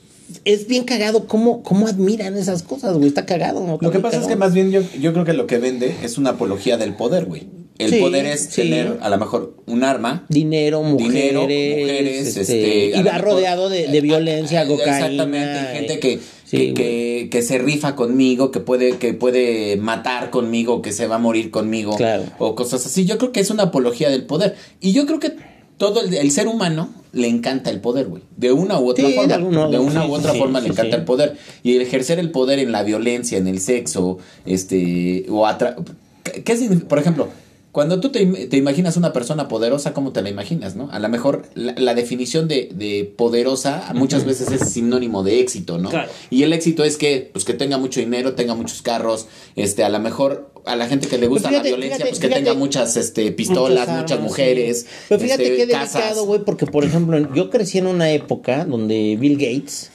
es 0.44 0.68
bien 0.68 0.84
cagado 0.84 1.28
cómo, 1.28 1.64
cómo 1.64 1.88
admiran 1.88 2.36
esas 2.38 2.64
cosas, 2.64 2.96
güey. 2.96 3.08
Está 3.08 3.26
cagado, 3.26 3.66
¿no? 3.66 3.78
Lo 3.80 3.92
que 3.92 4.00
pasa 4.00 4.20
es 4.20 4.28
que 4.28 4.36
más 4.36 4.54
bien 4.54 4.72
yo, 4.72 4.82
yo 5.00 5.14
creo 5.14 5.26
que 5.26 5.34
lo 5.34 5.48
que 5.48 5.58
vende 5.58 5.96
es 6.04 6.18
una 6.18 6.32
apología 6.32 6.78
del 6.78 6.96
poder, 6.96 7.26
güey. 7.26 7.48
El 7.78 7.90
Sí, 7.90 8.00
poder 8.00 8.26
es 8.26 8.42
sí. 8.46 8.62
tener 8.62 9.00
a 9.02 9.10
lo 9.10 9.18
mejor 9.18 9.58
un 9.66 9.84
arma, 9.84 10.26
Dinero, 10.30 10.82
mujeres, 10.82 11.14
dinero, 11.14 11.42
mujeres, 11.42 12.28
este, 12.38 12.42
este, 12.42 12.98
y 12.98 13.04
va 13.04 13.18
rodeado 13.18 13.68
de, 13.70 13.88
de 13.88 14.02
violencia, 14.02 14.66
cocaína. 14.66 14.98
Exactamente, 15.00 15.50
hay 15.60 15.76
gente 15.80 16.00
que, 16.00 16.20
Sí, 16.46 16.58
que, 16.58 16.74
que, 16.74 17.28
que 17.32 17.42
se 17.42 17.58
rifa 17.58 17.96
conmigo, 17.96 18.52
que 18.52 18.60
puede, 18.62 18.98
que 18.98 19.14
puede 19.14 19.76
matar 19.78 20.30
conmigo, 20.30 20.82
que 20.82 20.92
se 20.94 21.08
va 21.08 21.16
a 21.16 21.20
morir 21.20 21.52
conmigo, 21.52 21.98
Claro. 21.98 22.24
o 22.38 22.56
cosas 22.56 22.86
así. 22.86 23.06
Yo 23.06 23.18
creo 23.18 23.32
que 23.34 23.40
es 23.42 23.50
una 23.50 23.64
apología 23.64 24.10
del 24.10 24.26
poder. 24.26 24.56
Y 24.80 24.94
yo 24.94 25.06
creo 25.06 25.20
que 25.20 25.34
todo 25.78 26.02
el, 26.02 26.14
el 26.14 26.32
ser 26.32 26.48
humano 26.48 26.94
le 27.12 27.28
encanta 27.28 27.72
el 27.72 27.82
poder, 27.82 28.06
güey. 28.08 28.22
De 28.38 28.52
una 28.54 28.80
u 28.80 28.88
otra 28.90 29.06
Sí, 29.08 29.14
forma. 29.16 29.38
de 29.38 29.80
una 29.80 30.04
sí, 30.04 30.08
u 30.10 30.14
otra 30.14 30.32
sí, 30.34 30.38
forma 30.40 30.62
le 30.62 30.70
encanta 30.70 30.96
el 30.96 31.04
poder. 31.04 31.36
Y 31.64 31.76
el 31.76 31.82
ejercer 31.82 32.20
el 32.20 32.32
poder 32.32 32.60
en 32.60 32.72
la 32.72 32.84
violencia, 32.84 33.38
en 33.38 33.48
el 33.48 33.60
sexo, 33.60 34.20
este, 34.46 35.26
o 35.30 35.46
atra 35.48 35.76
¿Qué- 36.24 36.44
¿Qué 36.44 36.58
significa? 36.58 36.88
Por 36.88 37.00
ejemplo, 37.00 37.28
cuando 37.76 38.00
tú 38.00 38.10
te, 38.10 38.26
te 38.26 38.56
imaginas 38.56 38.96
una 38.96 39.12
persona 39.12 39.50
poderosa, 39.50 39.94
¿cómo 39.94 40.14
te 40.14 40.22
la 40.22 40.30
imaginas, 40.30 40.78
no? 40.78 40.90
A 40.94 41.00
lo 41.00 41.10
mejor 41.10 41.50
la, 41.56 41.76
la 41.78 41.94
definición 41.94 42.48
de, 42.48 42.70
de 42.74 43.04
poderosa 43.18 43.92
muchas 43.94 44.24
veces 44.24 44.50
es 44.50 44.70
sinónimo 44.70 45.24
de 45.24 45.42
éxito, 45.42 45.78
¿no? 45.78 45.90
Claro. 45.90 46.10
Y 46.30 46.44
el 46.44 46.54
éxito 46.54 46.86
es 46.86 46.96
que, 46.96 47.30
pues, 47.34 47.44
que 47.44 47.54
tenga 47.54 47.78
mucho 47.78 48.00
dinero, 48.00 48.34
tenga 48.34 48.56
muchos 48.56 48.82
carros, 48.82 49.28
este, 49.58 49.84
a 49.84 49.90
lo 49.90 50.00
mejor 50.00 50.52
a 50.64 50.78
la 50.78 50.88
gente 50.88 51.10
que 51.10 51.18
le 51.18 51.28
gusta 51.28 51.50
Pues 51.50 51.64
fíjate, 51.64 51.70
la 51.72 51.76
violencia, 51.76 51.98
fíjate, 51.98 52.10
pues 52.12 52.20
que 52.22 52.28
fíjate. 52.28 52.44
tenga 52.46 52.58
muchas, 52.58 52.96
este, 52.96 53.34
pistolas, 53.34 53.90
Muchas 53.90 54.22
mujeres, 54.22 54.84
sí. 54.84 54.88
Pero 55.10 55.20
fíjate 55.20 55.44
este, 55.44 55.56
qué 55.58 55.66
delicado, 55.66 56.24
güey, 56.24 56.46
porque 56.46 56.68
por 56.68 56.86
ejemplo, 56.86 57.34
yo 57.34 57.50
crecí 57.50 57.80
en 57.80 57.88
una 57.88 58.10
época 58.10 58.64
donde 58.64 59.18
Bill 59.20 59.34
Gates 59.34 59.92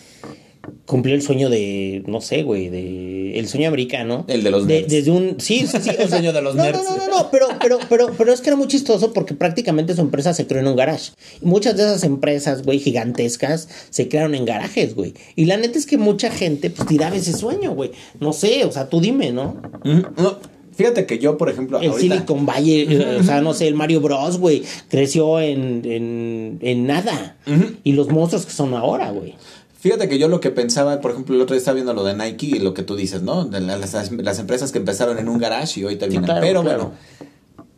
cumplió 0.90 1.14
el 1.14 1.22
sueño 1.22 1.48
de, 1.48 2.02
no 2.08 2.20
sé, 2.20 2.42
güey, 2.42 2.68
de 2.68 3.38
el 3.38 3.46
sueño 3.46 3.68
americano. 3.68 4.24
El 4.26 4.42
de 4.42 4.50
los 4.50 4.66
nerds. 4.66 4.88
Desde 4.88 5.12
un, 5.12 5.36
sí, 5.38 5.64
sí, 5.68 5.78
sí. 5.80 5.90
El 5.96 6.08
sueño 6.08 6.32
de 6.32 6.42
los 6.42 6.56
no, 6.56 6.64
nerds. 6.64 6.82
No, 6.82 6.96
no, 6.96 6.96
no, 6.96 7.08
no, 7.08 7.30
pero, 7.30 7.46
pero, 7.60 7.78
pero, 7.88 8.10
pero 8.18 8.32
es 8.32 8.40
que 8.40 8.48
era 8.50 8.56
muy 8.56 8.66
chistoso 8.66 9.12
porque 9.12 9.34
prácticamente 9.34 9.94
su 9.94 10.00
empresa 10.00 10.34
se 10.34 10.48
creó 10.48 10.62
en 10.62 10.66
un 10.66 10.74
garage. 10.74 11.12
Y 11.40 11.46
muchas 11.46 11.76
de 11.76 11.84
esas 11.84 12.02
empresas, 12.02 12.64
güey, 12.64 12.80
gigantescas, 12.80 13.68
se 13.90 14.08
crearon 14.08 14.34
en 14.34 14.44
garajes, 14.44 14.96
güey. 14.96 15.14
Y 15.36 15.44
la 15.44 15.58
neta 15.58 15.78
es 15.78 15.86
que 15.86 15.96
mucha 15.96 16.28
gente, 16.28 16.70
pues, 16.70 16.88
tiraba 16.88 17.14
ese 17.14 17.34
sueño, 17.34 17.72
güey. 17.72 17.92
No 18.18 18.32
sé, 18.32 18.64
o 18.64 18.72
sea, 18.72 18.88
tú 18.88 19.00
dime, 19.00 19.30
¿no? 19.30 19.62
Ujú, 19.84 20.02
no, 20.20 20.38
fíjate 20.76 21.06
que 21.06 21.20
yo, 21.20 21.38
por 21.38 21.50
ejemplo, 21.50 21.80
El 21.80 21.90
ahorita- 21.90 22.14
Silicon 22.16 22.46
Valley, 22.46 22.96
o 23.20 23.22
sea, 23.22 23.40
no 23.40 23.54
sé, 23.54 23.68
el 23.68 23.74
Mario 23.74 24.00
Bros, 24.00 24.38
güey, 24.38 24.64
creció 24.88 25.38
en, 25.40 25.82
en, 25.84 26.58
en 26.62 26.86
nada. 26.88 27.36
Y 27.84 27.92
los 27.92 28.08
monstruos 28.08 28.44
que 28.44 28.52
son 28.52 28.74
ahora, 28.74 29.12
güey. 29.12 29.34
Fíjate 29.80 30.08
que 30.08 30.18
yo 30.18 30.28
lo 30.28 30.40
que 30.40 30.50
pensaba, 30.50 31.00
por 31.00 31.10
ejemplo, 31.12 31.34
el 31.34 31.40
otro 31.40 31.54
día 31.54 31.58
estaba 31.58 31.74
viendo 31.74 31.94
lo 31.94 32.04
de 32.04 32.14
Nike 32.14 32.46
y 32.46 32.58
lo 32.58 32.74
que 32.74 32.82
tú 32.82 32.96
dices, 32.96 33.22
¿no? 33.22 33.44
De 33.46 33.60
la- 33.60 33.78
las, 33.78 33.94
las 34.12 34.38
empresas 34.38 34.72
que 34.72 34.78
empezaron 34.78 35.18
en 35.18 35.28
un 35.28 35.38
garage 35.38 35.80
y 35.80 35.84
hoy 35.84 35.96
terminan. 35.96 36.24
claro, 36.26 36.40
Pero 36.42 36.62
claro. 36.62 36.78
bueno, 37.18 37.28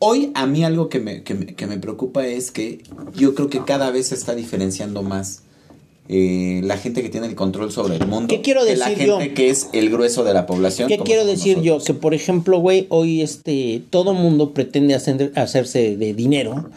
hoy 0.00 0.32
a 0.34 0.46
mí 0.46 0.64
algo 0.64 0.88
que 0.88 0.98
me, 0.98 1.22
que, 1.22 1.34
me, 1.34 1.46
que 1.54 1.66
me 1.68 1.78
preocupa 1.78 2.26
es 2.26 2.50
que 2.50 2.82
yo 3.14 3.34
creo 3.36 3.48
que 3.48 3.62
cada 3.64 3.90
vez 3.92 4.08
se 4.08 4.16
está 4.16 4.34
diferenciando 4.34 5.02
más 5.02 5.42
eh, 6.08 6.60
la 6.64 6.76
gente 6.76 7.02
que 7.02 7.08
tiene 7.08 7.28
el 7.28 7.36
control 7.36 7.70
sobre 7.70 7.94
el 7.96 8.06
mundo. 8.08 8.26
¿Qué 8.28 8.40
quiero 8.42 8.64
que 8.64 8.74
la 8.76 8.86
decir 8.88 9.06
gente 9.06 9.28
yo? 9.28 9.34
que 9.34 9.50
es 9.50 9.68
el 9.72 9.88
grueso 9.88 10.24
de 10.24 10.34
la 10.34 10.46
población. 10.46 10.88
¿Qué 10.88 10.98
quiero 10.98 11.24
decir 11.24 11.58
nosotros. 11.58 11.84
yo? 11.86 11.94
Que 11.94 12.00
por 12.00 12.14
ejemplo, 12.14 12.58
güey, 12.58 12.86
hoy 12.90 13.22
este 13.22 13.80
todo 13.90 14.12
mundo 14.12 14.52
pretende 14.52 14.96
hacer- 14.96 15.30
hacerse 15.36 15.96
de 15.96 16.12
dinero, 16.14 16.68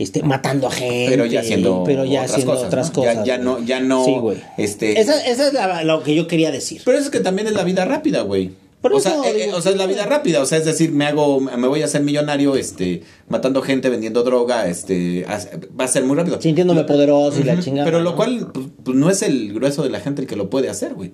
este, 0.00 0.22
matando 0.22 0.66
a 0.66 0.70
gente. 0.70 1.06
Pero 1.10 1.26
ya 1.26 1.40
haciendo 1.40 1.84
pero 1.84 2.04
ya 2.04 2.20
otras 2.22 2.30
haciendo 2.32 2.52
cosas, 2.52 2.66
otras 2.66 2.90
cosas. 2.90 3.24
Ya- 3.24 3.38
no- 3.38 3.62
ya 3.64 3.80
no, 3.80 4.04
Sí, 4.04 4.14
güey. 4.18 4.38
este- 4.56 5.00
Esa, 5.00 5.24
esa 5.24 5.46
es 5.48 5.52
la- 5.52 5.84
lo 5.84 6.02
que 6.02 6.14
yo 6.14 6.26
quería 6.26 6.50
decir. 6.50 6.82
Pero 6.84 6.96
eso 6.96 7.06
es 7.06 7.10
que 7.10 7.20
también 7.20 7.46
es 7.46 7.54
la 7.54 7.64
vida 7.64 7.84
rápida, 7.84 8.22
güey. 8.22 8.50
O 8.82 8.88
eh, 8.98 9.02
digo, 9.04 9.24
eh, 9.26 9.52
o 9.52 9.60
sea, 9.60 9.72
es 9.72 9.76
la 9.78 9.84
vida 9.84 10.06
rápida, 10.06 10.40
o 10.40 10.46
sea, 10.46 10.56
es 10.56 10.64
decir, 10.64 10.90
me 10.90 11.04
hago, 11.04 11.38
me 11.38 11.68
voy 11.68 11.82
a 11.82 11.84
hacer 11.84 12.02
millonario, 12.02 12.56
este, 12.56 13.02
matando 13.28 13.60
gente, 13.60 13.90
vendiendo 13.90 14.22
droga, 14.22 14.68
este, 14.68 15.26
va 15.78 15.84
a 15.84 15.88
ser 15.88 16.04
muy 16.04 16.16
rápido. 16.16 16.40
Sintiéndome 16.40 16.84
poderoso 16.84 17.38
y 17.40 17.44
la 17.44 17.60
chingada. 17.60 17.84
Pero 17.84 18.00
lo 18.00 18.12
¿no? 18.12 18.16
cual, 18.16 18.48
pues, 18.54 18.66
pues, 18.82 18.96
no 18.96 19.10
es 19.10 19.20
el 19.20 19.52
grueso 19.52 19.82
de 19.82 19.90
la 19.90 20.00
gente 20.00 20.22
el 20.22 20.26
que 20.26 20.34
lo 20.36 20.48
puede 20.48 20.70
hacer, 20.70 20.94
güey. 20.94 21.12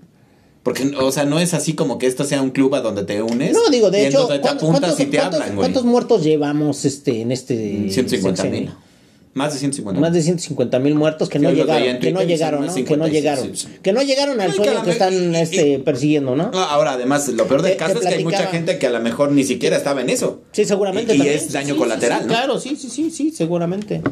Porque, 0.66 0.92
o 0.98 1.12
sea, 1.12 1.24
no 1.26 1.38
es 1.38 1.54
así 1.54 1.74
como 1.74 1.96
que 1.96 2.08
esto 2.08 2.24
sea 2.24 2.42
un 2.42 2.50
club 2.50 2.74
a 2.74 2.80
donde 2.80 3.04
te 3.04 3.22
unes. 3.22 3.52
No, 3.52 3.70
digo, 3.70 3.88
de 3.92 4.08
hecho, 4.08 4.26
te 4.26 4.40
¿cuántos, 4.40 4.68
apuntas 4.68 4.98
y 4.98 5.06
te 5.06 5.16
cuántos- 5.16 5.40
hablan, 5.40 5.56
cuántos 5.56 5.84
muertos 5.84 6.24
llevamos 6.24 6.84
este, 6.84 7.20
en 7.20 7.30
este 7.30 7.88
150 7.88 8.42
mil. 8.42 8.50
sexenio? 8.52 8.86
Más 9.34 9.52
de 9.52 9.60
150 9.60 10.00
Más 10.00 10.12
de 10.12 10.22
150 10.22 10.78
mil 10.80 10.94
muertos 10.96 11.28
que 11.28 11.38
no 11.38 11.52
llegaron, 11.52 12.00
que 12.00 12.10
no 12.10 12.22
llegaron, 12.22 12.66
¿no? 12.66 12.74
Que 12.74 12.96
no 12.96 13.04
56, 13.06 13.12
llegaron. 13.12 13.52
Que 13.82 13.92
no 13.92 14.02
llegaron 14.02 14.40
al 14.40 14.52
sueño 14.54 14.82
que 14.82 14.90
están 14.90 15.34
este, 15.36 15.78
persiguiendo, 15.78 16.34
¿no? 16.34 16.44
Ahora, 16.54 16.94
además, 16.94 17.28
lo 17.28 17.46
peor 17.46 17.62
del 17.62 17.72
Te- 17.72 17.76
caso 17.76 18.00
es 18.00 18.06
que 18.06 18.14
hay 18.14 18.24
mucha 18.24 18.48
gente 18.48 18.78
que 18.78 18.88
a 18.88 18.90
lo 18.90 18.98
mejor 19.00 19.30
ni 19.30 19.44
siquiera 19.44 19.76
estaba 19.76 20.00
en 20.00 20.10
eso. 20.10 20.40
Sí, 20.50 20.64
seguramente 20.64 21.14
Y- 21.14 21.20
es 21.28 21.52
daño 21.52 21.76
colateral, 21.76 22.22
¿no? 22.22 22.28
Claro, 22.28 22.58
sí, 22.58 22.74
sí, 22.74 22.88
sí, 22.90 23.10
sí, 23.12 23.30
seguramente. 23.30 24.02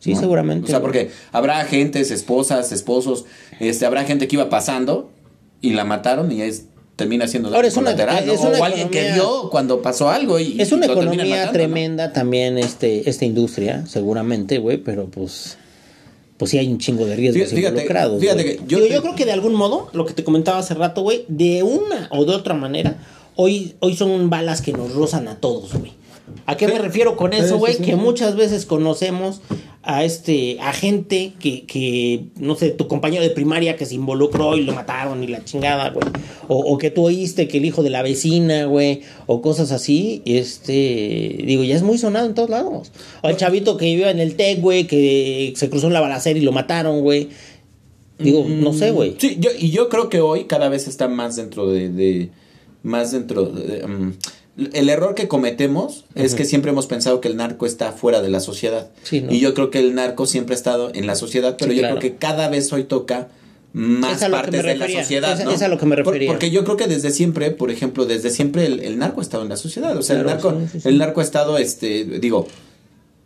Sí, 0.00 0.16
seguramente. 0.16 0.64
O 0.66 0.68
sea, 0.68 0.80
porque 0.80 1.10
habrá 1.32 1.60
agentes, 1.60 2.10
esposas, 2.10 2.72
esposos, 2.72 3.24
este, 3.60 3.86
habrá 3.86 4.04
gente 4.04 4.26
que 4.28 4.36
iba 4.36 4.48
pasando 4.48 5.10
y 5.60 5.70
la 5.72 5.84
mataron 5.84 6.30
y 6.32 6.42
es 6.42 6.64
termina 6.96 7.28
siendo 7.28 7.54
Ahora, 7.54 7.68
es 7.68 7.76
una- 7.76 7.92
colateral, 7.92 8.26
¿no? 8.26 8.32
es 8.32 8.40
una 8.40 8.58
o 8.58 8.64
alguien 8.64 8.88
que 8.88 9.12
vio 9.12 9.50
cuando 9.50 9.82
pasó 9.82 10.08
algo 10.08 10.38
y 10.40 10.60
Es 10.60 10.72
una 10.72 10.86
y 10.86 10.90
economía 10.90 11.24
matando, 11.24 11.46
¿no? 11.46 11.52
tremenda 11.52 12.12
también 12.12 12.56
este, 12.56 13.08
esta 13.10 13.24
industria, 13.26 13.84
seguramente, 13.86 14.56
güey, 14.58 14.78
pero 14.78 15.04
pues... 15.06 15.58
pues 16.38 16.50
sí 16.50 16.58
hay 16.58 16.68
un 16.68 16.78
chingo 16.78 17.04
de 17.04 17.14
riesgos 17.16 17.50
Fíjate- 17.50 17.68
involucrados. 17.68 18.20
fíjate 18.20 18.44
que 18.44 18.56
yo 18.66 18.78
Digo, 18.78 18.88
te- 18.88 18.94
yo 18.94 19.02
creo 19.02 19.14
que 19.14 19.24
de 19.26 19.32
algún 19.32 19.54
modo, 19.54 19.90
lo 19.92 20.06
que 20.06 20.14
te 20.14 20.24
comentaba 20.24 20.58
hace 20.58 20.72
rato, 20.74 21.02
güey, 21.02 21.26
de 21.28 21.62
una 21.62 22.08
o 22.12 22.24
de 22.24 22.32
otra 22.34 22.54
manera, 22.54 22.96
hoy, 23.34 23.74
hoy 23.80 23.94
son 23.94 24.30
balas 24.30 24.62
que 24.62 24.72
nos 24.72 24.94
rozan 24.94 25.28
a 25.28 25.36
todos, 25.36 25.74
güey. 25.74 25.92
¿A 26.46 26.56
qué 26.56 26.68
me 26.68 26.78
refiero 26.78 27.16
con 27.16 27.32
eso, 27.32 27.58
güey? 27.58 27.74
sí. 27.74 27.82
Que 27.82 27.96
muchas 27.96 28.36
veces 28.36 28.66
conocemos 28.66 29.40
a 29.82 30.02
este 30.04 30.58
a 30.60 30.72
gente 30.72 31.34
que, 31.38 31.64
que, 31.64 32.24
no 32.36 32.56
sé, 32.56 32.70
tu 32.70 32.88
compañero 32.88 33.22
de 33.22 33.30
primaria 33.30 33.76
que 33.76 33.86
se 33.86 33.94
involucró 33.94 34.56
y 34.56 34.64
lo 34.64 34.72
mataron 34.74 35.22
y 35.22 35.28
la 35.28 35.44
chingada, 35.44 35.90
güey. 35.90 36.06
O, 36.48 36.58
o 36.58 36.78
que 36.78 36.90
tú 36.90 37.04
oíste 37.06 37.46
que 37.46 37.58
el 37.58 37.64
hijo 37.64 37.82
de 37.84 37.90
la 37.90 38.02
vecina, 38.02 38.64
güey, 38.64 39.02
o 39.26 39.40
cosas 39.42 39.70
así, 39.72 40.22
este, 40.24 41.42
digo, 41.44 41.62
ya 41.64 41.76
es 41.76 41.82
muy 41.82 41.98
sonado 41.98 42.26
en 42.26 42.34
todos 42.34 42.50
lados. 42.50 42.90
O 43.22 43.28
el 43.28 43.36
chavito 43.36 43.76
que 43.76 43.86
vivió 43.86 44.08
en 44.08 44.18
el 44.18 44.34
TEC, 44.36 44.60
güey, 44.60 44.86
que 44.86 45.52
se 45.56 45.70
cruzó 45.70 45.86
en 45.86 45.92
la 45.92 46.00
balacera 46.00 46.38
y 46.38 46.42
lo 46.42 46.52
mataron, 46.52 47.00
güey. 47.02 47.28
Digo, 48.18 48.44
no 48.48 48.72
sé, 48.72 48.90
güey. 48.92 49.14
Sí, 49.18 49.36
yo, 49.38 49.50
y 49.58 49.70
yo 49.70 49.88
creo 49.88 50.08
que 50.08 50.20
hoy 50.20 50.44
cada 50.44 50.68
vez 50.68 50.88
está 50.88 51.06
más 51.08 51.36
dentro 51.36 51.68
de. 51.70 51.90
de- 51.90 52.30
más 52.82 53.10
dentro 53.12 53.44
de. 53.46 53.86
mm, 53.86 54.12
el 54.72 54.88
error 54.88 55.14
que 55.14 55.28
cometemos 55.28 56.04
es 56.14 56.34
que 56.34 56.44
siempre 56.44 56.70
hemos 56.70 56.86
pensado 56.86 57.20
que 57.20 57.28
el 57.28 57.36
narco 57.36 57.66
está 57.66 57.92
fuera 57.92 58.22
de 58.22 58.30
la 58.30 58.40
sociedad. 58.40 58.88
Sí, 59.02 59.20
¿no? 59.20 59.32
Y 59.32 59.40
yo 59.40 59.52
creo 59.54 59.70
que 59.70 59.78
el 59.80 59.94
narco 59.94 60.26
siempre 60.26 60.54
ha 60.54 60.58
estado 60.58 60.90
en 60.94 61.06
la 61.06 61.14
sociedad, 61.14 61.56
pero 61.58 61.70
Sí, 61.72 61.76
yo 61.76 61.82
claro. 61.82 61.98
creo 61.98 62.12
que 62.12 62.18
cada 62.18 62.48
vez 62.48 62.72
hoy 62.72 62.84
toca 62.84 63.28
más 63.74 64.24
partes 64.24 64.62
de 64.62 64.76
la 64.76 64.88
sociedad. 64.88 65.38
es- 65.38 65.44
¿no? 65.44 65.50
es 65.50 65.60
a 65.60 65.68
lo 65.68 65.76
que 65.76 65.84
me 65.84 65.96
Por- 65.96 66.06
refería. 66.06 66.28
porque 66.30 66.50
yo 66.50 66.64
creo 66.64 66.78
que 66.78 66.86
desde 66.86 67.10
siempre, 67.10 67.50
por 67.50 67.70
ejemplo, 67.70 68.06
desde 68.06 68.30
siempre 68.30 68.64
el, 68.64 68.80
el 68.80 68.98
narco 68.98 69.20
ha 69.20 69.22
estado 69.22 69.42
en 69.42 69.50
la 69.50 69.58
sociedad. 69.58 69.94
O 69.96 70.02
sea, 70.02 70.18
el, 70.18 70.24
narco, 70.26 70.54
sí. 70.72 70.78
el 70.84 70.96
narco 70.96 71.20
ha 71.20 71.24
estado, 71.24 71.58
este, 71.58 72.04
digo, 72.04 72.48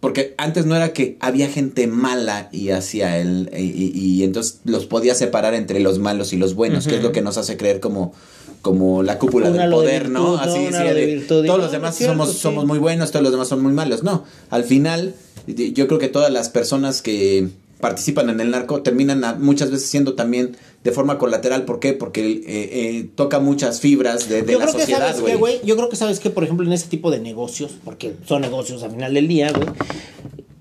porque 0.01 0.35
antes 0.39 0.65
no 0.67 0.75
era 0.75 0.93
que 0.93 1.17
había 1.21 1.49
gente 1.49 1.87
mala 1.87 2.49
y 2.53 2.71
hacía 2.71 3.19
el 3.19 3.51
y, 3.57 3.63
y- 3.63 3.93
y 3.95 4.25
entonces 4.25 4.61
los 4.65 4.87
podía 4.87 5.15
separar 5.15 5.55
entre 5.55 5.79
los 5.81 5.99
malos 5.99 6.33
y 6.33 6.37
los 6.37 6.55
buenos, 6.55 6.87
que 6.87 6.97
es 6.97 7.03
lo 7.03 7.13
que 7.13 7.21
nos 7.23 7.37
hace 7.39 7.57
creer 7.57 7.81
como 7.81 8.13
como 8.63 9.03
la 9.03 9.19
cúpula 9.19 9.51
del 9.51 9.63
de 9.71 9.75
poder, 9.75 10.11
¿no? 10.11 10.33
virtud, 10.33 10.47
¿no? 10.47 10.53
Así 10.53 10.75
halo 10.75 10.95
de 10.95 11.21
todos 11.27 11.47
no, 11.47 11.57
los 11.59 11.73
demás 11.73 11.97
cierto, 11.97 12.13
somos 12.15 12.33
sí. 12.35 12.39
somos 12.41 12.67
muy 12.67 12.79
buenos, 12.79 13.11
todos 13.11 13.23
los 13.23 13.33
demás 13.33 13.49
son 13.49 13.63
muy 13.63 13.73
malos. 13.73 14.03
No, 14.03 14.25
al 14.51 14.65
final 14.65 15.15
yo 15.47 15.87
creo 15.87 15.99
que 15.99 16.09
todas 16.09 16.31
las 16.31 16.49
personas 16.51 17.01
que 17.01 17.49
participan 17.81 18.29
en 18.29 18.41
el 18.41 18.51
narco 18.51 18.83
terminan 18.83 19.25
a- 19.25 19.35
muchas 19.35 19.71
veces 19.71 19.89
siendo 19.89 20.13
también 20.15 20.57
de 20.83 20.93
forma 20.93 21.19
colateral, 21.19 21.65
¿por 21.67 21.79
qué? 21.79 21.93
Porque 21.93 22.23
eh, 22.27 22.43
eh, 22.47 23.09
toca 23.15 23.39
muchas 23.39 23.81
fibras 23.81 24.29
de, 24.29 24.43
de 24.43 24.53
yo 24.53 24.59
la 24.59 24.65
creo 24.65 24.75
que 24.77 24.81
sociedad, 24.83 25.15
sabes 25.15 25.39
güey. 25.39 25.61
Yo 25.65 25.77
creo 25.77 25.89
que 25.91 25.97
sabes 25.97 26.21
que, 26.21 26.31
por 26.31 26.43
ejemplo, 26.45 26.67
en 26.67 26.73
ese 26.73 26.89
tipo 26.89 27.11
de 27.11 27.21
negocios, 27.21 27.73
porque 27.85 28.15
son 28.27 28.41
negocios 28.43 28.83
al 28.83 28.93
final 28.93 29.13
del 29.13 29.29
día, 29.29 29.53
güey. 29.53 29.69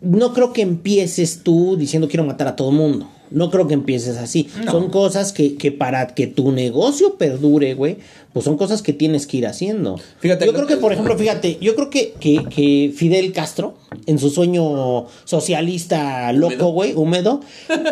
No 0.02 0.34
creo 0.34 0.54
que 0.54 0.62
empieces 0.62 1.42
tú 1.44 1.76
diciendo 1.78 2.08
quiero 2.08 2.24
matar 2.24 2.48
a 2.48 2.56
todo 2.56 2.72
mundo. 2.72 3.10
No 3.32 3.52
creo 3.52 3.68
que 3.68 3.76
empieces 3.76 4.18
así. 4.18 4.50
No. 4.66 4.72
Son 4.72 4.90
cosas 4.90 5.34
que, 5.34 5.56
que 5.56 5.72
para 5.72 6.08
que 6.16 6.26
tu 6.26 6.52
negocio 6.52 7.16
perdure, 7.16 7.76
güey, 7.76 7.98
pues 8.34 8.44
son 8.44 8.58
cosas 8.58 8.82
que 8.82 8.92
tienes 8.92 9.28
que 9.28 9.38
ir 9.38 9.46
haciendo. 9.46 10.00
Fíjate, 10.20 10.46
yo 10.48 10.54
creo 10.54 10.66
que, 10.66 10.76
que- 10.76 10.80
por 10.80 10.94
ejemplo, 10.94 11.16
fíjate, 11.18 11.58
yo 11.62 11.76
creo 11.76 11.90
que, 11.92 12.14
que, 12.20 12.44
que 12.50 12.92
Fidel 12.96 13.32
Castro, 13.34 13.76
en 14.08 14.18
su 14.20 14.30
sueño 14.32 15.06
socialista 15.26 16.32
loco, 16.34 16.72
güey, 16.72 16.94
húmedo, 16.96 17.42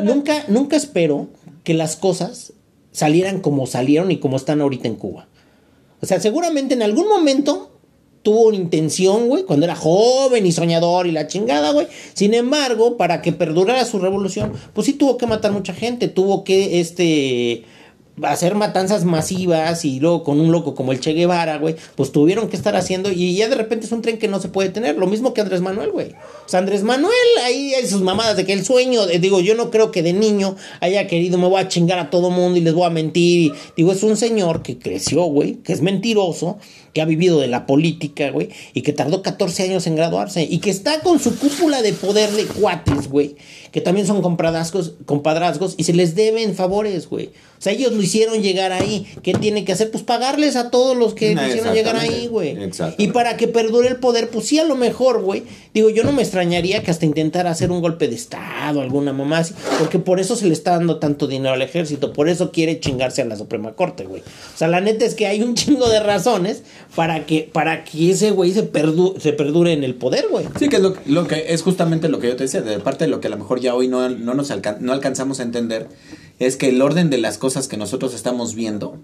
nunca, 0.04 0.44
nunca 0.48 0.76
esperó 0.76 1.28
que 1.68 1.74
las 1.74 1.98
cosas 1.98 2.54
salieran 2.94 3.42
como 3.42 3.68
salieron 3.68 4.10
y 4.10 4.20
como 4.20 4.38
están 4.38 4.62
ahorita 4.62 4.88
en 4.88 4.96
Cuba. 4.96 5.28
O 6.02 6.06
sea, 6.06 6.22
seguramente 6.22 6.76
en 6.76 6.82
algún 6.82 7.10
momento 7.10 7.78
tuvo 8.24 8.48
una 8.48 8.56
intención, 8.56 9.28
güey, 9.28 9.44
cuando 9.44 9.66
era 9.66 9.76
joven 9.76 10.46
y 10.46 10.54
soñador 10.54 11.08
y 11.08 11.12
la 11.12 11.28
chingada, 11.28 11.74
güey. 11.74 11.88
Sin 12.14 12.34
embargo, 12.34 12.96
para 12.96 13.22
que 13.22 13.34
perdurara 13.34 13.84
su 13.84 14.00
revolución, 14.00 14.54
pues 14.72 14.86
sí 14.86 14.94
tuvo 14.94 15.18
que 15.18 15.28
matar 15.28 15.52
mucha 15.52 15.74
gente, 15.74 16.08
tuvo 16.08 16.46
que, 16.46 16.80
este, 16.80 17.66
hacer 18.22 18.56
matanzas 18.56 19.04
masivas 19.04 19.84
y 19.84 20.00
luego 20.00 20.24
con 20.24 20.40
un 20.40 20.54
loco 20.54 20.74
como 20.74 20.94
el 20.94 21.02
Che 21.02 21.12
Guevara, 21.12 21.58
güey, 21.58 21.76
pues 21.96 22.14
tuvieron 22.14 22.48
que 22.48 22.56
estar 22.56 22.78
haciendo 22.78 23.12
y 23.12 23.36
ya 23.36 23.50
de 23.50 23.56
repente 23.56 23.88
es 23.88 23.92
un 23.92 24.02
tren 24.02 24.20
que 24.20 24.30
no 24.30 24.40
se 24.40 24.48
puede 24.48 24.70
tener, 24.70 24.96
lo 24.96 25.08
mismo 25.08 25.34
que 25.34 25.42
Andrés 25.42 25.60
Manuel, 25.60 25.92
güey. 25.92 26.16
O 26.48 26.50
sea, 26.50 26.62
Andrés 26.62 26.84
Manuel 26.84 27.12
ahí 27.44 27.74
hay 27.74 27.86
sus 27.86 28.02
mamadas 28.02 28.38
de 28.38 28.46
que 28.46 28.54
el 28.54 28.64
sueño, 28.64 29.02
eh, 29.10 29.20
digo, 29.20 29.42
yo 29.42 29.54
no 29.54 29.70
creo 29.70 29.92
que 29.92 30.02
de 30.02 30.14
niño 30.14 30.56
haya 30.80 31.06
querido, 31.06 31.38
me 31.38 31.46
voy 31.46 31.60
a 31.60 31.68
chingar 31.68 32.00
a 32.00 32.10
todo 32.10 32.30
mundo 32.30 32.58
y 32.58 32.62
les 32.62 32.74
voy 32.74 32.86
a 32.86 32.90
mentir, 32.90 33.52
y, 33.52 33.54
digo, 33.76 33.92
es 33.92 34.02
un 34.02 34.16
señor 34.16 34.64
que 34.64 34.80
creció, 34.80 35.24
güey, 35.26 35.56
que 35.56 35.74
es 35.74 35.82
mentiroso, 35.82 36.58
que 36.94 37.02
ha 37.02 37.06
vivido 37.06 37.42
de 37.42 37.48
la 37.48 37.66
política, 37.66 38.32
güey, 38.32 38.48
y 38.74 38.82
que 38.82 38.94
tardó 38.94 39.22
14 39.22 39.64
años 39.64 39.88
en 39.88 39.98
graduarse 39.98 40.48
y 40.50 40.60
que 40.60 40.70
está 40.70 41.02
con 41.02 41.20
su 41.20 41.38
cúpula 41.38 41.82
de 41.82 41.92
poder 41.92 42.32
de 42.32 42.46
cuates, 42.46 43.10
güey, 43.10 43.36
que 43.74 43.82
también 43.82 44.08
son 44.08 44.22
compadrazgos, 44.22 44.94
compadrazgos 45.06 45.76
y 45.78 45.84
se 45.84 45.92
les 45.92 46.16
deben 46.16 46.56
favores, 46.56 47.10
güey. 47.10 47.30
O 47.58 47.62
sea, 47.62 47.74
ellos 47.74 47.92
lo 47.92 48.02
hicieron 48.02 48.44
llegar 48.44 48.72
ahí. 48.72 49.08
¿Qué 49.24 49.34
tiene 49.34 49.66
que 49.66 49.72
hacer? 49.72 49.90
Pues 49.90 50.04
pagarles 50.04 50.56
a 50.56 50.70
todos 50.70 50.96
los 50.96 51.16
que 51.16 51.34
lo 51.34 51.48
hicieron 51.48 51.74
llegar 51.74 51.96
ahí, 51.96 52.28
güey. 52.28 52.56
Y 52.98 53.08
para 53.08 53.36
que 53.36 53.48
perdure 53.48 53.88
el 53.88 53.96
poder, 53.96 54.30
pues 54.30 54.46
sí, 54.48 54.60
a 54.60 54.64
lo 54.64 54.76
mejor, 54.76 55.24
güey. 55.24 55.44
Digo, 55.74 55.90
yo 55.90 56.04
no 56.04 56.12
me 56.12 56.22
extrañaría 56.42 56.84
que 56.84 56.92
hasta 56.92 57.06
intentara 57.06 57.50
hacer 57.50 57.72
un 57.72 57.82
golpe 57.82 58.08
de 58.08 58.14
Estado, 58.16 58.82
alguna 58.82 59.12
mamá 59.12 59.40
así, 59.40 59.56
porque 59.80 59.98
por 59.98 60.20
eso 60.20 60.36
se 60.36 60.46
le 60.46 60.54
está 60.54 60.72
dando 60.72 60.98
tanto 61.00 61.26
dinero 61.28 61.54
al 61.56 61.62
ejército, 61.64 62.14
por 62.14 62.30
eso 62.30 62.52
quiere 62.52 62.80
chingarse 62.80 63.24
a 63.24 63.26
la 63.26 63.36
Suprema 63.36 63.74
Corte, 63.74 64.06
güey. 64.06 64.22
O 64.22 64.58
sea, 64.58 64.68
la 64.68 64.80
neta 64.80 65.04
es 65.06 65.16
que 65.16 65.26
hay 65.26 65.42
un 65.42 65.56
chingo 65.56 65.90
de 65.90 66.00
razones 66.00 66.62
para 66.96 67.26
que, 67.26 67.50
para 67.52 67.84
que 67.84 68.12
ese 68.12 68.30
güey 68.32 68.52
se, 68.54 68.72
perdu- 68.72 69.18
se 69.20 69.34
perdure 69.34 69.74
en 69.74 69.84
el 69.84 69.96
poder, 69.96 70.28
güey. 70.30 70.46
Sí, 70.60 70.70
que 70.70 70.76
es 70.76 70.82
lo, 70.82 70.94
lo 71.08 71.28
que 71.28 71.46
es 71.54 71.64
justamente 71.64 72.08
lo 72.08 72.20
que 72.20 72.28
yo 72.28 72.36
te 72.36 72.44
decía, 72.44 72.62
de 72.62 72.78
parte 72.80 73.06
de 73.06 73.10
lo 73.10 73.20
que 73.20 73.28
a 73.28 73.32
lo 73.32 73.38
mejor 73.38 73.60
ya 73.60 73.74
hoy 73.74 73.88
no, 73.88 74.08
no 74.10 74.36
nos 74.36 74.52
alcan- 74.52 74.78
no 74.80 74.94
alcanzamos 74.94 75.40
a 75.40 75.44
entender, 75.44 75.88
es 76.38 76.56
que 76.56 76.70
el 76.70 76.82
orden 76.84 77.10
de 77.10 77.18
las 77.18 77.40
cosas 77.40 77.68
que 77.68 77.78
nosotros 77.78 78.14
estamos 78.14 78.54
viendo, 78.54 78.98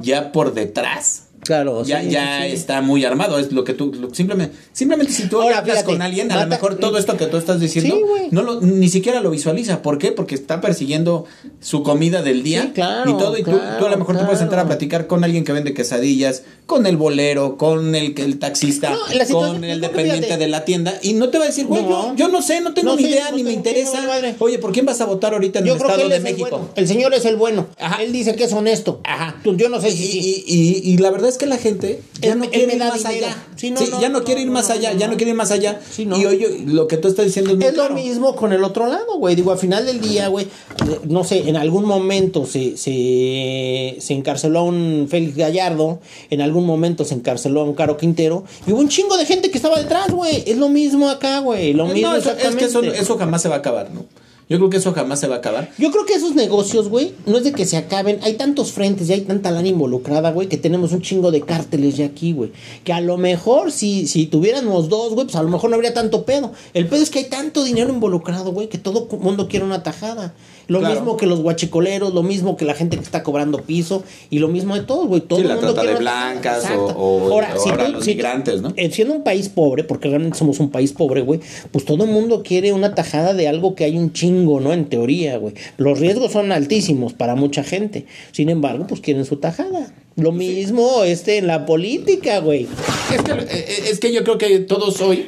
ya 0.00 0.30
por 0.30 0.54
detrás, 0.54 1.24
Claro, 1.40 1.84
ya, 1.84 2.02
sí, 2.02 2.10
ya 2.10 2.42
sí. 2.42 2.52
está 2.52 2.80
muy 2.82 3.04
armado. 3.04 3.38
Es 3.38 3.52
lo 3.52 3.64
que 3.64 3.72
tú, 3.72 3.92
lo- 3.94 4.12
simplemente, 4.14 4.54
simplemente 4.72 5.12
si 5.12 5.28
tú 5.28 5.40
Ahora, 5.40 5.58
hablas 5.58 5.76
fíjate, 5.78 5.92
con 5.92 6.02
alguien, 6.02 6.30
a 6.32 6.42
lo 6.42 6.46
mejor 6.48 6.76
todo 6.76 6.98
esto 6.98 7.16
que 7.16 7.26
tú 7.26 7.36
estás 7.36 7.60
diciendo, 7.60 7.96
Sí, 7.96 8.28
no 8.30 8.42
lo, 8.42 8.60
ni 8.60 8.88
siquiera 8.88 9.20
lo 9.20 9.30
visualiza. 9.30 9.80
¿Por 9.82 9.98
qué? 9.98 10.12
Porque 10.12 10.34
está 10.34 10.60
persiguiendo 10.60 11.24
su 11.60 11.82
comida 11.82 12.22
del 12.22 12.42
día 12.42 12.72
claro, 12.74 13.10
y 13.10 13.16
todo. 13.16 13.38
Y 13.38 13.42
tú, 13.44 13.52
claro, 13.52 13.78
tú 13.78 13.86
a 13.86 13.90
lo 13.90 13.96
mejor 13.98 14.16
te 14.18 14.24
puedes 14.24 14.38
sentar 14.40 14.58
a 14.58 14.62
claro. 14.62 14.68
platicar 14.68 15.06
con 15.06 15.24
alguien 15.24 15.44
que 15.44 15.52
vende 15.52 15.72
quesadillas, 15.74 16.42
con 16.66 16.86
el 16.86 16.96
bolero, 16.96 17.56
con 17.56 17.94
el, 17.94 18.14
el 18.18 18.38
taxista, 18.38 18.90
No, 18.90 18.98
con 19.32 19.64
el 19.64 19.80
dependiente 19.80 20.26
fíjate- 20.26 20.38
de 20.38 20.48
la 20.48 20.64
tienda 20.64 20.98
y 21.02 21.14
no 21.14 21.30
te 21.30 21.38
va 21.38 21.44
a 21.44 21.46
decir, 21.48 21.66
güey, 21.66 21.82
No. 21.82 22.10
yo, 22.10 22.16
yo 22.16 22.28
no 22.28 22.42
sé, 22.42 22.60
no 22.60 22.74
tengo 22.74 22.90
No 22.90 22.96
ni 22.96 23.04
sé, 23.04 23.08
idea, 23.10 23.30
ni 23.30 23.42
me 23.42 23.52
interesa. 23.52 24.02
Oye, 24.40 24.58
¿por 24.58 24.72
quién 24.72 24.84
vas 24.84 25.00
a 25.00 25.06
votar 25.06 25.32
ahorita 25.32 25.60
en 25.60 25.64
Yo 25.64 25.72
el 25.74 25.78
creo 25.78 25.88
que 25.88 26.02
Estado 26.02 26.02
él 26.02 26.10
de 26.10 26.16
es 26.16 26.24
el 26.34 26.38
México? 26.38 26.58
bueno. 26.58 26.72
El 26.74 26.88
señor 26.88 27.14
es 27.14 27.24
el 27.24 27.36
bueno. 27.36 27.68
Ajá. 27.78 28.02
Él 28.02 28.12
dice 28.12 28.34
que 28.34 28.44
es 28.44 28.52
honesto. 28.52 29.00
Ajá. 29.04 29.36
Tú- 29.42 29.56
Yo 29.56 29.68
no 29.70 29.80
sé 29.80 29.90
si 29.92 30.44
y 30.46 30.98
la 30.98 31.10
verdad 31.10 31.27
es 31.28 31.38
que 31.38 31.46
la 31.46 31.56
gente 31.58 32.00
ya 32.20 32.34
no 32.34 32.48
quiere 32.50 32.74
ir 32.74 32.78
más 32.78 32.94
dinero. 32.98 33.26
allá. 33.26 33.44
Sí, 33.56 33.70
no, 33.70 33.80
Sí, 33.80 33.88
no, 33.90 34.00
ya 34.00 34.08
no, 34.08 34.18
no, 34.20 34.24
quiere 34.24 34.40
ir 34.42 34.50
más 34.50 34.70
allá, 34.70 34.92
ya 34.92 35.08
no. 35.08 35.16
quiere 35.16 35.30
ir 35.30 35.36
más 35.36 35.50
allá. 35.50 35.80
Sí. 35.90 36.02
Y 36.10 36.24
oye, 36.26 36.62
lo 36.66 36.86
que 36.88 36.96
tú 36.96 37.08
estás 37.08 37.26
diciendo 37.26 37.50
es 37.52 37.56
muy 37.58 37.66
Es 37.66 37.76
lo 37.76 37.90
mismo 37.90 38.34
con 38.36 38.52
el 38.52 38.64
otro 38.64 38.86
lado, 38.86 39.18
güey. 39.18 39.34
Digo, 39.34 39.52
al 39.52 39.58
final 39.58 39.84
del 39.86 40.00
día, 40.00 40.28
güey, 40.28 40.46
eh, 40.46 40.98
no 41.04 41.24
sé, 41.24 41.48
en 41.48 41.56
algún 41.56 41.84
momento 41.84 42.46
se, 42.46 42.76
se, 42.76 43.96
se 44.00 44.14
encarceló 44.14 44.60
a 44.60 44.62
un 44.62 45.06
Félix 45.10 45.36
Gallardo, 45.36 46.00
en 46.30 46.40
algún 46.40 46.64
momento 46.66 47.04
se 47.04 47.14
encarceló 47.14 47.60
a 47.60 47.64
un 47.64 47.74
Caro 47.74 47.96
Quintero, 47.96 48.44
y 48.66 48.72
hubo 48.72 48.80
un 48.80 48.88
chingo 48.88 49.16
de 49.16 49.26
gente 49.26 49.50
que 49.50 49.58
estaba 49.58 49.78
detrás, 49.78 50.10
güey. 50.10 50.42
Es 50.46 50.56
lo 50.58 50.68
mismo 50.68 51.08
acá, 51.10 51.40
güey. 51.40 51.72
Lo 51.72 51.86
mismo 51.86 52.10
No, 52.10 52.16
eso- 52.16 52.30
es 52.30 52.36
exactamente. 52.36 52.58
que 52.64 52.70
eso, 52.70 53.02
eso 53.02 53.18
jamás 53.18 53.42
se 53.42 53.48
va 53.48 53.56
a 53.56 53.58
acabar, 53.58 53.90
¿no? 53.92 54.04
Yo 54.48 54.56
creo 54.56 54.70
que 54.70 54.78
eso 54.78 54.92
jamás 54.92 55.20
se 55.20 55.28
va 55.28 55.36
a 55.36 55.38
acabar. 55.38 55.70
Yo 55.76 55.90
creo 55.90 56.06
que 56.06 56.14
esos 56.14 56.34
negocios, 56.34 56.88
güey, 56.88 57.12
no 57.26 57.36
es 57.36 57.44
de 57.44 57.52
que 57.52 57.66
se 57.66 57.76
acaben. 57.76 58.18
Hay 58.22 58.34
tantos 58.34 58.72
frentes 58.72 59.08
y 59.08 59.12
hay 59.12 59.20
tanta 59.20 59.50
lana 59.50 59.68
involucrada, 59.68 60.32
güey, 60.32 60.48
que 60.48 60.56
tenemos 60.56 60.92
un 60.92 61.02
chingo 61.02 61.30
de 61.30 61.42
cárteles 61.42 61.98
ya 61.98 62.06
aquí, 62.06 62.32
güey. 62.32 62.52
Que 62.82 62.94
a 62.94 63.02
lo 63.02 63.18
mejor, 63.18 63.72
si, 63.72 64.06
si 64.06 64.26
tuviéramos 64.26 64.88
dos, 64.88 65.12
güey, 65.12 65.26
pues 65.26 65.36
a 65.36 65.42
lo 65.42 65.50
mejor 65.50 65.68
no 65.68 65.76
habría 65.76 65.92
tanto 65.92 66.24
pedo. 66.24 66.52
El 66.72 66.86
pedo 66.86 67.02
es 67.02 67.10
que 67.10 67.18
hay 67.18 67.26
tanto 67.26 67.62
dinero 67.62 67.92
involucrado, 67.92 68.52
güey, 68.52 68.68
que 68.68 68.78
todo 68.78 69.06
mundo 69.20 69.48
quiere 69.48 69.66
una 69.66 69.82
tajada. 69.82 70.34
Lo 70.68 70.80
Claro. 70.80 70.94
mismo 70.94 71.16
que 71.16 71.26
los 71.26 71.40
guachicoleros, 71.40 72.14
lo 72.14 72.22
mismo 72.22 72.56
que 72.56 72.64
la 72.66 72.74
gente 72.74 72.96
que 72.98 73.02
está 73.02 73.22
cobrando 73.22 73.62
piso 73.62 74.04
y 74.30 74.38
lo 74.38 74.48
mismo 74.48 74.74
de 74.74 74.82
todos, 74.82 75.06
güey. 75.08 75.22
Todo 75.22 75.38
Sí, 75.38 75.42
el 75.42 75.48
la 75.48 75.54
mundo 75.56 75.68
trata 75.72 75.80
quiere 75.80 75.94
de 75.94 76.00
blancas 76.00 76.64
o- 76.76 76.90
ahora, 77.32 77.54
o 77.56 77.58
si 77.58 77.70
ahora 77.70 77.86
tú- 77.86 77.92
los 77.92 78.04
si 78.04 78.10
tú- 78.10 78.16
migrantes, 78.16 78.60
¿no? 78.60 78.72
eh, 78.76 78.90
siendo 78.92 79.14
un 79.14 79.22
país 79.24 79.48
pobre, 79.48 79.82
porque 79.84 80.08
realmente 80.08 80.38
somos 80.38 80.60
un 80.60 80.70
país 80.70 80.92
pobre, 80.92 81.22
güey, 81.22 81.40
pues 81.72 81.84
todo 81.86 82.04
el 82.04 82.10
mundo 82.10 82.42
quiere 82.42 82.72
una 82.74 82.94
tajada 82.94 83.32
de 83.34 83.48
algo 83.48 83.74
que 83.74 83.84
hay 83.84 83.96
un 83.96 84.12
chingo, 84.12 84.60
¿no? 84.60 84.72
En 84.74 84.84
teoría, 84.90 85.38
güey. 85.38 85.54
Los 85.78 85.98
riesgos 85.98 86.32
son 86.32 86.52
altísimos 86.52 87.14
para 87.14 87.34
mucha 87.34 87.64
gente. 87.64 88.04
Sin 88.32 88.48
embargo, 88.50 88.86
pues 88.86 89.00
quieren 89.00 89.24
su 89.24 89.36
tajada. 89.36 89.92
Lo 90.16 90.32
mismo 90.32 91.02
este 91.04 91.38
en 91.38 91.46
la 91.46 91.64
política, 91.64 92.40
güey. 92.40 92.66
Es 93.14 93.22
que, 93.22 93.32
eh, 93.32 93.84
es 93.90 94.00
que 94.00 94.12
yo 94.12 94.22
creo 94.24 94.36
que 94.36 94.58
todos 94.58 95.00
hoy, 95.00 95.26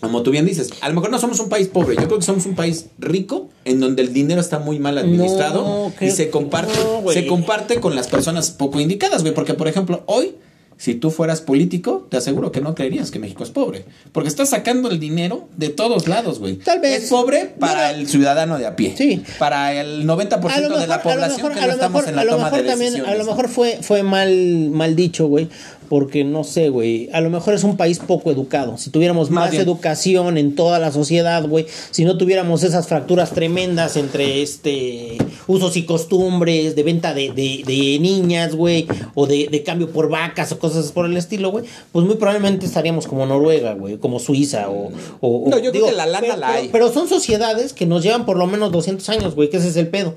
como 0.00 0.22
tú 0.22 0.30
bien 0.30 0.46
dices, 0.46 0.70
a 0.80 0.88
lo 0.88 0.94
mejor 0.94 1.10
no 1.10 1.18
somos 1.18 1.40
un 1.40 1.48
país 1.48 1.68
pobre, 1.68 1.96
yo 1.96 2.06
creo 2.06 2.18
que 2.18 2.24
somos 2.24 2.46
un 2.46 2.54
país 2.54 2.86
rico 2.98 3.48
en 3.64 3.80
donde 3.80 4.02
el 4.02 4.12
dinero 4.12 4.40
está 4.40 4.58
muy 4.58 4.78
mal 4.78 4.98
administrado 4.98 5.62
No, 5.62 5.92
y 6.06 6.10
se 6.10 6.30
comparte, 6.30 6.72
no, 7.02 7.10
se 7.10 7.26
comparte 7.26 7.80
con 7.80 7.94
las 7.94 8.06
personas 8.06 8.50
poco 8.50 8.80
indicadas, 8.80 9.22
güey, 9.22 9.34
porque 9.34 9.54
por 9.54 9.68
ejemplo, 9.68 10.02
hoy 10.06 10.34
si 10.78 10.94
tú 10.94 11.10
fueras 11.10 11.40
político, 11.40 12.06
te 12.08 12.16
aseguro 12.16 12.52
que 12.52 12.60
no 12.60 12.76
creerías 12.76 13.10
que 13.10 13.18
México 13.18 13.42
es 13.42 13.50
pobre. 13.50 13.84
Porque 14.12 14.28
estás 14.28 14.50
sacando 14.50 14.88
el 14.90 15.00
dinero 15.00 15.48
de 15.56 15.70
todos 15.70 16.06
lados, 16.06 16.38
güey. 16.38 16.54
Tal 16.54 16.78
vez. 16.78 17.02
Es 17.02 17.10
pobre 17.10 17.52
para 17.58 17.90
el 17.90 18.08
ciudadano 18.08 18.58
de 18.58 18.66
a 18.66 18.76
pie. 18.76 18.94
Sí. 18.96 19.24
Para 19.40 19.74
el 19.74 20.06
90% 20.06 20.78
de 20.78 20.86
la 20.86 21.02
población 21.02 21.52
que 21.52 21.60
no 21.60 21.72
estamos 21.72 22.06
en 22.06 22.14
la 22.14 22.24
toma 22.24 22.44
mejor 22.44 22.62
de 22.62 22.68
también, 22.68 22.92
decisiones. 22.92 23.20
a 23.20 23.24
lo 23.24 23.28
mejor 23.28 23.48
fue, 23.48 23.80
fue 23.82 24.04
mal, 24.04 24.70
mal 24.70 24.94
dicho, 24.94 25.26
güey. 25.26 25.48
Porque 25.88 26.22
no 26.24 26.44
sé, 26.44 26.68
güey. 26.68 27.08
A 27.12 27.20
lo 27.20 27.30
mejor 27.30 27.54
es 27.54 27.64
un 27.64 27.76
país 27.76 27.98
poco 27.98 28.30
educado. 28.30 28.76
Si 28.78 28.90
tuviéramos 28.90 29.30
Más 29.30 29.54
educación 29.54 30.36
en 30.36 30.54
toda 30.54 30.78
la 30.78 30.92
sociedad, 30.92 31.46
güey. 31.48 31.66
Si 31.90 32.04
no 32.04 32.18
tuviéramos 32.18 32.62
esas 32.62 32.86
fracturas 32.88 33.30
tremendas 33.32 33.96
entre 33.96 34.42
este 34.42 35.16
usos 35.46 35.76
y 35.78 35.84
costumbres, 35.84 36.76
de 36.76 36.82
venta 36.82 37.14
de, 37.14 37.28
de, 37.32 37.62
de 37.66 37.98
niñas, 38.00 38.54
güey. 38.54 38.86
O 39.14 39.26
de, 39.26 39.48
de 39.50 39.62
cambio 39.62 39.90
por 39.90 40.08
vacas 40.10 40.52
o 40.52 40.58
cosas 40.58 40.92
por 40.92 41.06
el 41.06 41.16
estilo, 41.16 41.50
güey. 41.50 41.64
Pues 41.92 42.04
muy 42.04 42.16
probablemente 42.16 42.66
estaríamos 42.66 43.06
como 43.06 43.24
Noruega, 43.26 43.74
güey. 43.74 43.96
Como 43.98 44.18
Suiza 44.18 44.68
o. 44.68 44.90
o- 45.20 45.48
No, 45.48 45.58
yo 45.58 45.70
creo 45.72 45.86
que 45.86 45.92
la 45.92 46.06
lana 46.06 46.20
pero- 46.20 46.36
la 46.36 46.46
pero- 46.48 46.58
hay. 46.58 46.68
pero 46.70 46.92
son 46.92 47.08
sociedades 47.08 47.72
que 47.72 47.86
nos 47.86 48.02
llevan 48.02 48.26
por 48.26 48.36
lo 48.36 48.46
menos 48.46 48.70
200 48.72 49.08
años, 49.08 49.34
güey, 49.34 49.48
que 49.48 49.56
ese 49.56 49.68
es 49.68 49.76
el 49.76 49.88
pedo. 49.88 50.16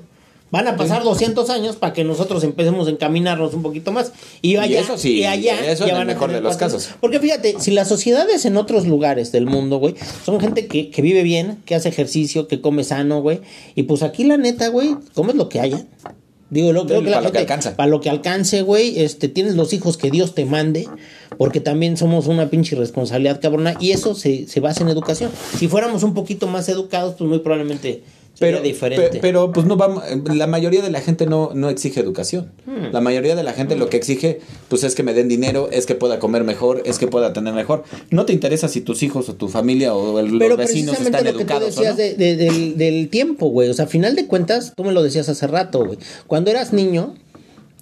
Van 0.52 0.68
a 0.68 0.76
pasar 0.76 1.02
200 1.02 1.48
años 1.48 1.76
para 1.76 1.94
que 1.94 2.04
nosotros 2.04 2.44
empecemos 2.44 2.86
a 2.86 2.90
encaminarnos 2.90 3.54
un 3.54 3.62
poquito 3.62 3.90
más. 3.90 4.12
Y, 4.42 4.56
allá, 4.56 4.80
eso 4.80 4.98
sí, 4.98 5.20
y 5.20 5.24
allá 5.24 5.58
eso 5.72 5.86
ya 5.86 5.92
el 5.94 5.98
van 5.98 6.10
a 6.10 6.12
mejor 6.12 6.30
de 6.30 6.42
los 6.42 6.58
casos. 6.58 6.90
Porque 7.00 7.18
fíjate, 7.20 7.56
si 7.58 7.70
las 7.70 7.88
sociedades 7.88 8.44
en 8.44 8.58
otros 8.58 8.86
lugares 8.86 9.32
del 9.32 9.46
mundo, 9.46 9.78
güey, 9.78 9.94
son 10.26 10.38
gente 10.40 10.66
que, 10.66 10.90
que 10.90 11.00
vive 11.00 11.22
bien, 11.22 11.62
que 11.64 11.74
hace 11.74 11.88
ejercicio, 11.88 12.48
que 12.48 12.60
come 12.60 12.84
sano, 12.84 13.22
güey. 13.22 13.40
Y 13.74 13.84
pues 13.84 14.02
aquí 14.02 14.24
la 14.24 14.36
neta, 14.36 14.68
güey, 14.68 14.94
comes 15.14 15.36
lo 15.36 15.48
que 15.48 15.58
haya. 15.58 15.86
Digo, 16.50 16.70
lo, 16.74 16.84
creo 16.84 17.02
que 17.02 17.08
la 17.08 17.16
Para 17.16 17.28
lo 17.28 17.32
que 17.32 17.38
alcanza. 17.38 17.74
Para 17.76 17.88
lo 17.88 18.02
que 18.02 18.10
alcance, 18.10 18.60
güey, 18.60 19.00
este, 19.00 19.28
tienes 19.28 19.54
los 19.54 19.72
hijos 19.72 19.96
que 19.96 20.10
Dios 20.10 20.34
te 20.34 20.44
mande, 20.44 20.86
porque 21.38 21.60
también 21.60 21.96
somos 21.96 22.26
una 22.26 22.50
pinche 22.50 22.76
responsabilidad 22.76 23.40
cabrona, 23.40 23.74
y 23.80 23.92
eso 23.92 24.14
se, 24.14 24.46
se 24.46 24.60
basa 24.60 24.82
en 24.82 24.90
educación. 24.90 25.30
Si 25.58 25.66
fuéramos 25.66 26.02
un 26.02 26.12
poquito 26.12 26.48
más 26.48 26.68
educados, 26.68 27.14
pues 27.16 27.26
muy 27.26 27.38
probablemente 27.38 28.02
pero, 28.38 28.60
diferente. 28.60 29.18
pero 29.20 29.52
pues 29.52 29.66
no 29.66 29.76
vamos, 29.76 30.02
la 30.34 30.46
mayoría 30.46 30.82
de 30.82 30.90
la 30.90 31.00
gente 31.00 31.26
no, 31.26 31.50
no 31.54 31.68
exige 31.70 32.00
educación. 32.00 32.50
Hmm. 32.66 32.92
La 32.92 33.00
mayoría 33.00 33.34
de 33.36 33.42
la 33.42 33.52
gente 33.52 33.76
lo 33.76 33.88
que 33.88 33.96
exige 33.96 34.40
pues 34.68 34.82
es 34.84 34.94
que 34.94 35.02
me 35.02 35.14
den 35.14 35.28
dinero, 35.28 35.68
es 35.70 35.86
que 35.86 35.94
pueda 35.94 36.18
comer 36.18 36.42
mejor, 36.44 36.82
es 36.84 36.98
que 36.98 37.06
pueda 37.08 37.32
tener 37.32 37.54
mejor. 37.54 37.84
No 38.10 38.24
te 38.26 38.32
interesa 38.32 38.68
si 38.68 38.80
tus 38.80 39.02
hijos 39.02 39.28
o 39.28 39.34
tu 39.34 39.48
familia 39.48 39.94
o 39.94 40.18
el- 40.18 40.36
Pero 40.38 40.50
los 40.56 40.58
vecinos 40.58 40.98
están 41.00 41.24
lo 41.24 41.32
que 41.32 41.32
tú 41.32 41.38
educados 41.40 41.62
o 41.78 41.80
decías 41.82 41.92
no. 41.92 41.96
de- 42.02 42.14
de- 42.14 42.36
del, 42.36 42.76
del 42.78 43.08
tiempo, 43.08 43.48
güey. 43.48 43.68
O 43.68 43.74
sea, 43.74 43.84
a 43.84 43.88
final 43.88 44.16
de 44.16 44.26
cuentas, 44.26 44.72
tú 44.76 44.84
me 44.84 44.92
lo 44.92 45.02
decías 45.02 45.28
hace 45.28 45.46
rato, 45.46 45.84
güey. 45.84 45.98
Cuando 46.26 46.50
eras 46.50 46.72
niño, 46.72 47.14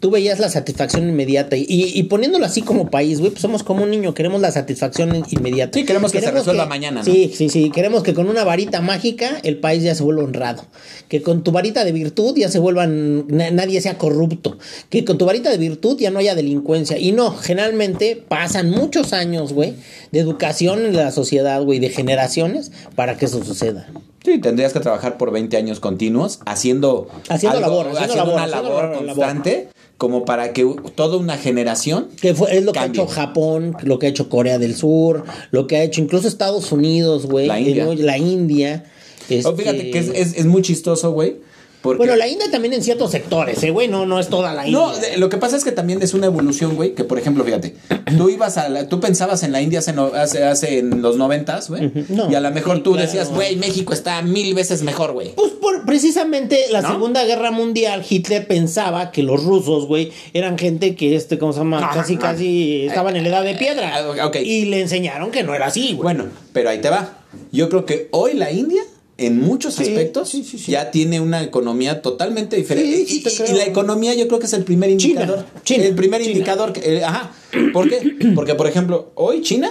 tú 0.01 0.11
veías 0.11 0.39
la 0.41 0.49
satisfacción 0.49 1.09
inmediata. 1.09 1.57
Y, 1.57 1.67
y 1.69 2.03
poniéndolo 2.05 2.47
así 2.47 2.63
como 2.63 2.91
país, 2.91 3.21
güey, 3.21 3.31
pues 3.31 3.43
somos 3.43 3.63
como 3.63 3.85
un 3.85 3.91
niño, 3.91 4.15
queremos 4.15 4.41
la 4.41 4.51
satisfacción 4.51 5.15
in- 5.15 5.25
inmediata. 5.31 5.79
Sí, 5.79 5.85
queremos 5.85 6.11
que 6.11 6.21
se 6.21 6.31
resuelva 6.31 6.67
mañana, 6.67 7.01
¿no? 7.01 7.05
Sí, 7.05 7.31
sí, 7.35 7.49
sí. 7.51 7.71
Queremos 7.71 8.03
que 8.03 8.15
con 8.15 8.29
una 8.29 8.43
varita 8.45 8.81
mágica 8.81 9.39
el 9.43 9.59
país 9.59 9.83
ya 9.83 9.95
se 9.95 10.03
vuelva 10.03 10.25
honrado. 10.25 10.65
Que 11.09 11.23
con 11.23 11.45
tu 11.45 11.53
varita 11.53 11.85
de 11.85 11.93
virtud 11.93 12.35
ya 12.37 12.49
se 12.49 12.59
vuelvan, 12.59 13.27
na- 13.29 13.51
nadie 13.51 13.81
sea 13.81 13.99
corrupto. 13.99 14.59
Que 14.89 15.05
con 15.05 15.19
tu 15.19 15.27
varita 15.27 15.51
de 15.51 15.59
virtud 15.59 15.99
ya 16.01 16.11
no 16.11 16.19
haya 16.19 16.35
delincuencia. 16.35 16.97
Y 16.99 17.13
no, 17.13 17.33
generalmente 17.37 18.17
pasan 18.17 18.71
muchos 18.71 19.13
años, 19.13 19.53
güey, 19.53 19.75
de 20.13 20.21
educación 20.21 20.85
en 20.87 20.97
la 20.97 21.11
sociedad, 21.11 21.63
güey, 21.63 21.79
de 21.79 21.91
generaciones 21.91 22.73
para 22.97 23.17
que 23.19 23.27
eso 23.27 23.45
suceda. 23.45 23.87
Sí, 24.25 24.39
tendrías 24.39 24.73
que 24.73 24.81
trabajar 24.81 25.17
por 25.17 25.31
20 25.33 25.57
años 25.57 25.81
continuos 25.81 26.41
haciendo, 26.47 27.09
Haciendo 27.29 27.61
labor, 27.61 27.89
haciendo 27.89 28.17
labor, 28.17 28.35
una 28.35 28.43
haciendo 28.45 28.69
labor 28.69 28.85
labor. 28.91 29.05
constante 29.07 29.69
como 29.97 30.25
para 30.25 30.53
que 30.53 30.65
toda 30.95 31.17
una 31.17 31.37
generación 31.39 32.09
Que 32.21 32.35
fue, 32.35 32.57
es 32.57 32.65
lo 32.65 32.73
que 32.73 32.79
Cambio. 32.81 33.03
ha 33.03 33.05
hecho 33.05 33.13
Japón, 33.15 33.77
lo 33.83 33.99
que 33.99 34.07
ha 34.07 34.09
hecho 34.11 34.29
Corea 34.29 34.59
del 34.59 34.75
Sur, 34.75 35.25
lo 35.51 35.67
que 35.67 35.77
ha 35.77 35.83
hecho 35.83 36.01
incluso 36.03 36.29
Estados 36.29 36.71
Unidos, 36.73 37.27
güey. 37.27 37.47
La 37.47 37.59
India. 37.61 37.85
eh. 37.91 37.97
La 37.97 38.19
India. 38.19 38.85
Oh, 38.87 39.33
este- 39.35 39.53
fíjate 39.57 39.91
que 39.91 39.99
es, 39.99 40.09
es- 40.09 40.37
es 40.37 40.47
muy 40.47 40.63
chistoso, 40.63 41.13
güey. 41.13 41.37
Porque 41.83 41.97
Bueno, 41.99 42.15
la 42.17 42.29
India 42.29 42.51
también 42.51 42.75
en 42.75 42.83
ciertos 42.83 43.11
sectores, 43.11 43.63
eh, 43.63 43.71
güey, 43.71 43.89
no, 43.89 44.05
no 44.05 44.21
es 44.21 44.29
toda 44.29 44.53
la 44.53 44.67
India. 44.67 44.79
No, 44.79 44.95
de- 44.97 45.17
lo 45.17 45.31
que 45.31 45.39
pasa 45.39 45.57
es 45.57 45.65
que 45.65 45.73
también 45.73 46.03
es 46.03 46.13
una 46.13 46.27
evolución, 46.27 46.77
güey, 46.77 46.95
que 46.95 47.05
por 47.05 47.19
ejemplo, 47.19 47.43
fíjate, 47.43 47.75
tú 48.19 48.29
ibas 48.29 48.59
a 48.59 48.69
la- 48.69 48.87
tú 48.89 49.01
pensabas 49.01 49.43
en 49.45 49.53
la 49.53 49.63
India 49.63 49.79
hace, 49.79 49.95
no- 49.95 50.13
hace, 50.15 50.45
hace 50.45 50.79
en 50.79 51.01
los 51.01 51.17
noventas, 51.17 51.71
güey. 51.71 51.91
No, 52.11 52.31
y 52.31 52.35
a 52.35 52.41
lo 52.41 52.51
mejor 52.51 52.77
sí, 52.79 52.83
tú 52.83 52.93
claro. 52.93 53.07
decías, 53.07 53.31
güey, 53.31 53.57
México 53.57 53.93
está 53.95 54.21
mil 54.21 54.53
veces 54.55 54.83
mejor, 54.83 55.13
güey. 55.13 55.35
Pues 55.35 55.53
por, 55.53 55.87
precisamente 55.87 56.67
la 56.71 56.83
¿No? 56.83 56.91
Segunda 56.91 57.25
Guerra 57.25 57.51
Mundial, 57.51 58.05
Hitler 58.09 58.47
pensaba 58.47 59.11
que 59.11 59.23
los 59.23 59.43
rusos, 59.43 59.87
güey, 59.87 60.13
eran 60.35 60.59
gente 60.59 60.95
que, 60.95 61.17
este, 61.17 61.39
¿cómo 61.39 61.53
se 61.55 61.61
llama? 61.61 61.81
Ah, 61.83 61.91
casi, 61.95 62.17
ah, 62.17 62.19
casi 62.19 62.87
estaban 62.87 63.17
en 63.17 63.23
la 63.23 63.31
edad 63.31 63.45
de 63.45 63.55
piedra. 63.55 63.97
Ah, 64.21 64.27
ok. 64.27 64.37
Y 64.45 64.67
le 64.67 64.83
enseñaron 64.83 65.31
que 65.31 65.43
no 65.45 65.55
era 65.55 65.69
así, 65.69 65.95
güey. 65.95 66.03
Bueno, 66.15 66.27
pero 66.53 66.69
ahí 66.69 66.81
te 66.83 66.91
va. 66.91 67.17
Yo 67.53 67.69
creo 67.71 67.87
que 67.87 68.09
hoy 68.11 68.35
la 68.35 68.51
India, 68.51 68.83
en 69.27 69.41
muchos 69.41 69.75
Sí, 69.75 69.83
aspectos, 69.85 70.29
sí, 70.29 70.43
sí, 70.45 70.59
sí. 70.59 70.73
ya 70.73 70.91
tiene 70.91 71.21
una 71.21 71.43
economía 71.43 72.03
totalmente 72.03 72.57
diferente. 72.57 73.05
Y, 73.13 73.23
la 73.55 73.65
economía 73.65 74.15
yo 74.15 74.27
creo 74.29 74.39
que 74.41 74.47
es 74.47 74.53
el 74.53 74.65
primer 74.65 74.91
indicador. 74.91 75.45
China, 75.65 75.85
el 75.85 75.95
primer 75.95 76.21
China. 76.23 76.33
indicador. 76.33 76.73
Que, 76.73 76.97
eh, 76.99 77.05
ajá. 77.05 77.33
¿Por 77.73 77.89
qué? 77.89 78.17
Porque, 78.35 78.55
por 78.55 78.67
ejemplo, 78.67 79.13
hoy 79.15 79.43
China... 79.43 79.71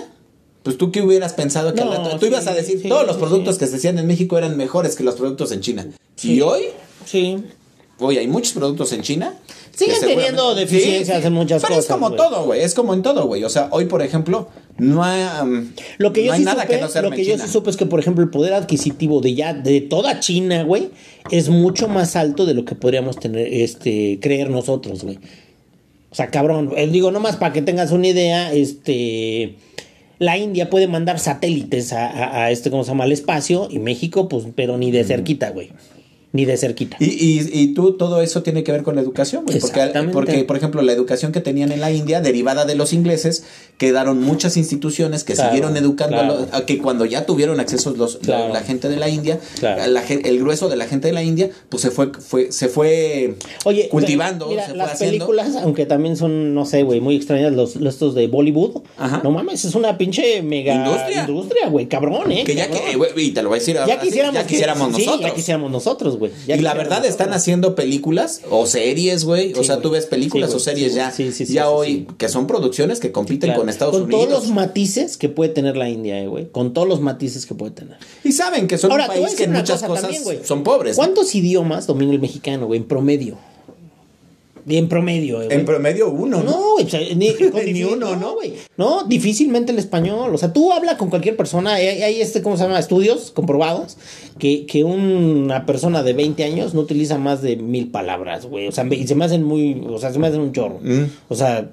Pues 0.61 0.77
tú 0.77 0.91
qué 0.91 1.01
hubieras 1.01 1.31
pensado 1.33 1.73
que 1.73 1.81
No, 1.83 1.89
rato- 1.89 2.19
tú 2.19 2.25
ibas 2.25 2.45
a 2.47 2.53
decir 2.53 2.83
todos 2.89 3.07
los 3.07 3.15
productos 3.15 3.57
que 3.57 3.65
se 3.65 3.77
hacían 3.77 3.97
en 3.97 4.05
México 4.05 4.37
eran 4.37 4.57
mejores 4.57 4.95
que 4.97 5.03
los 5.05 5.15
productos 5.15 5.53
en 5.53 5.61
China. 5.61 5.87
Y 6.21 6.41
hoy, 6.41 6.63
Sí. 7.05 7.37
Hoy 7.99 8.17
hay 8.17 8.27
muchos 8.27 8.53
productos 8.53 8.91
en 8.93 9.01
China. 9.01 9.35
Siguen 9.75 9.95
teniendo 10.01 10.55
deficiencias 10.55 11.23
en 11.23 11.31
muchas 11.33 11.61
pero 11.61 11.75
cosas, 11.75 11.85
es 11.85 11.91
como 11.91 12.11
todo, 12.11 12.43
güey. 12.45 12.61
Es 12.61 12.73
como 12.73 12.93
en 12.93 13.01
todo, 13.01 13.25
güey. 13.27 13.43
O 13.45 13.49
sea, 13.49 13.69
hoy, 13.71 13.85
por 13.85 14.01
ejemplo, 14.01 14.49
no 14.77 15.03
hay, 15.03 15.23
um, 15.41 15.69
Lo 15.99 16.11
que 16.11 16.21
yo 16.23 16.27
no 16.27 16.33
hay 16.33 16.39
sí 16.39 16.45
nada 16.45 16.63
supe, 16.63 16.75
que 16.75 16.81
no 16.81 16.89
se 16.89 17.01
lo 17.01 17.11
que 17.11 17.21
en 17.21 17.27
yo 17.27 17.33
China. 17.35 17.45
sí 17.45 17.53
supe 17.53 17.69
es 17.69 17.77
que, 17.77 17.85
por 17.85 17.99
ejemplo, 17.99 18.23
el 18.23 18.29
poder 18.29 18.53
adquisitivo 18.55 19.21
de 19.21 19.35
ya 19.35 19.53
de 19.53 19.79
toda 19.79 20.19
China, 20.19 20.63
güey, 20.63 20.89
es 21.31 21.47
mucho 21.49 21.87
más 21.87 22.15
alto 22.17 22.45
de 22.45 22.53
lo 22.55 22.65
que 22.65 22.75
podríamos 22.75 23.17
tener, 23.17 23.47
este, 23.53 24.19
creer 24.21 24.49
nosotros, 24.49 25.03
güey. 25.05 25.17
O 26.11 26.15
sea, 26.15 26.27
cabrón, 26.29 26.71
eh, 26.75 26.87
digo, 26.87 27.11
nomás 27.11 27.37
para 27.37 27.53
que 27.53 27.61
tengas 27.61 27.91
una 27.91 28.07
idea, 28.07 28.51
este, 28.51 29.55
la 30.17 30.37
India 30.37 30.69
puede 30.69 30.87
mandar 30.87 31.19
satélites 31.19 31.93
a, 31.93 32.07
a- 32.07 32.43
a 32.45 32.51
este, 32.51 32.69
¿cómo 32.69 32.83
se 32.83 32.89
llama? 32.89 33.05
Al 33.05 33.11
espacio 33.13 33.67
y 33.71 33.79
México, 33.79 34.27
pues, 34.27 34.45
pero 34.55 34.77
ni 34.77 34.91
de 34.91 35.03
cerquita, 35.05 35.51
güey. 35.51 35.69
Ni 36.31 36.45
de 36.45 36.57
cerquita. 36.57 36.95
Y, 36.99 37.05
y, 37.05 37.49
y 37.51 37.73
tú, 37.73 37.93
todo 37.97 38.21
eso 38.21 38.43
tiene 38.43 38.63
que 38.63 38.71
ver 38.71 38.83
con 38.83 38.95
la 38.95 39.01
educación, 39.01 39.45
güey. 39.45 39.59
Porque, 39.59 40.07
porque, 40.11 40.43
por 40.43 40.57
ejemplo, 40.57 40.81
la 40.83 40.93
educación 40.93 41.31
que 41.31 41.41
tenían 41.41 41.71
en 41.71 41.81
la 41.81 41.91
India, 41.91 42.21
derivada 42.21 42.65
de 42.65 42.75
los 42.75 42.93
ingleses, 42.93 43.43
quedaron 43.79 44.21
muchas 44.21 44.55
instituciones 44.55 45.23
que 45.23 45.33
Claro, 45.33 45.49
siguieron 45.49 45.75
educando 45.77 46.19
a, 46.19 46.23
los- 46.23 46.53
a 46.53 46.65
que 46.65 46.77
cuando 46.77 47.05
ya 47.05 47.25
tuvieron 47.25 47.59
acceso 47.59 47.91
los, 47.97 48.15
la- 48.15 48.19
Claro. 48.21 48.53
la, 48.53 48.61
gente 48.61 48.89
de 48.89 48.97
la 48.97 49.09
India, 49.09 49.39
la 49.61 50.03
el 50.07 50.39
grueso 50.39 50.69
de 50.69 50.75
la 50.75 50.85
gente 50.85 51.07
de 51.07 51.13
la 51.13 51.23
India, 51.23 51.49
pues 51.69 51.81
se 51.81 51.89
fue, 51.89 52.11
fue, 52.13 52.51
se 52.51 52.67
fue 52.67 53.35
Oye, 53.65 53.89
cultivando, 53.89 54.49
mira, 54.49 54.63
se 54.65 54.69
fue 54.69 54.77
las 54.77 54.91
haciendo. 54.93 55.13
películas, 55.25 55.55
aunque 55.55 55.85
también 55.87 56.15
son, 56.15 56.53
no 56.53 56.65
sé, 56.65 56.83
güey, 56.83 56.99
muy 56.99 57.15
extrañas 57.15 57.53
los, 57.53 57.75
los 57.77 57.95
estos 57.95 58.13
de 58.15 58.27
Bollywood. 58.27 58.83
Ajá. 58.97 59.21
No 59.23 59.31
mames, 59.31 59.65
es 59.65 59.73
una 59.75 59.97
pinche 59.97 60.41
mega 60.43 60.75
Industria. 60.75 61.25
industria, 61.27 61.69
güey, 61.69 61.87
cabrón, 61.87 62.31
eh. 62.31 62.43
Que 62.43 62.53
ya 62.53 62.67
cabrón. 62.67 62.83
que, 62.85 62.91
eh, 62.91 62.95
güey, 62.97 63.09
y 63.27 63.31
te 63.31 63.41
lo 63.41 63.49
voy 63.49 63.57
a 63.57 63.59
decir 63.59 63.77
ahora 63.79 63.95
ya 63.95 63.99
sí, 64.01 64.07
quisiéramos, 64.07 64.35
ya 64.35 64.41
que- 64.43 64.47
quisiéramos 64.49 64.95
sí, 64.95 65.05
nosotros. 65.05 65.21
ya 65.29 65.33
quisiéramos 65.35 65.71
nosotros, 65.71 66.18
güey. 66.19 66.31
Y 66.47 66.55
la 66.59 66.73
verdad 66.75 67.03
están 67.05 67.33
haciendo 67.33 67.73
películas 67.73 68.41
o 68.51 68.65
series, 68.67 69.23
güey. 69.25 69.53
o 69.53 69.63
sea, 69.63 69.75
güey. 69.75 69.83
tú 69.83 69.89
ves 69.91 70.05
películas 70.05 70.51
Sí, 70.51 70.55
o 70.57 70.59
series 70.59 70.93
ya, 70.93 71.05
güey. 71.05 71.15
Sí, 71.15 71.31
sí, 71.31 71.45
sí, 71.47 71.53
ya 71.53 71.69
hoy, 71.69 72.07
que 72.17 72.29
son 72.29 72.45
producciones 72.45 72.99
que 72.99 73.11
compiten 73.11 73.47
Claro. 73.49 73.61
con 73.61 73.69
Estados 73.69 73.93
con 73.93 74.03
Unidos. 74.03 74.27
todos 74.27 74.43
los 74.43 74.51
matices 74.53 75.17
que 75.17 75.29
puede 75.29 75.49
tener 75.51 75.75
la 75.77 75.89
India, 75.89 76.19
eh, 76.21 76.27
güey. 76.27 76.49
Con 76.51 76.73
todos 76.73 76.87
los 76.87 77.01
matices 77.01 77.45
que 77.47 77.55
puede 77.55 77.71
tener. 77.71 77.97
Y 78.23 78.31
saben 78.33 78.67
que 78.67 78.77
son 78.77 78.91
Ahora, 78.91 79.05
un 79.05 79.09
país 79.23 79.35
que 79.35 79.45
en 79.45 79.53
muchas 79.53 79.81
cosa 79.81 79.87
cosas 79.87 80.01
también, 80.11 80.45
son 80.45 80.63
pobres. 80.63 80.95
¿Cuántos 80.95 81.33
idiomas 81.33 81.87
domina 81.87 82.11
el 82.11 82.19
mexicano, 82.19 82.67
güey, 82.67 82.79
en 82.81 82.87
promedio? 82.87 83.37
En 84.67 84.87
promedio, 84.87 85.41
eh. 85.41 85.47
En 85.51 85.65
promedio 85.65 86.09
uno, 86.09 86.43
¿no? 86.43 86.51
No, 86.51 86.71
güey, 86.73 86.85
o 86.85 86.89
sea, 86.89 86.99
ni, 87.15 87.29
uno, 87.83 87.95
no, 87.95 88.15
¿no? 88.15 88.33
güey. 88.35 88.53
No, 88.77 89.03
difícilmente 89.03 89.71
el 89.71 89.79
español. 89.79 90.33
O 90.33 90.37
sea, 90.37 90.53
tú 90.53 90.71
hablas 90.71 90.95
con 90.95 91.09
cualquier 91.09 91.35
persona. 91.35 91.75
Hay, 91.75 91.87
hay 91.87 92.21
este, 92.21 92.41
¿cómo 92.41 92.57
se 92.57 92.63
llama? 92.63 92.79
Estudios 92.79 93.31
comprobados 93.31 93.97
que, 94.37 94.65
que 94.65 94.83
una 94.83 95.65
persona 95.65 96.03
de 96.03 96.13
20 96.13 96.43
años 96.43 96.73
no 96.73 96.81
utiliza 96.81 97.17
más 97.17 97.41
de 97.41 97.55
mil 97.55 97.89
palabras, 97.91 98.45
güey. 98.45 98.67
O 98.67 98.71
sea, 98.71 98.85
y 98.85 99.07
se 99.07 99.15
me 99.15 99.25
hacen 99.25 99.43
muy. 99.43 99.81
O 99.87 99.99
sea, 99.99 100.11
se 100.11 100.19
me 100.19 100.27
hacen 100.27 100.41
un 100.41 100.51
chorro. 100.51 100.79
Mm. 100.81 101.05
O 101.29 101.35
sea, 101.35 101.71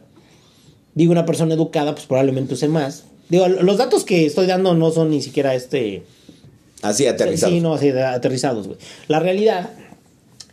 digo, 0.95 1.13
una 1.13 1.27
persona 1.27 1.55
educada, 1.55 1.95
pues 1.95 2.07
probablemente 2.07 2.55
use 2.55 2.69
más. 2.69 3.05
Digo, 3.29 3.49
los 3.49 3.79
datos 3.79 4.05
que 4.05 4.27
estoy 4.27 4.47
dando 4.47 4.75
no 4.75 4.91
son 4.91 5.11
ni 5.11 5.23
siquiera 5.23 5.55
este. 5.55 6.03
Así 6.83 7.07
aterrizado. 7.07 7.53
Sí, 7.53 7.61
no, 7.61 7.75
así 7.75 7.89
aterrizados, 7.91 8.67
güey. 8.67 8.79
La 9.09 9.19
realidad 9.19 9.71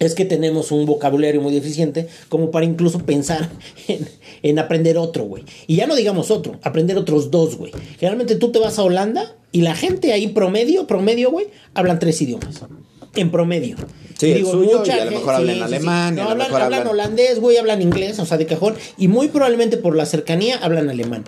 es 0.06 0.16
que 0.16 0.26
tenemos 0.26 0.72
un 0.72 0.86
vocabulario 0.86 1.42
muy 1.42 1.54
deficiente 1.54 2.08
como 2.30 2.52
para 2.52 2.66
incluso 2.66 3.00
pensar 3.00 3.50
en, 3.88 4.08
en 4.42 4.60
aprender 4.60 4.98
otro, 4.98 5.24
güey. 5.26 5.44
Y 5.68 5.76
ya 5.78 5.88
no 5.88 5.96
digamos 5.96 6.32
otro, 6.32 6.60
aprender 6.64 6.98
otros 6.98 7.32
dos, 7.32 7.56
güey. 7.58 7.72
Generalmente 8.00 8.36
tú 8.36 8.52
te 8.52 8.60
vas 8.60 8.80
a 8.80 8.84
Holanda 8.84 9.36
y 9.52 9.62
la 9.62 9.76
gente 9.76 10.14
ahí 10.14 10.28
promedio, 10.28 10.88
promedio, 10.88 11.32
güey, 11.32 11.48
hablan 11.74 12.00
tres 12.00 12.22
idiomas. 12.22 12.62
En 13.16 13.30
promedio. 13.30 13.76
Sí, 14.18 14.32
el 14.32 14.46
suyo, 14.46 14.80
mucha 14.80 14.98
y 14.98 15.00
a 15.00 15.06
lo 15.06 15.12
mejor 15.12 15.34
hablan 15.36 15.62
alemán, 15.62 16.16
No, 16.16 16.30
hablan 16.30 16.52
hablan- 16.52 16.88
holandés, 16.88 17.40
güey, 17.40 17.58
hablan 17.58 17.82
inglés, 17.82 18.18
o 18.20 18.26
sea, 18.26 18.38
de 18.38 18.46
cajón. 18.48 18.76
Y 18.98 19.08
muy 19.08 19.28
probablemente 19.28 19.78
por 19.78 19.96
la 19.96 20.06
cercanía 20.08 20.58
hablan 20.58 20.90
alemán. 20.90 21.24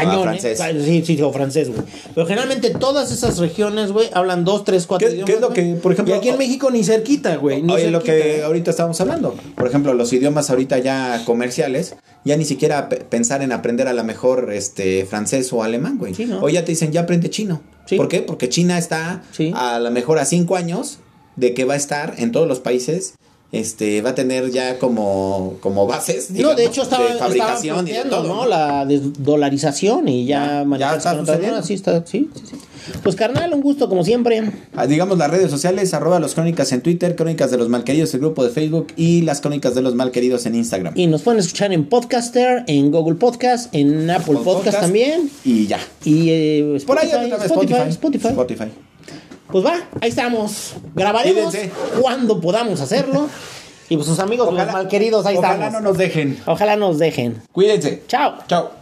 Ah, 0.00 0.22
francés. 0.22 0.60
¿eh? 0.60 0.82
Sí, 0.84 1.04
sí, 1.16 1.22
o 1.22 1.32
francés, 1.32 1.68
güey. 1.68 1.82
Pero 2.14 2.26
generalmente 2.26 2.70
todas 2.70 3.12
esas 3.12 3.38
regiones, 3.38 3.92
güey, 3.92 4.08
hablan 4.12 4.44
dos, 4.44 4.64
tres, 4.64 4.86
cuatro 4.86 5.06
¿Qué- 5.08 5.14
idiomas. 5.14 5.26
qué 5.30 5.34
es 5.36 5.40
lo 5.40 5.50
que, 5.50 5.62
por 5.82 5.92
ejemplo, 5.92 6.14
Y 6.14 6.18
aquí 6.18 6.28
en 6.30 6.38
México 6.38 6.70
ni 6.70 6.82
cerquita, 6.84 7.36
güey. 7.36 7.62
Oye, 7.70 7.90
lo 7.90 8.00
cerquita. 8.00 8.02
que 8.26 8.42
ahorita 8.42 8.70
estábamos 8.70 9.00
hablando. 9.00 9.34
Por 9.56 9.66
ejemplo, 9.66 9.94
los 9.94 10.12
idiomas 10.12 10.50
ahorita 10.50 10.78
ya 10.78 11.22
comerciales, 11.24 11.96
ya 12.24 12.36
ni 12.36 12.44
siquiera 12.44 12.88
pe- 12.88 12.96
pensar 12.96 13.42
en 13.42 13.52
aprender 13.52 13.88
a 13.88 13.92
lo 13.92 14.04
mejor 14.04 14.52
este 14.52 15.04
francés 15.06 15.52
o 15.52 15.62
alemán, 15.62 15.98
güey. 15.98 16.14
Sí, 16.14 16.24
¿no? 16.26 16.40
O 16.42 16.48
ya 16.48 16.64
te 16.64 16.72
dicen, 16.72 16.92
ya 16.92 17.02
aprende 17.02 17.30
chino. 17.30 17.60
Sí. 17.86 17.96
¿Por 17.96 18.08
qué? 18.08 18.20
Porque 18.22 18.48
China 18.48 18.78
está 18.78 19.22
Sí. 19.32 19.52
a 19.54 19.78
lo 19.80 19.90
mejor 19.90 20.18
a 20.18 20.24
cinco 20.24 20.56
años 20.56 20.98
de 21.36 21.54
que 21.54 21.64
va 21.64 21.74
a 21.74 21.76
estar 21.78 22.14
en 22.18 22.30
todos 22.30 22.46
los 22.46 22.60
países. 22.60 23.14
Este 23.52 24.00
va 24.00 24.10
a 24.10 24.14
tener 24.14 24.50
ya 24.50 24.78
como, 24.78 25.56
como 25.60 25.86
bases 25.86 26.30
No, 26.30 26.36
digamos, 26.36 26.56
de 26.56 26.64
hecho 26.64 26.82
estaba, 26.82 27.06
de 27.06 27.18
fabricación 27.18 27.86
estaba 27.86 28.00
y 28.00 28.04
de 28.04 28.10
todo. 28.10 28.26
¿no? 28.26 28.46
La 28.46 28.86
desdolarización 28.86 30.08
y 30.08 30.24
ya, 30.24 30.64
Ya, 30.70 30.78
ya 30.78 30.96
está 30.96 31.10
sucediendo. 31.18 31.46
monedas, 31.48 31.66
Sí, 31.66 31.74
está, 31.74 32.04
sí, 32.06 32.30
sí, 32.34 32.42
sí. 32.50 32.56
Pues 33.02 33.14
carnal, 33.14 33.52
un 33.52 33.60
gusto 33.60 33.88
como 33.90 34.04
siempre. 34.04 34.42
Ah, 34.74 34.86
digamos 34.86 35.18
las 35.18 35.30
redes 35.30 35.50
sociales, 35.50 35.92
arroba 35.94 36.18
los 36.18 36.34
crónicas 36.34 36.72
en 36.72 36.80
Twitter, 36.80 37.14
crónicas 37.14 37.50
de 37.50 37.58
los 37.58 37.68
malqueridos, 37.68 38.12
el 38.14 38.20
grupo 38.20 38.42
de 38.42 38.50
Facebook 38.50 38.88
y 38.96 39.20
las 39.22 39.40
crónicas 39.42 39.74
de 39.74 39.82
los 39.82 39.94
malqueridos 39.94 40.46
en 40.46 40.54
Instagram. 40.54 40.94
Y 40.96 41.06
nos 41.06 41.22
pueden 41.22 41.38
escuchar 41.38 41.72
en 41.74 41.84
Podcaster, 41.88 42.64
en 42.66 42.90
Google 42.90 43.16
Podcast, 43.16 43.72
en 43.74 44.10
Apple 44.10 44.34
Con 44.34 44.44
Podcast, 44.44 44.80
también. 44.80 45.30
Y 45.44 45.66
ya. 45.66 45.78
Y 46.04 46.30
eh, 46.30 46.82
Por 46.86 46.98
ahí 46.98 47.08
Spotify, 47.10 47.44
Spotify, 47.44 47.88
Spotify. 47.90 48.28
Spotify. 48.28 48.91
Pues 49.52 49.64
va, 49.66 49.74
ahí 50.00 50.08
estamos. 50.08 50.72
Grabaremos 50.94 51.54
cuando 52.00 52.40
podamos 52.40 52.80
hacerlo. 52.80 53.28
Y 53.90 53.96
pues 53.96 54.08
sus 54.08 54.18
amigos, 54.18 54.52
los 54.52 54.72
malqueridos, 54.72 55.26
ahí 55.26 55.36
ojalá 55.36 55.66
estamos. 55.66 55.72
no 55.74 55.80
nos 55.90 55.98
dejen. 55.98 56.40
Ojalá 56.46 56.76
nos 56.76 56.98
dejen. 56.98 57.42
Cuídense. 57.52 58.02
Chao. 58.08 58.36
Chao. 58.48 58.81